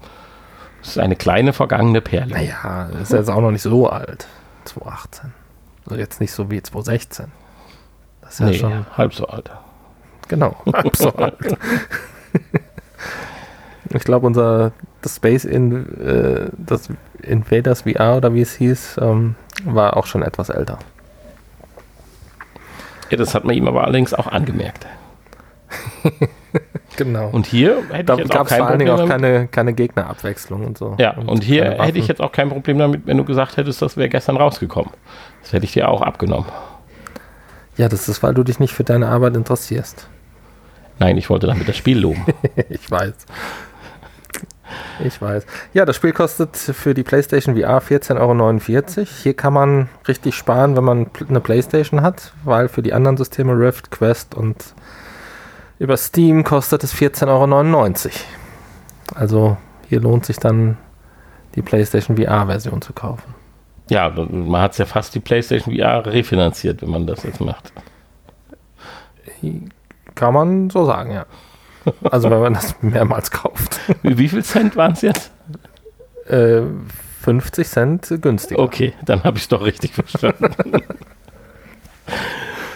ist 0.83 0.99
eine 0.99 1.17
kleine 1.17 1.53
vergangene 1.53 2.01
Perle. 2.01 2.35
Naja, 2.35 2.89
ist 3.03 3.13
jetzt 3.13 3.31
auch 3.31 3.41
noch 3.41 3.51
nicht 3.51 3.63
so 3.63 3.89
alt. 3.89 4.27
2018. 4.65 5.33
Also 5.87 5.99
jetzt 5.99 6.21
nicht 6.21 6.33
so 6.33 6.51
wie 6.51 6.63
2016. 6.63 7.27
Das 8.31 8.35
ist 8.35 8.41
ja 8.41 8.47
nee, 8.47 8.59
schon 8.59 8.87
halb 8.97 9.13
so 9.13 9.27
alt. 9.27 9.51
Genau, 10.29 10.55
halb 10.73 10.97
so 10.97 11.11
alt. 11.11 11.37
Ich 13.93 14.05
glaube, 14.05 14.25
unser 14.25 14.71
das 15.03 15.17
Space 15.17 15.45
in 15.45 15.99
äh, 16.01 16.49
das 16.57 16.91
Invaders 17.23 17.83
VR 17.83 18.19
oder 18.19 18.33
wie 18.35 18.41
es 18.41 18.55
hieß, 18.55 18.99
ähm, 19.03 19.35
war 19.65 19.97
auch 19.97 20.07
schon 20.07 20.23
etwas 20.23 20.49
älter. 20.49 20.79
Ja, 23.11 23.17
das 23.17 23.35
hat 23.35 23.45
man 23.45 23.57
ihm 23.57 23.67
aber 23.67 23.83
allerdings 23.83 24.15
auch 24.15 24.29
angemerkt. 24.29 24.87
genau. 26.97 27.31
Und 27.31 27.47
hier 27.47 27.83
hätte 27.91 28.05
da 28.05 28.15
ich 28.15 28.21
jetzt 28.21 28.37
auch 28.37 28.47
kein 28.47 28.59
vor 28.59 28.69
allen 28.69 28.79
Dingen 28.79 28.93
auch 28.93 29.09
keine, 29.09 29.49
keine 29.49 29.73
Gegnerabwechslung 29.73 30.65
und 30.65 30.79
so. 30.79 30.95
Ja, 31.01 31.17
und, 31.17 31.29
und 31.29 31.43
hier 31.43 31.83
hätte 31.83 31.99
ich 31.99 32.07
jetzt 32.07 32.21
auch 32.21 32.31
kein 32.31 32.49
Problem 32.49 32.79
damit, 32.79 33.07
wenn 33.07 33.17
du 33.17 33.25
gesagt 33.25 33.57
hättest, 33.57 33.83
das 33.83 33.97
wäre 33.97 34.09
gestern 34.09 34.37
rausgekommen. 34.37 34.93
Das 35.43 35.53
hätte 35.53 35.65
ich 35.65 35.73
dir 35.73 35.89
auch 35.89 36.03
abgenommen. 36.03 36.47
Ja, 37.81 37.89
das 37.89 38.11
ist, 38.11 38.23
weil 38.23 38.35
du 38.35 38.45
dich 38.45 38.61
nicht 38.61 38.75
für 38.75 38.85
deine 38.85 39.09
Arbeit 39.09 39.35
interessierst. 39.37 40.07
Nein, 40.99 41.17
ich 41.17 41.31
wollte 41.31 41.47
damit 41.47 41.67
das 41.67 41.79
Spiel 41.79 41.99
loben. 41.99 42.27
ich 42.69 42.91
weiß. 42.91 43.15
Ich 45.03 45.23
weiß. 45.23 45.47
Ja, 45.73 45.87
das 45.87 45.97
Spiel 45.97 46.13
kostet 46.13 46.59
für 46.59 46.93
die 46.93 47.05
PlayStation 47.05 47.57
VR 47.57 47.81
14,49 47.81 48.99
Euro. 48.99 49.09
Hier 49.23 49.33
kann 49.33 49.55
man 49.55 49.89
richtig 50.07 50.35
sparen, 50.35 50.77
wenn 50.77 50.85
man 50.85 51.07
eine 51.27 51.41
PlayStation 51.41 52.03
hat, 52.03 52.35
weil 52.45 52.69
für 52.69 52.83
die 52.83 52.93
anderen 52.93 53.17
Systeme 53.17 53.55
Rift, 53.55 53.91
Quest 53.91 54.35
und 54.35 54.75
über 55.79 55.97
Steam 55.97 56.45
kostet 56.45 56.85
es 56.85 56.95
14,99 56.95 57.29
Euro. 57.29 57.95
Also 59.15 59.57
hier 59.89 60.03
lohnt 60.03 60.27
sich 60.27 60.37
dann 60.37 60.77
die 61.55 61.63
PlayStation 61.63 62.19
VR-Version 62.19 62.83
zu 62.83 62.93
kaufen. 62.93 63.35
Ja, 63.91 64.09
man 64.09 64.63
hat 64.63 64.73
es 64.73 64.79
ja 64.79 64.87
fast 64.87 65.15
die 65.17 65.21
PlayStation 65.21 65.75
VR 65.75 66.07
refinanziert, 66.07 66.81
wenn 66.81 66.91
man 66.91 67.07
das 67.07 67.25
jetzt 67.25 67.41
macht. 67.41 67.73
Kann 70.15 70.33
man 70.33 70.71
so 70.71 70.85
sagen, 70.85 71.11
ja. 71.13 71.27
Also 72.05 72.31
wenn 72.31 72.41
man 72.41 72.55
das 72.55 72.81
mehrmals 72.83 73.33
kauft. 73.33 73.81
Wie, 74.03 74.17
wie 74.17 74.29
viel 74.29 74.45
Cent 74.45 74.77
waren 74.77 74.93
es 74.93 75.03
jetzt? 75.03 75.33
Äh, 76.29 76.63
50 77.23 77.69
Cent 77.69 78.19
günstiger. 78.21 78.61
Okay, 78.61 78.93
dann 79.05 79.25
habe 79.25 79.39
ich 79.39 79.45
es 79.45 79.49
doch 79.49 79.63
richtig 79.63 79.95
verstanden. 79.95 80.55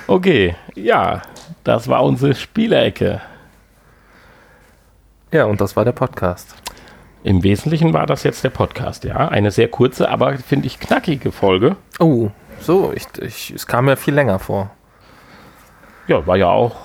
okay, 0.09 0.57
ja, 0.75 1.23
das 1.63 1.87
war 1.87 2.03
unsere 2.03 2.35
Spielecke. 2.35 3.21
Ja, 5.33 5.45
und 5.45 5.61
das 5.61 5.77
war 5.77 5.85
der 5.85 5.93
Podcast. 5.93 6.57
Im 7.25 7.43
Wesentlichen 7.43 7.95
war 7.95 8.05
das 8.05 8.23
jetzt 8.23 8.45
der 8.45 8.51
Podcast, 8.51 9.05
ja. 9.05 9.29
Eine 9.29 9.51
sehr 9.51 9.69
kurze, 9.69 10.11
aber 10.11 10.37
finde 10.37 10.67
ich 10.67 10.79
knackige 10.79 11.33
Folge. 11.33 11.77
Oh, 11.99 12.29
so, 12.61 12.93
ich, 12.95 13.07
ich, 13.23 13.51
es 13.51 13.67
kam 13.67 13.87
mir 13.87 13.97
viel 13.97 14.13
länger 14.13 14.39
vor. 14.39 14.71
Ja, 16.07 16.27
war 16.27 16.37
ja 16.37 16.49
auch 16.51 16.77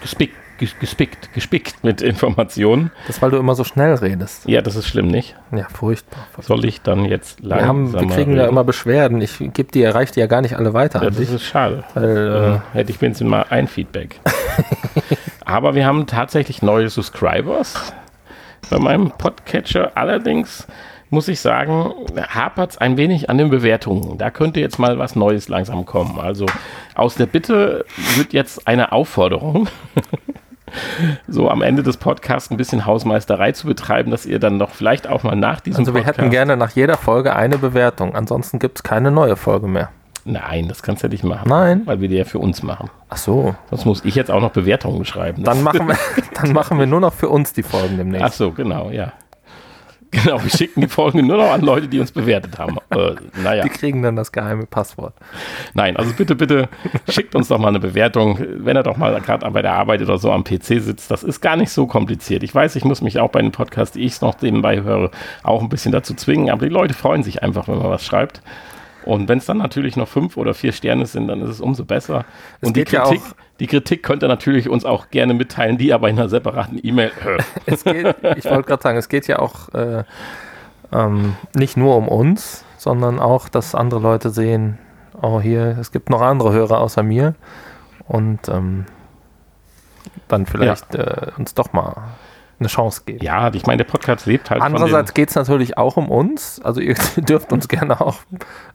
gespickt 0.00 0.34
gespickt, 0.58 1.32
gespickt 1.32 1.82
mit 1.82 2.02
Informationen. 2.02 2.92
Das, 3.06 3.20
weil 3.22 3.30
du 3.30 3.36
immer 3.36 3.54
so 3.54 3.64
schnell 3.64 3.94
redest. 3.94 4.48
Ja, 4.48 4.60
das 4.60 4.76
ist 4.76 4.86
schlimm, 4.86 5.08
nicht? 5.08 5.34
Ja, 5.50 5.66
furchtbar. 5.72 6.26
Soll 6.40 6.64
ich 6.64 6.82
dann 6.82 7.04
jetzt 7.04 7.40
langsam 7.40 7.92
Wir, 7.92 8.00
wir 8.00 8.08
kriegen 8.08 8.30
reden? 8.32 8.36
ja 8.36 8.46
immer 8.46 8.62
Beschwerden. 8.62 9.20
Ich 9.20 9.38
gebe 9.38 9.72
die, 9.72 9.82
erreicht 9.82 10.14
die 10.14 10.20
ja 10.20 10.26
gar 10.26 10.40
nicht 10.40 10.56
alle 10.56 10.72
weiter. 10.72 11.02
Ja, 11.02 11.10
das 11.10 11.18
ist 11.18 11.42
schade. 11.42 11.82
Weil, 11.94 12.60
äh, 12.74 12.76
hätte 12.76 12.92
ich 12.92 13.00
wenigstens 13.00 13.28
mal 13.28 13.44
ein 13.50 13.66
Feedback. 13.66 14.20
Aber 15.44 15.74
wir 15.74 15.84
haben 15.84 16.06
tatsächlich 16.06 16.62
neue 16.62 16.88
Subscribers 16.88 17.92
bei 18.70 18.78
meinem 18.78 19.10
Podcatcher. 19.10 19.92
Allerdings 19.94 20.66
muss 21.10 21.28
ich 21.28 21.40
sagen, 21.40 21.92
hapert 22.16 22.70
es 22.70 22.78
ein 22.78 22.96
wenig 22.96 23.28
an 23.28 23.36
den 23.36 23.50
Bewertungen. 23.50 24.16
Da 24.16 24.30
könnte 24.30 24.60
jetzt 24.60 24.78
mal 24.78 24.98
was 24.98 25.14
Neues 25.14 25.48
langsam 25.48 25.84
kommen. 25.84 26.18
Also 26.18 26.46
aus 26.94 27.16
der 27.16 27.26
Bitte 27.26 27.84
wird 28.16 28.32
jetzt 28.32 28.66
eine 28.66 28.92
Aufforderung. 28.92 29.68
so 31.28 31.50
am 31.50 31.60
Ende 31.60 31.82
des 31.82 31.98
Podcasts 31.98 32.50
ein 32.50 32.56
bisschen 32.56 32.86
Hausmeisterei 32.86 33.52
zu 33.52 33.66
betreiben, 33.66 34.10
dass 34.10 34.24
ihr 34.24 34.38
dann 34.38 34.58
doch 34.58 34.70
vielleicht 34.70 35.06
auch 35.06 35.22
mal 35.22 35.36
nach 35.36 35.60
diesem 35.60 35.80
Also 35.80 35.94
wir 35.94 36.00
Podcast 36.00 36.18
hätten 36.18 36.30
gerne 36.30 36.56
nach 36.56 36.70
jeder 36.70 36.96
Folge 36.96 37.36
eine 37.36 37.58
Bewertung. 37.58 38.14
Ansonsten 38.14 38.58
gibt 38.58 38.78
es 38.78 38.82
keine 38.82 39.10
neue 39.10 39.36
Folge 39.36 39.68
mehr. 39.68 39.90
Nein, 40.24 40.68
das 40.68 40.82
kannst 40.82 41.02
du 41.02 41.08
ja 41.08 41.10
nicht 41.10 41.24
machen. 41.24 41.48
Nein. 41.48 41.82
Weil 41.84 42.00
wir 42.00 42.08
die 42.08 42.16
ja 42.16 42.24
für 42.24 42.38
uns 42.38 42.62
machen. 42.62 42.90
Ach 43.08 43.16
so. 43.16 43.54
Sonst 43.70 43.84
muss 43.84 44.04
ich 44.04 44.14
jetzt 44.14 44.30
auch 44.30 44.40
noch 44.40 44.50
Bewertungen 44.50 45.04
schreiben. 45.04 45.42
Dann 45.42 45.62
machen, 45.64 45.88
wir, 45.88 45.96
dann 46.34 46.52
machen 46.52 46.78
wir 46.78 46.86
nur 46.86 47.00
noch 47.00 47.12
für 47.12 47.28
uns 47.28 47.52
die 47.52 47.62
Folgen 47.62 47.96
demnächst. 47.96 48.26
Ach 48.26 48.32
so, 48.32 48.52
genau, 48.52 48.90
ja. 48.90 49.12
Genau, 50.12 50.42
wir 50.42 50.50
schicken 50.50 50.82
die 50.82 50.88
Folgen 50.88 51.26
nur 51.26 51.38
noch 51.38 51.50
an 51.50 51.62
Leute, 51.62 51.88
die 51.88 51.98
uns 51.98 52.12
bewertet 52.12 52.58
haben. 52.58 52.76
Äh, 52.90 53.14
naja. 53.42 53.62
Die 53.62 53.70
kriegen 53.70 54.02
dann 54.02 54.14
das 54.14 54.30
geheime 54.30 54.66
Passwort. 54.66 55.14
Nein, 55.72 55.96
also 55.96 56.12
bitte, 56.12 56.34
bitte 56.34 56.68
schickt 57.08 57.34
uns 57.34 57.48
doch 57.48 57.58
mal 57.58 57.68
eine 57.68 57.80
Bewertung, 57.80 58.38
wenn 58.58 58.76
er 58.76 58.82
doch 58.82 58.98
mal 58.98 59.18
gerade 59.22 59.50
bei 59.50 59.62
der 59.62 59.72
Arbeit 59.72 60.02
oder 60.02 60.18
so 60.18 60.30
am 60.30 60.44
PC 60.44 60.82
sitzt. 60.82 61.10
Das 61.10 61.22
ist 61.22 61.40
gar 61.40 61.56
nicht 61.56 61.70
so 61.70 61.86
kompliziert. 61.86 62.42
Ich 62.42 62.54
weiß, 62.54 62.76
ich 62.76 62.84
muss 62.84 63.00
mich 63.00 63.18
auch 63.18 63.30
bei 63.30 63.40
den 63.40 63.52
Podcasts, 63.52 63.94
die 63.94 64.02
ich 64.02 64.20
noch 64.20 64.38
nebenbei 64.42 64.82
höre, 64.82 65.10
auch 65.42 65.62
ein 65.62 65.70
bisschen 65.70 65.92
dazu 65.92 66.12
zwingen, 66.12 66.50
aber 66.50 66.66
die 66.66 66.72
Leute 66.72 66.92
freuen 66.92 67.22
sich 67.22 67.42
einfach, 67.42 67.66
wenn 67.66 67.78
man 67.78 67.88
was 67.88 68.04
schreibt. 68.04 68.42
Und 69.04 69.28
wenn 69.28 69.38
es 69.38 69.46
dann 69.46 69.58
natürlich 69.58 69.96
noch 69.96 70.08
fünf 70.08 70.36
oder 70.36 70.54
vier 70.54 70.72
Sterne 70.72 71.06
sind, 71.06 71.28
dann 71.28 71.40
ist 71.42 71.50
es 71.50 71.60
umso 71.60 71.84
besser. 71.84 72.24
Es 72.60 72.68
und 72.68 72.76
die 72.76 72.84
Kritik, 72.84 73.20
ja 73.20 73.34
die 73.62 73.68
Kritik 73.68 74.02
könnt 74.02 74.24
ihr 74.24 74.28
natürlich 74.28 74.68
uns 74.68 74.84
auch 74.84 75.10
gerne 75.10 75.34
mitteilen, 75.34 75.78
die 75.78 75.92
aber 75.92 76.08
in 76.08 76.18
einer 76.18 76.28
separaten 76.28 76.80
E-Mail. 76.82 77.12
ich 77.66 77.84
wollte 77.84 78.62
gerade 78.64 78.82
sagen, 78.82 78.98
es 78.98 79.08
geht 79.08 79.28
ja 79.28 79.38
auch 79.38 79.68
äh, 79.72 80.02
ähm, 80.92 81.36
nicht 81.54 81.76
nur 81.76 81.96
um 81.96 82.08
uns, 82.08 82.64
sondern 82.76 83.20
auch, 83.20 83.48
dass 83.48 83.76
andere 83.76 84.00
Leute 84.00 84.30
sehen, 84.30 84.78
oh 85.20 85.40
hier, 85.40 85.76
es 85.80 85.92
gibt 85.92 86.10
noch 86.10 86.22
andere 86.22 86.52
Hörer 86.52 86.80
außer 86.80 87.04
mir 87.04 87.36
und 88.08 88.48
ähm, 88.48 88.86
dann 90.26 90.46
vielleicht 90.46 90.94
ja. 90.94 91.00
äh, 91.00 91.30
uns 91.38 91.54
doch 91.54 91.72
mal 91.72 91.94
eine 92.58 92.68
Chance 92.68 93.02
geben. 93.06 93.24
Ja, 93.24 93.52
ich 93.52 93.66
meine, 93.66 93.78
der 93.78 93.90
Podcast 93.90 94.26
lebt 94.26 94.50
halt. 94.50 94.62
Andererseits 94.62 95.14
geht 95.14 95.30
es 95.30 95.34
natürlich 95.34 95.78
auch 95.78 95.96
um 95.96 96.08
uns. 96.08 96.60
Also 96.62 96.80
ihr 96.80 96.94
dürft 97.16 97.52
uns 97.52 97.68
gerne 97.68 98.00
auch 98.00 98.18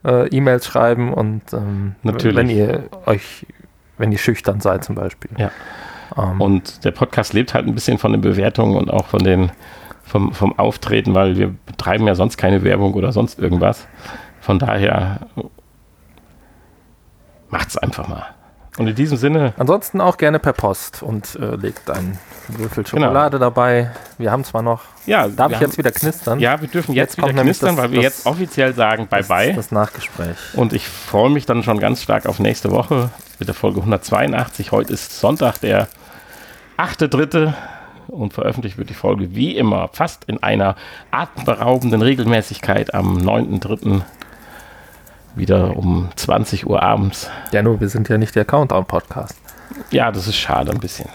äh, 0.06 0.28
E-Mails 0.28 0.66
schreiben 0.66 1.14
und 1.14 1.42
ähm, 1.54 1.96
natürlich. 2.04 2.36
wenn 2.36 2.50
ihr 2.50 2.90
euch, 3.06 3.46
wenn 3.98 4.12
ihr 4.12 4.18
schüchtern 4.18 4.60
seid 4.60 4.84
zum 4.84 4.96
Beispiel. 4.96 5.32
Ja. 5.38 5.52
Ähm, 6.18 6.42
und 6.42 6.84
der 6.86 6.92
Podcast 6.92 7.34
lebt 7.34 7.54
halt 7.54 7.68
ein 7.68 7.74
bisschen 7.74 7.98
von 7.98 8.12
den 8.12 8.22
Bewertungen 8.22 8.76
und 8.76 8.92
auch 8.92 9.08
von 9.08 9.24
den 9.24 9.52
vom, 10.04 10.34
vom 10.34 10.58
Auftreten, 10.58 11.14
weil 11.16 11.38
wir 11.38 11.54
betreiben 11.66 12.08
ja 12.08 12.16
sonst 12.16 12.38
keine 12.38 12.64
Werbung 12.64 12.94
oder 12.94 13.12
sonst 13.12 13.40
irgendwas. 13.40 13.88
Von 14.40 14.58
daher 14.58 15.20
macht's 17.50 17.78
einfach 17.78 18.08
mal. 18.08 18.26
Und 18.78 18.88
in 18.88 18.96
diesem 18.96 19.18
Sinne. 19.18 19.54
Ansonsten 19.58 20.02
auch 20.02 20.18
gerne 20.18 20.38
per 20.38 20.54
Post 20.54 21.02
und 21.02 21.36
äh, 21.36 21.56
legt 21.56 21.90
einen 21.90 22.20
Würfel 22.48 22.84
genau. 22.84 23.08
Schokolade 23.08 23.38
genau. 23.38 23.50
dabei. 23.50 23.92
Wir 24.20 24.32
haben 24.32 24.44
zwar 24.44 24.62
noch. 24.62 24.84
Ja, 25.08 25.28
darf 25.28 25.52
ich 25.52 25.60
jetzt 25.60 25.78
wieder 25.80 25.92
knistern? 25.92 26.40
Ja, 26.40 26.62
wir 26.62 26.68
dürfen 26.68 26.94
jetzt, 26.94 27.18
jetzt 27.18 27.30
wieder 27.30 27.42
knistern, 27.42 27.76
das, 27.76 27.84
weil 27.84 27.92
wir 27.92 28.04
das, 28.04 28.18
jetzt 28.18 28.26
offiziell 28.28 28.76
sagen 28.76 29.08
Bye 29.08 29.24
Bye. 29.24 29.54
Das 29.54 29.72
Nachgespräch. 29.72 30.38
Und 30.54 30.74
ich 30.74 30.88
freue 30.88 31.32
mich 31.32 31.48
dann 31.48 31.64
schon 31.64 31.80
ganz 31.80 32.04
stark 32.04 32.28
auf 32.28 32.40
nächste 32.40 32.70
Woche 32.72 33.10
mit 33.40 33.48
der 33.48 33.56
Folge 33.56 33.80
182. 33.80 34.72
Heute 34.72 34.94
ist 34.94 35.20
Sonntag, 35.20 35.60
der 35.60 35.88
8.3. 36.78 37.54
Und 38.08 38.34
veröffentlicht 38.34 38.78
wird 38.78 38.90
die 38.90 38.94
Folge 38.94 39.36
wie 39.36 39.58
immer 39.58 39.90
fast 39.92 40.24
in 40.26 40.42
einer 40.42 40.76
atemberaubenden 41.12 42.02
Regelmäßigkeit 42.02 42.94
am 42.94 43.18
9.3 43.18 44.02
wieder 45.38 45.76
um 45.78 46.10
20 46.16 46.68
Uhr 46.68 46.82
abends. 46.82 47.30
Ja, 47.52 47.62
nur 47.62 47.80
wir 47.80 47.90
sind 47.90 48.10
ja 48.10 48.18
nicht 48.18 48.36
der 48.36 48.46
Countdown-Podcast. 48.46 49.36
Ja, 49.92 50.12
das 50.12 50.28
ist 50.28 50.36
schade 50.36 50.72
ein 50.72 50.80
bisschen. 50.80 51.10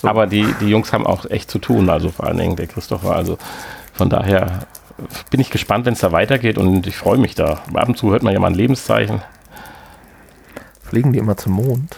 So. 0.00 0.08
Aber 0.08 0.26
die, 0.26 0.46
die 0.60 0.68
Jungs 0.68 0.92
haben 0.92 1.06
auch 1.06 1.28
echt 1.30 1.50
zu 1.50 1.58
tun, 1.58 1.90
also 1.90 2.10
vor 2.10 2.26
allen 2.26 2.38
Dingen 2.38 2.56
der 2.56 2.66
Christopher. 2.66 3.16
Also 3.16 3.38
von 3.92 4.10
daher 4.10 4.66
bin 5.30 5.40
ich 5.40 5.50
gespannt, 5.50 5.86
wenn 5.86 5.94
es 5.94 6.00
da 6.00 6.12
weitergeht 6.12 6.58
und 6.58 6.86
ich 6.86 6.96
freue 6.96 7.18
mich 7.18 7.34
da. 7.34 7.62
Ab 7.74 7.88
und 7.88 7.96
zu 7.96 8.10
hört 8.10 8.22
man 8.22 8.32
ja 8.32 8.40
mal 8.40 8.48
ein 8.48 8.54
Lebenszeichen. 8.54 9.22
Fliegen 10.82 11.12
die 11.12 11.18
immer 11.18 11.36
zum 11.36 11.52
Mond? 11.52 11.96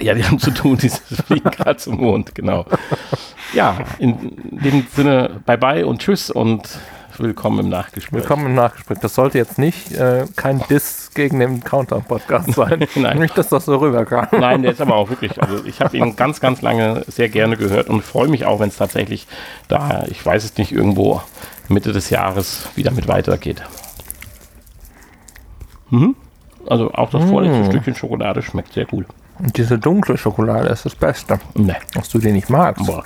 Ja, 0.00 0.14
die 0.14 0.24
haben 0.26 0.38
zu 0.38 0.50
tun, 0.50 0.78
die 0.78 0.88
fliegen 0.88 1.50
gerade 1.50 1.76
zum 1.76 1.96
Mond, 1.96 2.34
genau. 2.34 2.66
Ja, 3.54 3.78
in 3.98 4.36
dem 4.50 4.86
Sinne, 4.94 5.40
bye 5.46 5.58
bye 5.58 5.86
und 5.86 6.00
tschüss 6.00 6.30
und 6.30 6.78
Willkommen 7.22 7.58
im 7.58 7.68
Nachgespräch. 7.68 8.22
Willkommen 8.22 8.46
im 8.46 8.54
Nachgespräch. 8.54 8.98
Das 9.00 9.14
sollte 9.14 9.36
jetzt 9.36 9.58
nicht 9.58 9.92
äh, 9.92 10.24
kein 10.36 10.62
Diss 10.70 11.10
gegen 11.14 11.38
den 11.38 11.62
Countdown-Podcast 11.62 12.52
sein. 12.54 12.86
Nein. 12.94 13.18
Nicht, 13.18 13.36
dass 13.36 13.50
das 13.50 13.66
so 13.66 13.76
rüberkam. 13.76 14.28
Nein, 14.32 14.62
der 14.62 14.72
ist 14.72 14.80
aber 14.80 14.94
auch 14.94 15.10
wirklich, 15.10 15.40
also 15.42 15.62
ich 15.66 15.82
habe 15.82 15.98
ihn 15.98 16.16
ganz, 16.16 16.40
ganz 16.40 16.62
lange 16.62 17.04
sehr 17.08 17.28
gerne 17.28 17.58
gehört 17.58 17.90
und 17.90 18.02
freue 18.02 18.28
mich 18.28 18.46
auch, 18.46 18.58
wenn 18.60 18.70
es 18.70 18.76
tatsächlich 18.78 19.26
da, 19.68 20.04
ich 20.08 20.24
weiß 20.24 20.44
es 20.44 20.56
nicht, 20.56 20.72
irgendwo 20.72 21.20
Mitte 21.68 21.92
des 21.92 22.08
Jahres 22.08 22.70
wieder 22.74 22.90
mit 22.90 23.06
weitergeht. 23.06 23.62
Mhm. 25.90 26.16
Also 26.66 26.90
auch 26.92 27.10
das 27.10 27.24
vorletzte 27.24 27.60
mm. 27.60 27.66
Stückchen 27.66 27.94
Schokolade 27.96 28.42
schmeckt 28.42 28.72
sehr 28.72 28.86
gut. 28.86 29.06
Und 29.38 29.56
diese 29.56 29.78
dunkle 29.78 30.16
Schokolade 30.16 30.68
ist 30.68 30.86
das 30.86 30.94
Beste. 30.94 31.38
Nee. 31.54 31.76
Was 31.94 32.08
du 32.08 32.18
die 32.18 32.32
nicht 32.32 32.48
magst. 32.48 32.86
Boah. 32.86 33.04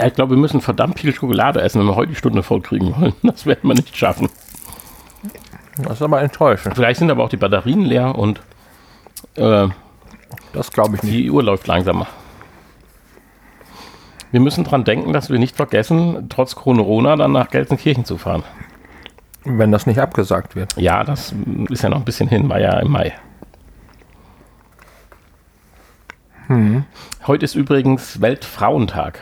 Ja, 0.00 0.06
ich 0.06 0.14
glaube, 0.14 0.30
wir 0.34 0.40
müssen 0.40 0.62
verdammt 0.62 0.98
viel 0.98 1.12
Schokolade 1.12 1.60
essen, 1.60 1.78
wenn 1.78 1.86
wir 1.86 1.94
heute 1.94 2.12
die 2.12 2.16
Stunde 2.16 2.42
voll 2.42 2.62
kriegen 2.62 2.96
wollen. 2.98 3.12
Das 3.22 3.44
werden 3.44 3.68
wir 3.68 3.74
nicht 3.74 3.94
schaffen. 3.94 4.30
Das 5.76 5.92
ist 5.94 6.02
aber 6.02 6.22
enttäuschend. 6.22 6.74
Vielleicht 6.74 7.00
sind 7.00 7.10
aber 7.10 7.22
auch 7.22 7.28
die 7.28 7.36
Batterien 7.36 7.82
leer 7.82 8.16
und 8.16 8.40
äh, 9.34 9.68
Das 10.54 10.72
glaube 10.72 10.96
ich 10.96 11.02
nicht. 11.02 11.14
Die 11.14 11.30
Uhr 11.30 11.42
läuft 11.42 11.66
langsamer. 11.66 12.06
Wir 14.30 14.40
müssen 14.40 14.64
daran 14.64 14.84
denken, 14.84 15.12
dass 15.12 15.28
wir 15.28 15.38
nicht 15.38 15.54
vergessen, 15.54 16.30
trotz 16.30 16.54
Corona 16.54 17.16
dann 17.16 17.32
nach 17.32 17.50
Gelsenkirchen 17.50 18.06
zu 18.06 18.16
fahren. 18.16 18.42
Wenn 19.44 19.70
das 19.70 19.84
nicht 19.86 20.00
abgesagt 20.00 20.56
wird. 20.56 20.78
Ja, 20.78 21.04
das 21.04 21.34
ist 21.68 21.82
ja 21.82 21.90
noch 21.90 21.98
ein 21.98 22.04
bisschen 22.06 22.28
hin, 22.28 22.48
war 22.48 22.58
ja 22.58 22.78
im 22.78 22.90
Mai. 22.90 23.12
Hm. 26.46 26.84
Heute 27.26 27.44
ist 27.44 27.54
übrigens 27.54 28.22
Weltfrauentag. 28.22 29.20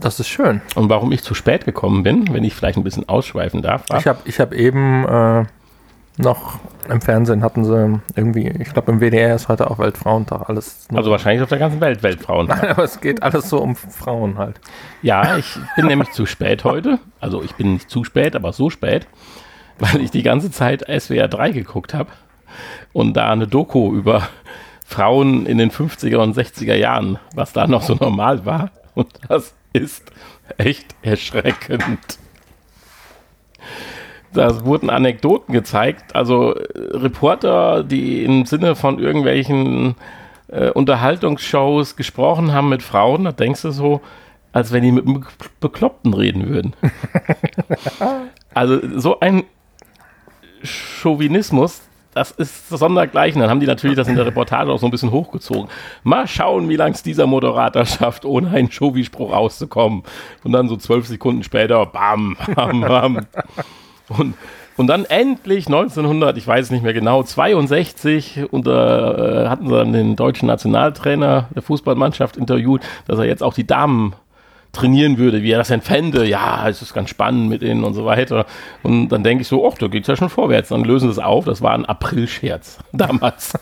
Das 0.00 0.18
ist 0.20 0.28
schön. 0.28 0.62
Und 0.74 0.88
warum 0.88 1.12
ich 1.12 1.22
zu 1.22 1.34
spät 1.34 1.64
gekommen 1.64 2.02
bin, 2.02 2.32
wenn 2.32 2.44
ich 2.44 2.54
vielleicht 2.54 2.78
ein 2.78 2.84
bisschen 2.84 3.08
ausschweifen 3.08 3.62
darf. 3.62 3.84
Ich 3.98 4.06
habe 4.06 4.20
ich 4.24 4.40
hab 4.40 4.52
eben 4.52 5.06
äh, 5.06 5.44
noch 6.18 6.58
im 6.88 7.00
Fernsehen 7.00 7.42
hatten 7.42 7.64
sie 7.64 8.00
irgendwie, 8.16 8.48
ich 8.48 8.72
glaube 8.72 8.92
im 8.92 9.00
WDR 9.00 9.34
ist 9.34 9.48
heute 9.48 9.70
auch 9.70 9.78
Weltfrauentag, 9.78 10.48
alles. 10.48 10.86
Also 10.92 11.10
wahrscheinlich 11.10 11.42
auf 11.42 11.48
der 11.48 11.58
ganzen 11.58 11.80
Welt 11.80 12.02
Weltfrauentag. 12.02 12.62
Nein, 12.62 12.70
aber 12.72 12.84
es 12.84 13.00
geht 13.00 13.22
alles 13.22 13.48
so 13.48 13.60
um 13.60 13.76
Frauen 13.76 14.38
halt. 14.38 14.60
Ja, 15.02 15.36
ich 15.36 15.58
bin 15.76 15.86
nämlich 15.86 16.10
zu 16.10 16.26
spät 16.26 16.64
heute. 16.64 16.98
Also 17.20 17.42
ich 17.42 17.54
bin 17.54 17.74
nicht 17.74 17.88
zu 17.88 18.04
spät, 18.04 18.34
aber 18.34 18.52
so 18.52 18.68
spät, 18.68 19.06
weil 19.78 20.00
ich 20.00 20.10
die 20.10 20.22
ganze 20.22 20.50
Zeit 20.50 20.84
SWR 20.88 21.28
3 21.28 21.52
geguckt 21.52 21.94
habe 21.94 22.10
und 22.92 23.14
da 23.14 23.30
eine 23.30 23.46
Doku 23.46 23.94
über 23.94 24.28
Frauen 24.84 25.46
in 25.46 25.58
den 25.58 25.70
50er 25.70 26.16
und 26.16 26.36
60er 26.36 26.74
Jahren, 26.74 27.18
was 27.34 27.52
da 27.52 27.66
noch 27.66 27.82
so 27.82 27.94
normal 27.94 28.44
war. 28.44 28.70
Und 28.94 29.08
das 29.28 29.54
ist 29.72 30.10
echt 30.58 30.94
erschreckend. 31.02 32.18
Da 34.32 34.64
wurden 34.64 34.88
Anekdoten 34.88 35.52
gezeigt, 35.52 36.16
also 36.16 36.54
äh, 36.54 36.96
Reporter, 36.96 37.84
die 37.84 38.24
im 38.24 38.46
Sinne 38.46 38.74
von 38.74 38.98
irgendwelchen 38.98 39.94
äh, 40.48 40.70
Unterhaltungsshows 40.70 41.96
gesprochen 41.96 42.52
haben 42.52 42.68
mit 42.68 42.82
Frauen, 42.82 43.24
da 43.24 43.32
denkst 43.32 43.62
du 43.62 43.70
so, 43.72 44.00
als 44.52 44.72
wenn 44.72 44.82
die 44.82 44.92
mit 44.92 45.06
einem 45.06 45.24
Bekloppten 45.60 46.14
reden 46.14 46.48
würden. 46.48 46.74
also 48.54 48.80
so 48.98 49.20
ein 49.20 49.44
Chauvinismus, 50.62 51.82
das 52.14 52.30
ist 52.30 52.68
sondergleichen. 52.68 53.40
Dann 53.40 53.50
haben 53.50 53.60
die 53.60 53.66
natürlich 53.66 53.96
das 53.96 54.08
in 54.08 54.16
der 54.16 54.26
Reportage 54.26 54.70
auch 54.70 54.78
so 54.78 54.86
ein 54.86 54.90
bisschen 54.90 55.10
hochgezogen. 55.10 55.68
Mal 56.02 56.26
schauen, 56.26 56.68
wie 56.68 56.76
lange 56.76 56.94
es 56.94 57.02
dieser 57.02 57.26
Moderator 57.26 57.84
schafft, 57.86 58.24
ohne 58.24 58.50
einen 58.50 58.70
Shovi-Spruch 58.70 59.32
rauszukommen. 59.32 60.02
Und 60.44 60.52
dann 60.52 60.68
so 60.68 60.76
zwölf 60.76 61.06
Sekunden 61.06 61.42
später, 61.42 61.86
bam, 61.86 62.36
bam, 62.54 62.80
bam. 62.80 63.20
Und, 64.08 64.34
und 64.76 64.86
dann 64.86 65.04
endlich 65.04 65.66
1900, 65.66 66.36
ich 66.36 66.46
weiß 66.46 66.70
nicht 66.70 66.82
mehr 66.82 66.92
genau, 66.92 67.22
62, 67.22 68.40
unter, 68.50 69.44
äh, 69.44 69.48
hatten 69.48 69.68
sie 69.68 69.74
dann 69.74 69.92
den 69.92 70.16
deutschen 70.16 70.46
Nationaltrainer 70.46 71.48
der 71.54 71.62
Fußballmannschaft 71.62 72.36
interviewt, 72.36 72.82
dass 73.06 73.18
er 73.18 73.24
jetzt 73.24 73.42
auch 73.42 73.54
die 73.54 73.66
Damen 73.66 74.14
trainieren 74.72 75.18
würde, 75.18 75.42
wie 75.42 75.52
er 75.52 75.58
das 75.58 75.68
denn 75.68 75.82
fände. 75.82 76.26
Ja, 76.26 76.68
es 76.68 76.82
ist 76.82 76.94
ganz 76.94 77.10
spannend 77.10 77.48
mit 77.48 77.62
ihnen 77.62 77.84
und 77.84 77.94
so 77.94 78.04
weiter. 78.04 78.46
Und 78.82 79.10
dann 79.10 79.22
denke 79.22 79.42
ich 79.42 79.48
so, 79.48 79.68
ach, 79.68 79.76
da 79.78 79.86
geht 79.86 80.02
es 80.04 80.08
ja 80.08 80.16
schon 80.16 80.30
vorwärts. 80.30 80.70
Dann 80.70 80.84
lösen 80.84 81.08
sie 81.08 81.12
es 81.12 81.18
auf. 81.18 81.44
Das 81.44 81.62
war 81.62 81.72
ein 81.72 81.84
April-Scherz 81.84 82.78
damals. 82.92 83.52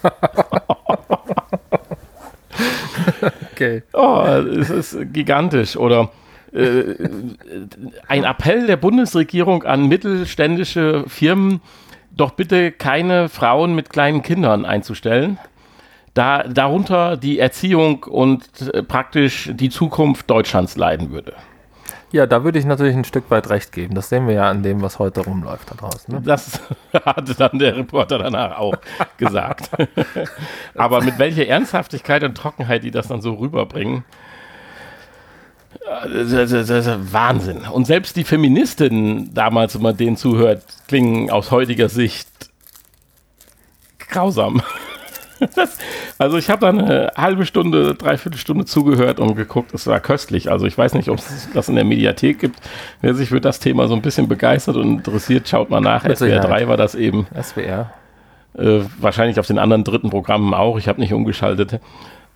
okay. 3.53 3.83
Oh, 3.93 4.23
es 4.23 4.71
ist 4.71 5.13
gigantisch. 5.13 5.77
Oder 5.77 6.11
äh, 6.53 6.95
ein 8.07 8.25
Appell 8.25 8.67
der 8.67 8.77
Bundesregierung 8.77 9.65
an 9.65 9.89
mittelständische 9.89 11.05
Firmen, 11.09 11.61
doch 12.17 12.33
bitte 12.33 12.71
keine 12.71 13.29
Frauen 13.29 13.75
mit 13.75 13.91
kleinen 13.91 14.23
Kindern 14.23 14.65
einzustellen 14.65 15.39
da 16.15 16.43
darunter 16.45 17.17
die 17.17 17.39
Erziehung 17.39 18.05
und 18.05 18.49
äh, 18.73 18.83
praktisch 18.83 19.51
die 19.53 19.71
Zukunft 19.71 20.29
Deutschlands 20.29 20.77
leiden 20.77 21.11
würde. 21.11 21.35
Ja, 22.13 22.27
da 22.27 22.43
würde 22.43 22.59
ich 22.59 22.65
natürlich 22.65 22.97
ein 22.97 23.05
Stück 23.05 23.31
weit 23.31 23.51
recht 23.51 23.71
geben. 23.71 23.95
Das 23.95 24.09
sehen 24.09 24.27
wir 24.27 24.35
ja 24.35 24.51
an 24.51 24.65
dem, 24.65 24.83
was 24.83 24.99
heute 24.99 25.21
rumläuft 25.21 25.71
da 25.71 25.77
draußen. 25.77 26.13
Ne? 26.13 26.21
Das 26.25 26.61
hatte 27.05 27.35
dann 27.35 27.59
der 27.59 27.77
Reporter 27.77 28.19
danach 28.19 28.59
auch 28.59 28.75
gesagt. 29.17 29.71
Aber 30.75 31.03
mit 31.03 31.19
welcher 31.21 31.47
Ernsthaftigkeit 31.47 32.25
und 32.25 32.35
Trockenheit 32.35 32.83
die 32.83 32.91
das 32.91 33.07
dann 33.07 33.23
so 33.23 33.35
rüberbringen, 33.35 34.05
das, 36.03 36.51
das, 36.51 36.67
das 36.67 37.13
Wahnsinn. 37.13 37.63
Und 37.63 37.87
selbst 37.87 38.17
die 38.17 38.25
Feministinnen 38.25 39.33
damals, 39.33 39.77
wenn 39.77 39.83
man 39.83 39.97
denen 39.97 40.17
zuhört, 40.17 40.65
klingen 40.89 41.31
aus 41.31 41.53
heutiger 41.53 41.89
Sicht 41.89 42.29
grausam. 43.99 44.63
also 46.18 46.36
ich 46.36 46.51
habe 46.51 46.61
da 46.61 46.68
eine 46.68 47.12
halbe 47.16 47.47
Stunde, 47.47 47.95
dreiviertel 47.95 48.38
Stunde 48.38 48.64
zugehört 48.64 49.20
und 49.20 49.34
geguckt. 49.36 49.72
Es 49.74 49.86
war 49.86 50.01
köstlich. 50.01 50.51
Also 50.51 50.66
ich 50.66 50.76
weiß 50.76 50.95
nicht, 50.95 51.09
ob 51.09 51.18
es 51.18 51.49
das 51.55 51.68
in 51.68 51.74
der 51.74 51.84
Mediathek 51.84 52.38
gibt. 52.38 52.61
Wer 53.01 53.14
sich 53.14 53.30
für 53.30 53.41
das 53.41 53.61
Thema 53.61 53.88
so 53.88 53.95
ein 53.95 54.03
bisschen 54.03 54.28
begeistert 54.28 54.76
und 54.76 54.99
interessiert, 54.99 55.49
schaut 55.49 55.70
mal 55.70 55.80
nach. 55.80 56.05
SWR 56.05 56.41
3 56.41 56.68
war 56.68 56.76
das 56.76 56.95
eben. 56.95 57.26
SWR. 57.41 57.93
Äh, 58.57 58.80
wahrscheinlich 58.99 59.38
auf 59.38 59.47
den 59.47 59.59
anderen 59.59 59.84
dritten 59.84 60.11
Programmen 60.11 60.55
auch. 60.55 60.78
Ich 60.78 60.88
habe 60.88 61.01
nicht 61.01 61.12
umgeschaltet. 61.12 61.80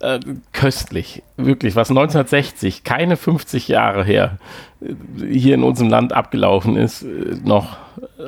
Äh, 0.00 0.20
köstlich. 0.52 1.22
Wirklich, 1.36 1.76
was 1.76 1.90
1960, 1.90 2.84
keine 2.84 3.16
50 3.16 3.68
Jahre 3.68 4.04
her, 4.04 4.38
äh, 4.80 4.94
hier 5.26 5.54
in 5.54 5.62
unserem 5.62 5.90
Land 5.90 6.12
abgelaufen 6.12 6.76
ist, 6.76 7.02
äh, 7.02 7.36
noch. 7.44 7.76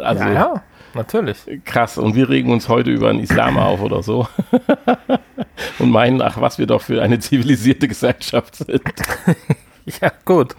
Also, 0.03 0.25
ja, 0.25 0.33
ja 0.33 0.63
natürlich. 0.97 1.39
Krass. 1.65 1.99
Und 1.99 2.15
wir 2.15 2.29
regen 2.29 2.51
uns 2.51 2.69
heute 2.69 2.91
über 2.91 3.13
den 3.13 3.21
Islam 3.21 3.59
auf 3.59 3.81
oder 3.81 4.03
so. 4.03 4.27
und 5.79 5.91
meinen, 5.91 6.21
ach, 6.23 6.41
was 6.41 6.59
wir 6.59 6.67
doch 6.67 6.83
für 6.83 7.03
eine 7.03 7.19
zivilisierte 7.19 7.87
Gesellschaft 7.87 8.57
sind. 8.57 8.83
ja, 10.01 10.11
gut. 10.25 10.57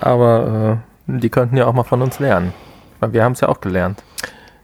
Aber 0.00 0.82
äh, 1.06 1.20
die 1.20 1.30
könnten 1.30 1.56
ja 1.56 1.66
auch 1.66 1.74
mal 1.74 1.84
von 1.84 2.02
uns 2.02 2.18
lernen. 2.18 2.52
Weil 2.98 3.12
wir 3.12 3.24
haben 3.24 3.32
es 3.32 3.40
ja 3.40 3.48
auch 3.48 3.60
gelernt. 3.60 4.02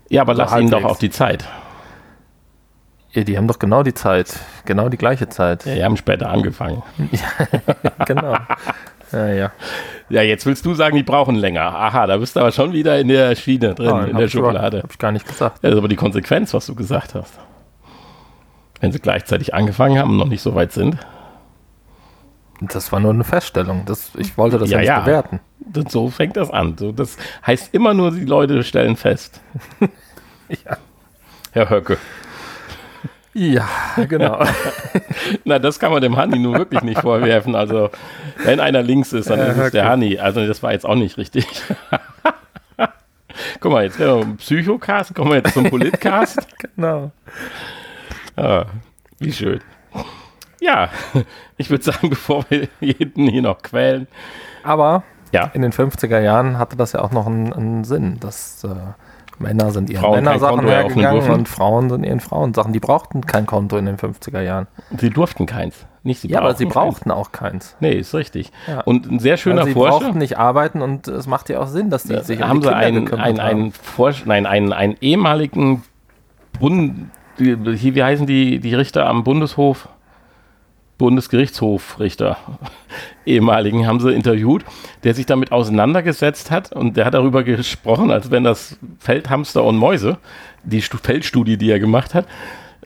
Ja, 0.08 0.22
aber 0.22 0.34
so 0.34 0.42
lass 0.42 0.56
ihnen 0.56 0.70
doch 0.70 0.84
auch 0.84 0.98
die 0.98 1.10
Zeit. 1.10 1.46
Ja, 3.12 3.24
die 3.24 3.38
haben 3.38 3.48
doch 3.48 3.58
genau 3.58 3.82
die 3.82 3.94
Zeit. 3.94 4.38
Genau 4.66 4.88
die 4.88 4.98
gleiche 4.98 5.28
Zeit. 5.28 5.64
Ja, 5.64 5.74
die 5.74 5.84
haben 5.84 5.96
später 5.96 6.28
angefangen. 6.28 6.82
ja, 7.12 8.04
genau. 8.04 8.36
Ja, 9.12 9.28
ja. 9.28 9.52
Ja, 10.08 10.22
jetzt 10.22 10.46
willst 10.46 10.64
du 10.64 10.74
sagen, 10.74 10.96
die 10.96 11.02
brauchen 11.02 11.34
länger. 11.34 11.62
Aha, 11.62 12.06
da 12.06 12.16
bist 12.16 12.36
du 12.36 12.40
aber 12.40 12.52
schon 12.52 12.72
wieder 12.72 12.98
in 12.98 13.08
der 13.08 13.34
Schiene 13.34 13.74
drin, 13.74 13.90
oh, 13.90 13.98
in 14.00 14.16
der 14.16 14.28
Schublade. 14.28 14.82
Hab 14.82 14.92
ich 14.92 14.98
gar 14.98 15.12
nicht 15.12 15.26
gesagt. 15.26 15.62
Ja, 15.62 15.70
das 15.70 15.72
ist 15.72 15.78
aber 15.78 15.88
die 15.88 15.96
Konsequenz, 15.96 16.54
was 16.54 16.66
du 16.66 16.74
gesagt 16.74 17.14
hast. 17.14 17.34
Wenn 18.80 18.92
sie 18.92 19.00
gleichzeitig 19.00 19.54
angefangen 19.54 19.98
haben 19.98 20.10
und 20.10 20.16
noch 20.18 20.28
nicht 20.28 20.42
so 20.42 20.54
weit 20.54 20.72
sind. 20.72 20.98
Das 22.60 22.90
war 22.92 23.00
nur 23.00 23.12
eine 23.12 23.24
Feststellung. 23.24 23.84
Das, 23.84 24.12
ich 24.16 24.38
wollte 24.38 24.58
das 24.58 24.70
ja, 24.70 24.80
ja 24.80 24.96
nicht 24.96 25.04
bewerten. 25.04 25.40
Und 25.74 25.90
so 25.90 26.08
fängt 26.08 26.36
das 26.36 26.50
an. 26.50 26.76
So, 26.78 26.92
das 26.92 27.16
heißt 27.46 27.74
immer 27.74 27.92
nur, 27.92 28.12
die 28.12 28.24
Leute 28.24 28.62
stellen 28.62 28.96
fest. 28.96 29.40
ja. 30.48 30.76
Herr 31.52 31.70
Höcke. 31.70 31.98
Ja, 33.38 33.68
genau. 34.08 34.42
Na, 35.44 35.58
das 35.58 35.78
kann 35.78 35.92
man 35.92 36.00
dem 36.00 36.16
Hanni 36.16 36.38
nun 36.38 36.56
wirklich 36.56 36.80
nicht 36.80 37.02
vorwerfen. 37.02 37.54
Also, 37.54 37.90
wenn 38.44 38.60
einer 38.60 38.82
links 38.82 39.12
ist, 39.12 39.28
dann 39.28 39.38
ja, 39.38 39.46
ist 39.48 39.58
es 39.58 39.72
der 39.72 39.86
Hanni. 39.86 40.18
Also, 40.18 40.46
das 40.46 40.62
war 40.62 40.72
jetzt 40.72 40.86
auch 40.86 40.94
nicht 40.94 41.18
richtig. 41.18 41.46
Guck 43.60 43.72
mal, 43.72 43.84
jetzt 43.84 43.98
wäre 43.98 44.20
ein 44.20 44.38
Psychocast, 44.38 45.14
kommen 45.14 45.32
wir 45.32 45.36
jetzt 45.36 45.52
zum 45.52 45.68
Politcast. 45.68 46.46
genau. 46.76 47.10
Ah, 48.36 48.64
wie 49.18 49.32
schön. 49.32 49.60
Ja, 50.58 50.88
ich 51.58 51.68
würde 51.68 51.84
sagen, 51.84 52.08
bevor 52.08 52.46
wir 52.48 52.68
jeden 52.80 53.28
hier 53.28 53.42
noch 53.42 53.60
quälen. 53.60 54.06
Aber 54.62 55.02
ja. 55.32 55.50
in 55.52 55.60
den 55.60 55.72
50er 55.72 56.20
Jahren 56.20 56.58
hatte 56.58 56.76
das 56.76 56.92
ja 56.92 57.02
auch 57.02 57.12
noch 57.12 57.26
einen, 57.26 57.52
einen 57.52 57.84
Sinn, 57.84 58.18
dass 58.18 58.64
äh, 58.64 58.68
Männer 59.38 59.70
sind 59.70 59.90
ihren 59.90 60.00
Frauen 60.00 60.24
Männersachen 60.24 60.66
hergegangen 60.66 61.30
und 61.30 61.48
Frauen 61.48 61.90
sind 61.90 62.04
ihren 62.04 62.20
Frauensachen. 62.20 62.72
Die 62.72 62.80
brauchten 62.80 63.26
kein 63.26 63.46
Konto 63.46 63.76
in 63.76 63.86
den 63.86 63.96
50er 63.96 64.40
Jahren. 64.40 64.66
Sie 64.98 65.10
durften 65.10 65.46
keins. 65.46 65.86
Nicht, 66.02 66.20
sie 66.20 66.28
ja, 66.28 66.40
aber 66.40 66.54
sie 66.54 66.66
brauchten 66.66 67.10
keins. 67.10 67.20
auch 67.20 67.32
keins. 67.32 67.76
Nee, 67.80 67.92
ist 67.94 68.14
richtig. 68.14 68.52
Ja. 68.68 68.80
Und 68.82 69.10
ein 69.10 69.18
sehr 69.18 69.36
schöner 69.36 69.62
Weil 69.62 69.66
sie 69.66 69.72
Forscher. 69.72 69.92
Sie 69.92 70.04
brauchten 70.04 70.18
nicht 70.18 70.38
arbeiten 70.38 70.80
und 70.80 71.08
es 71.08 71.26
macht 71.26 71.48
ja 71.48 71.60
auch 71.60 71.66
Sinn, 71.66 71.90
dass 71.90 72.04
die 72.04 72.18
sich 72.20 72.40
haben 72.40 72.58
um 72.58 72.60
die 72.62 72.68
sie 72.68 72.74
einen, 72.74 73.12
einen, 73.12 73.40
einen, 73.40 73.72
nein, 74.24 74.46
einen, 74.46 74.72
einen 74.72 74.96
ehemaligen 75.00 75.82
Bund, 76.58 77.10
wie, 77.36 77.94
wie 77.94 78.02
heißen 78.02 78.26
die, 78.26 78.60
die 78.60 78.74
Richter 78.74 79.06
am 79.06 79.24
Bundeshof? 79.24 79.88
Bundesgerichtshofrichter, 80.98 82.36
ehemaligen, 83.26 83.86
haben 83.86 84.00
sie 84.00 84.12
interviewt, 84.12 84.64
der 85.04 85.14
sich 85.14 85.26
damit 85.26 85.52
auseinandergesetzt 85.52 86.50
hat 86.50 86.72
und 86.72 86.96
der 86.96 87.04
hat 87.04 87.14
darüber 87.14 87.44
gesprochen, 87.44 88.10
als 88.10 88.30
wenn 88.30 88.44
das 88.44 88.78
Feldhamster 88.98 89.64
und 89.64 89.76
Mäuse, 89.76 90.18
die 90.64 90.80
Feldstudie, 90.80 91.56
die 91.56 91.70
er 91.70 91.78
gemacht 91.78 92.14
hat, 92.14 92.26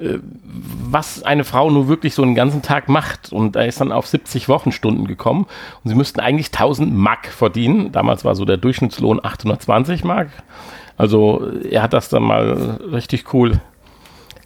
äh, 0.01 0.19
was 0.43 1.23
eine 1.23 1.45
Frau 1.45 1.71
nur 1.71 1.89
wirklich 1.89 2.15
so 2.15 2.23
einen 2.23 2.35
ganzen 2.35 2.63
Tag 2.63 2.89
macht. 2.89 3.33
Und 3.33 3.57
er 3.57 3.67
ist 3.67 3.81
dann 3.81 3.93
auf 3.93 4.07
70 4.07 4.49
Wochenstunden 4.49 5.07
gekommen 5.07 5.47
und 5.85 5.91
sie 5.91 5.95
müssten 5.95 6.21
eigentlich 6.21 6.49
1000 6.49 6.93
Mark 6.93 7.27
verdienen. 7.27 7.93
Damals 7.93 8.25
war 8.25 8.35
so 8.35 8.45
der 8.45 8.57
Durchschnittslohn 8.57 9.25
820 9.25 10.05
Mark. 10.05 10.31
Also 10.97 11.49
er 11.71 11.83
hat 11.83 11.93
das 11.93 12.09
dann 12.09 12.23
mal 12.23 12.79
richtig 12.93 13.33
cool 13.33 13.61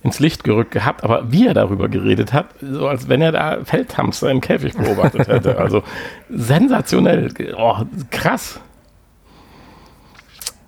ins 0.04 0.20
Licht 0.20 0.44
gerückt 0.44 0.70
gehabt, 0.70 1.02
aber 1.02 1.32
wie 1.32 1.46
er 1.46 1.54
darüber 1.54 1.88
geredet 1.88 2.34
hat, 2.34 2.48
so 2.60 2.86
als 2.86 3.08
wenn 3.08 3.22
er 3.22 3.32
da 3.32 3.64
Feldhamster 3.64 4.30
im 4.30 4.40
Käfig 4.40 4.74
beobachtet 4.76 5.26
hätte. 5.26 5.58
Also 5.64 5.82
sensationell. 6.28 7.32
Oh, 7.56 7.78
krass. 8.10 8.60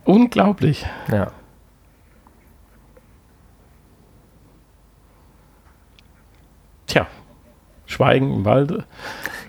Unglaublich. 0.05 0.87
Ja. 1.13 1.33
Tja, 6.87 7.07
Schweigen 7.85 8.33
im 8.33 8.45
Walde. 8.47 8.85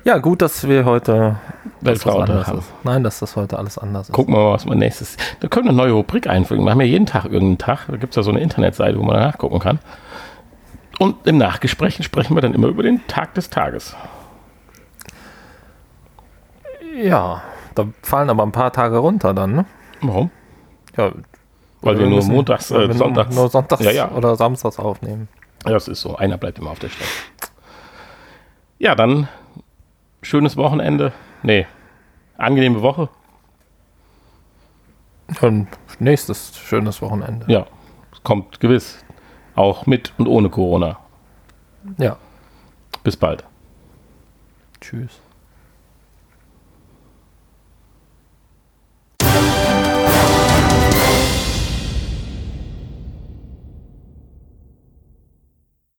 Ja, 0.08 0.20
gut, 0.20 0.42
dass 0.42 0.66
wir 0.66 0.86
heute 0.86 1.36
Weltfrauentag 1.82 2.48
haben. 2.48 2.64
Nein, 2.84 3.04
dass 3.04 3.20
das 3.20 3.36
heute 3.36 3.58
alles 3.60 3.78
anders 3.78 4.08
ist. 4.08 4.16
Gucken 4.16 4.34
wir 4.34 4.42
mal, 4.42 4.54
was 4.54 4.66
wir 4.66 4.74
nächstes. 4.74 5.18
Da 5.42 5.50
können 5.50 5.66
wir 5.66 5.72
eine 5.72 5.78
neue 5.78 5.92
Rubrik 5.92 6.28
einfügen. 6.28 6.64
Wir 6.64 6.72
haben 6.72 6.80
ja 6.80 6.88
jeden 6.88 7.06
Tag 7.06 7.26
irgendeinen 7.26 7.58
Tag. 7.58 7.88
Da 7.90 7.98
gibt 7.98 8.14
es 8.14 8.16
ja 8.16 8.24
so 8.24 8.32
eine 8.32 8.40
Internetseite, 8.40 8.98
wo 8.98 9.04
man 9.04 9.18
nachgucken 9.18 9.60
kann. 9.60 9.80
Und 10.98 11.28
im 11.28 11.38
Nachgespräch 11.38 12.02
sprechen 12.06 12.36
wir 12.36 12.42
dann 12.42 12.54
immer 12.54 12.68
über 12.68 12.84
den 12.84 13.06
Tag 13.08 13.34
des 13.34 13.50
Tages. 13.50 13.98
Ja, 16.96 17.42
da 17.76 17.88
fallen 18.02 18.30
aber 18.30 18.44
ein 18.44 18.54
paar 18.54 18.72
Tage 18.72 19.00
runter 19.00 19.34
dann, 19.34 19.56
ne? 19.58 19.66
Warum? 20.00 20.32
Ja, 20.96 21.12
weil 21.82 22.00
wir 22.00 22.08
nur 22.08 22.24
montags, 22.24 22.72
äh, 22.72 22.94
sonntags, 22.94 23.36
nur 23.36 23.50
sonntags 23.50 23.84
ja, 23.84 23.92
ja. 23.92 24.12
oder 24.12 24.38
samstags 24.38 24.80
aufnehmen. 24.80 25.28
Ja, 25.66 25.72
das 25.72 25.90
ist 25.90 26.00
so. 26.00 26.16
Einer 26.16 26.38
bleibt 26.38 26.60
immer 26.60 26.72
auf 26.72 26.80
der 26.80 26.88
Stelle. 26.88 27.10
Ja, 28.80 28.96
dann 28.96 29.28
schönes 30.28 30.58
Wochenende. 30.58 31.14
Nee, 31.44 31.66
angenehme 32.38 32.82
Woche. 32.82 33.10
Und 35.42 35.68
nächstes 36.00 36.58
schönes 36.58 37.02
Wochenende. 37.02 37.52
Ja, 37.52 37.66
kommt 38.24 38.60
gewiss. 38.60 39.04
Auch 39.56 39.86
mit 39.86 40.14
und 40.18 40.28
ohne 40.28 40.50
Corona. 40.50 41.00
Ja. 41.98 42.18
Bis 43.04 43.18
bald. 43.18 43.44
Tschüss. 44.82 45.20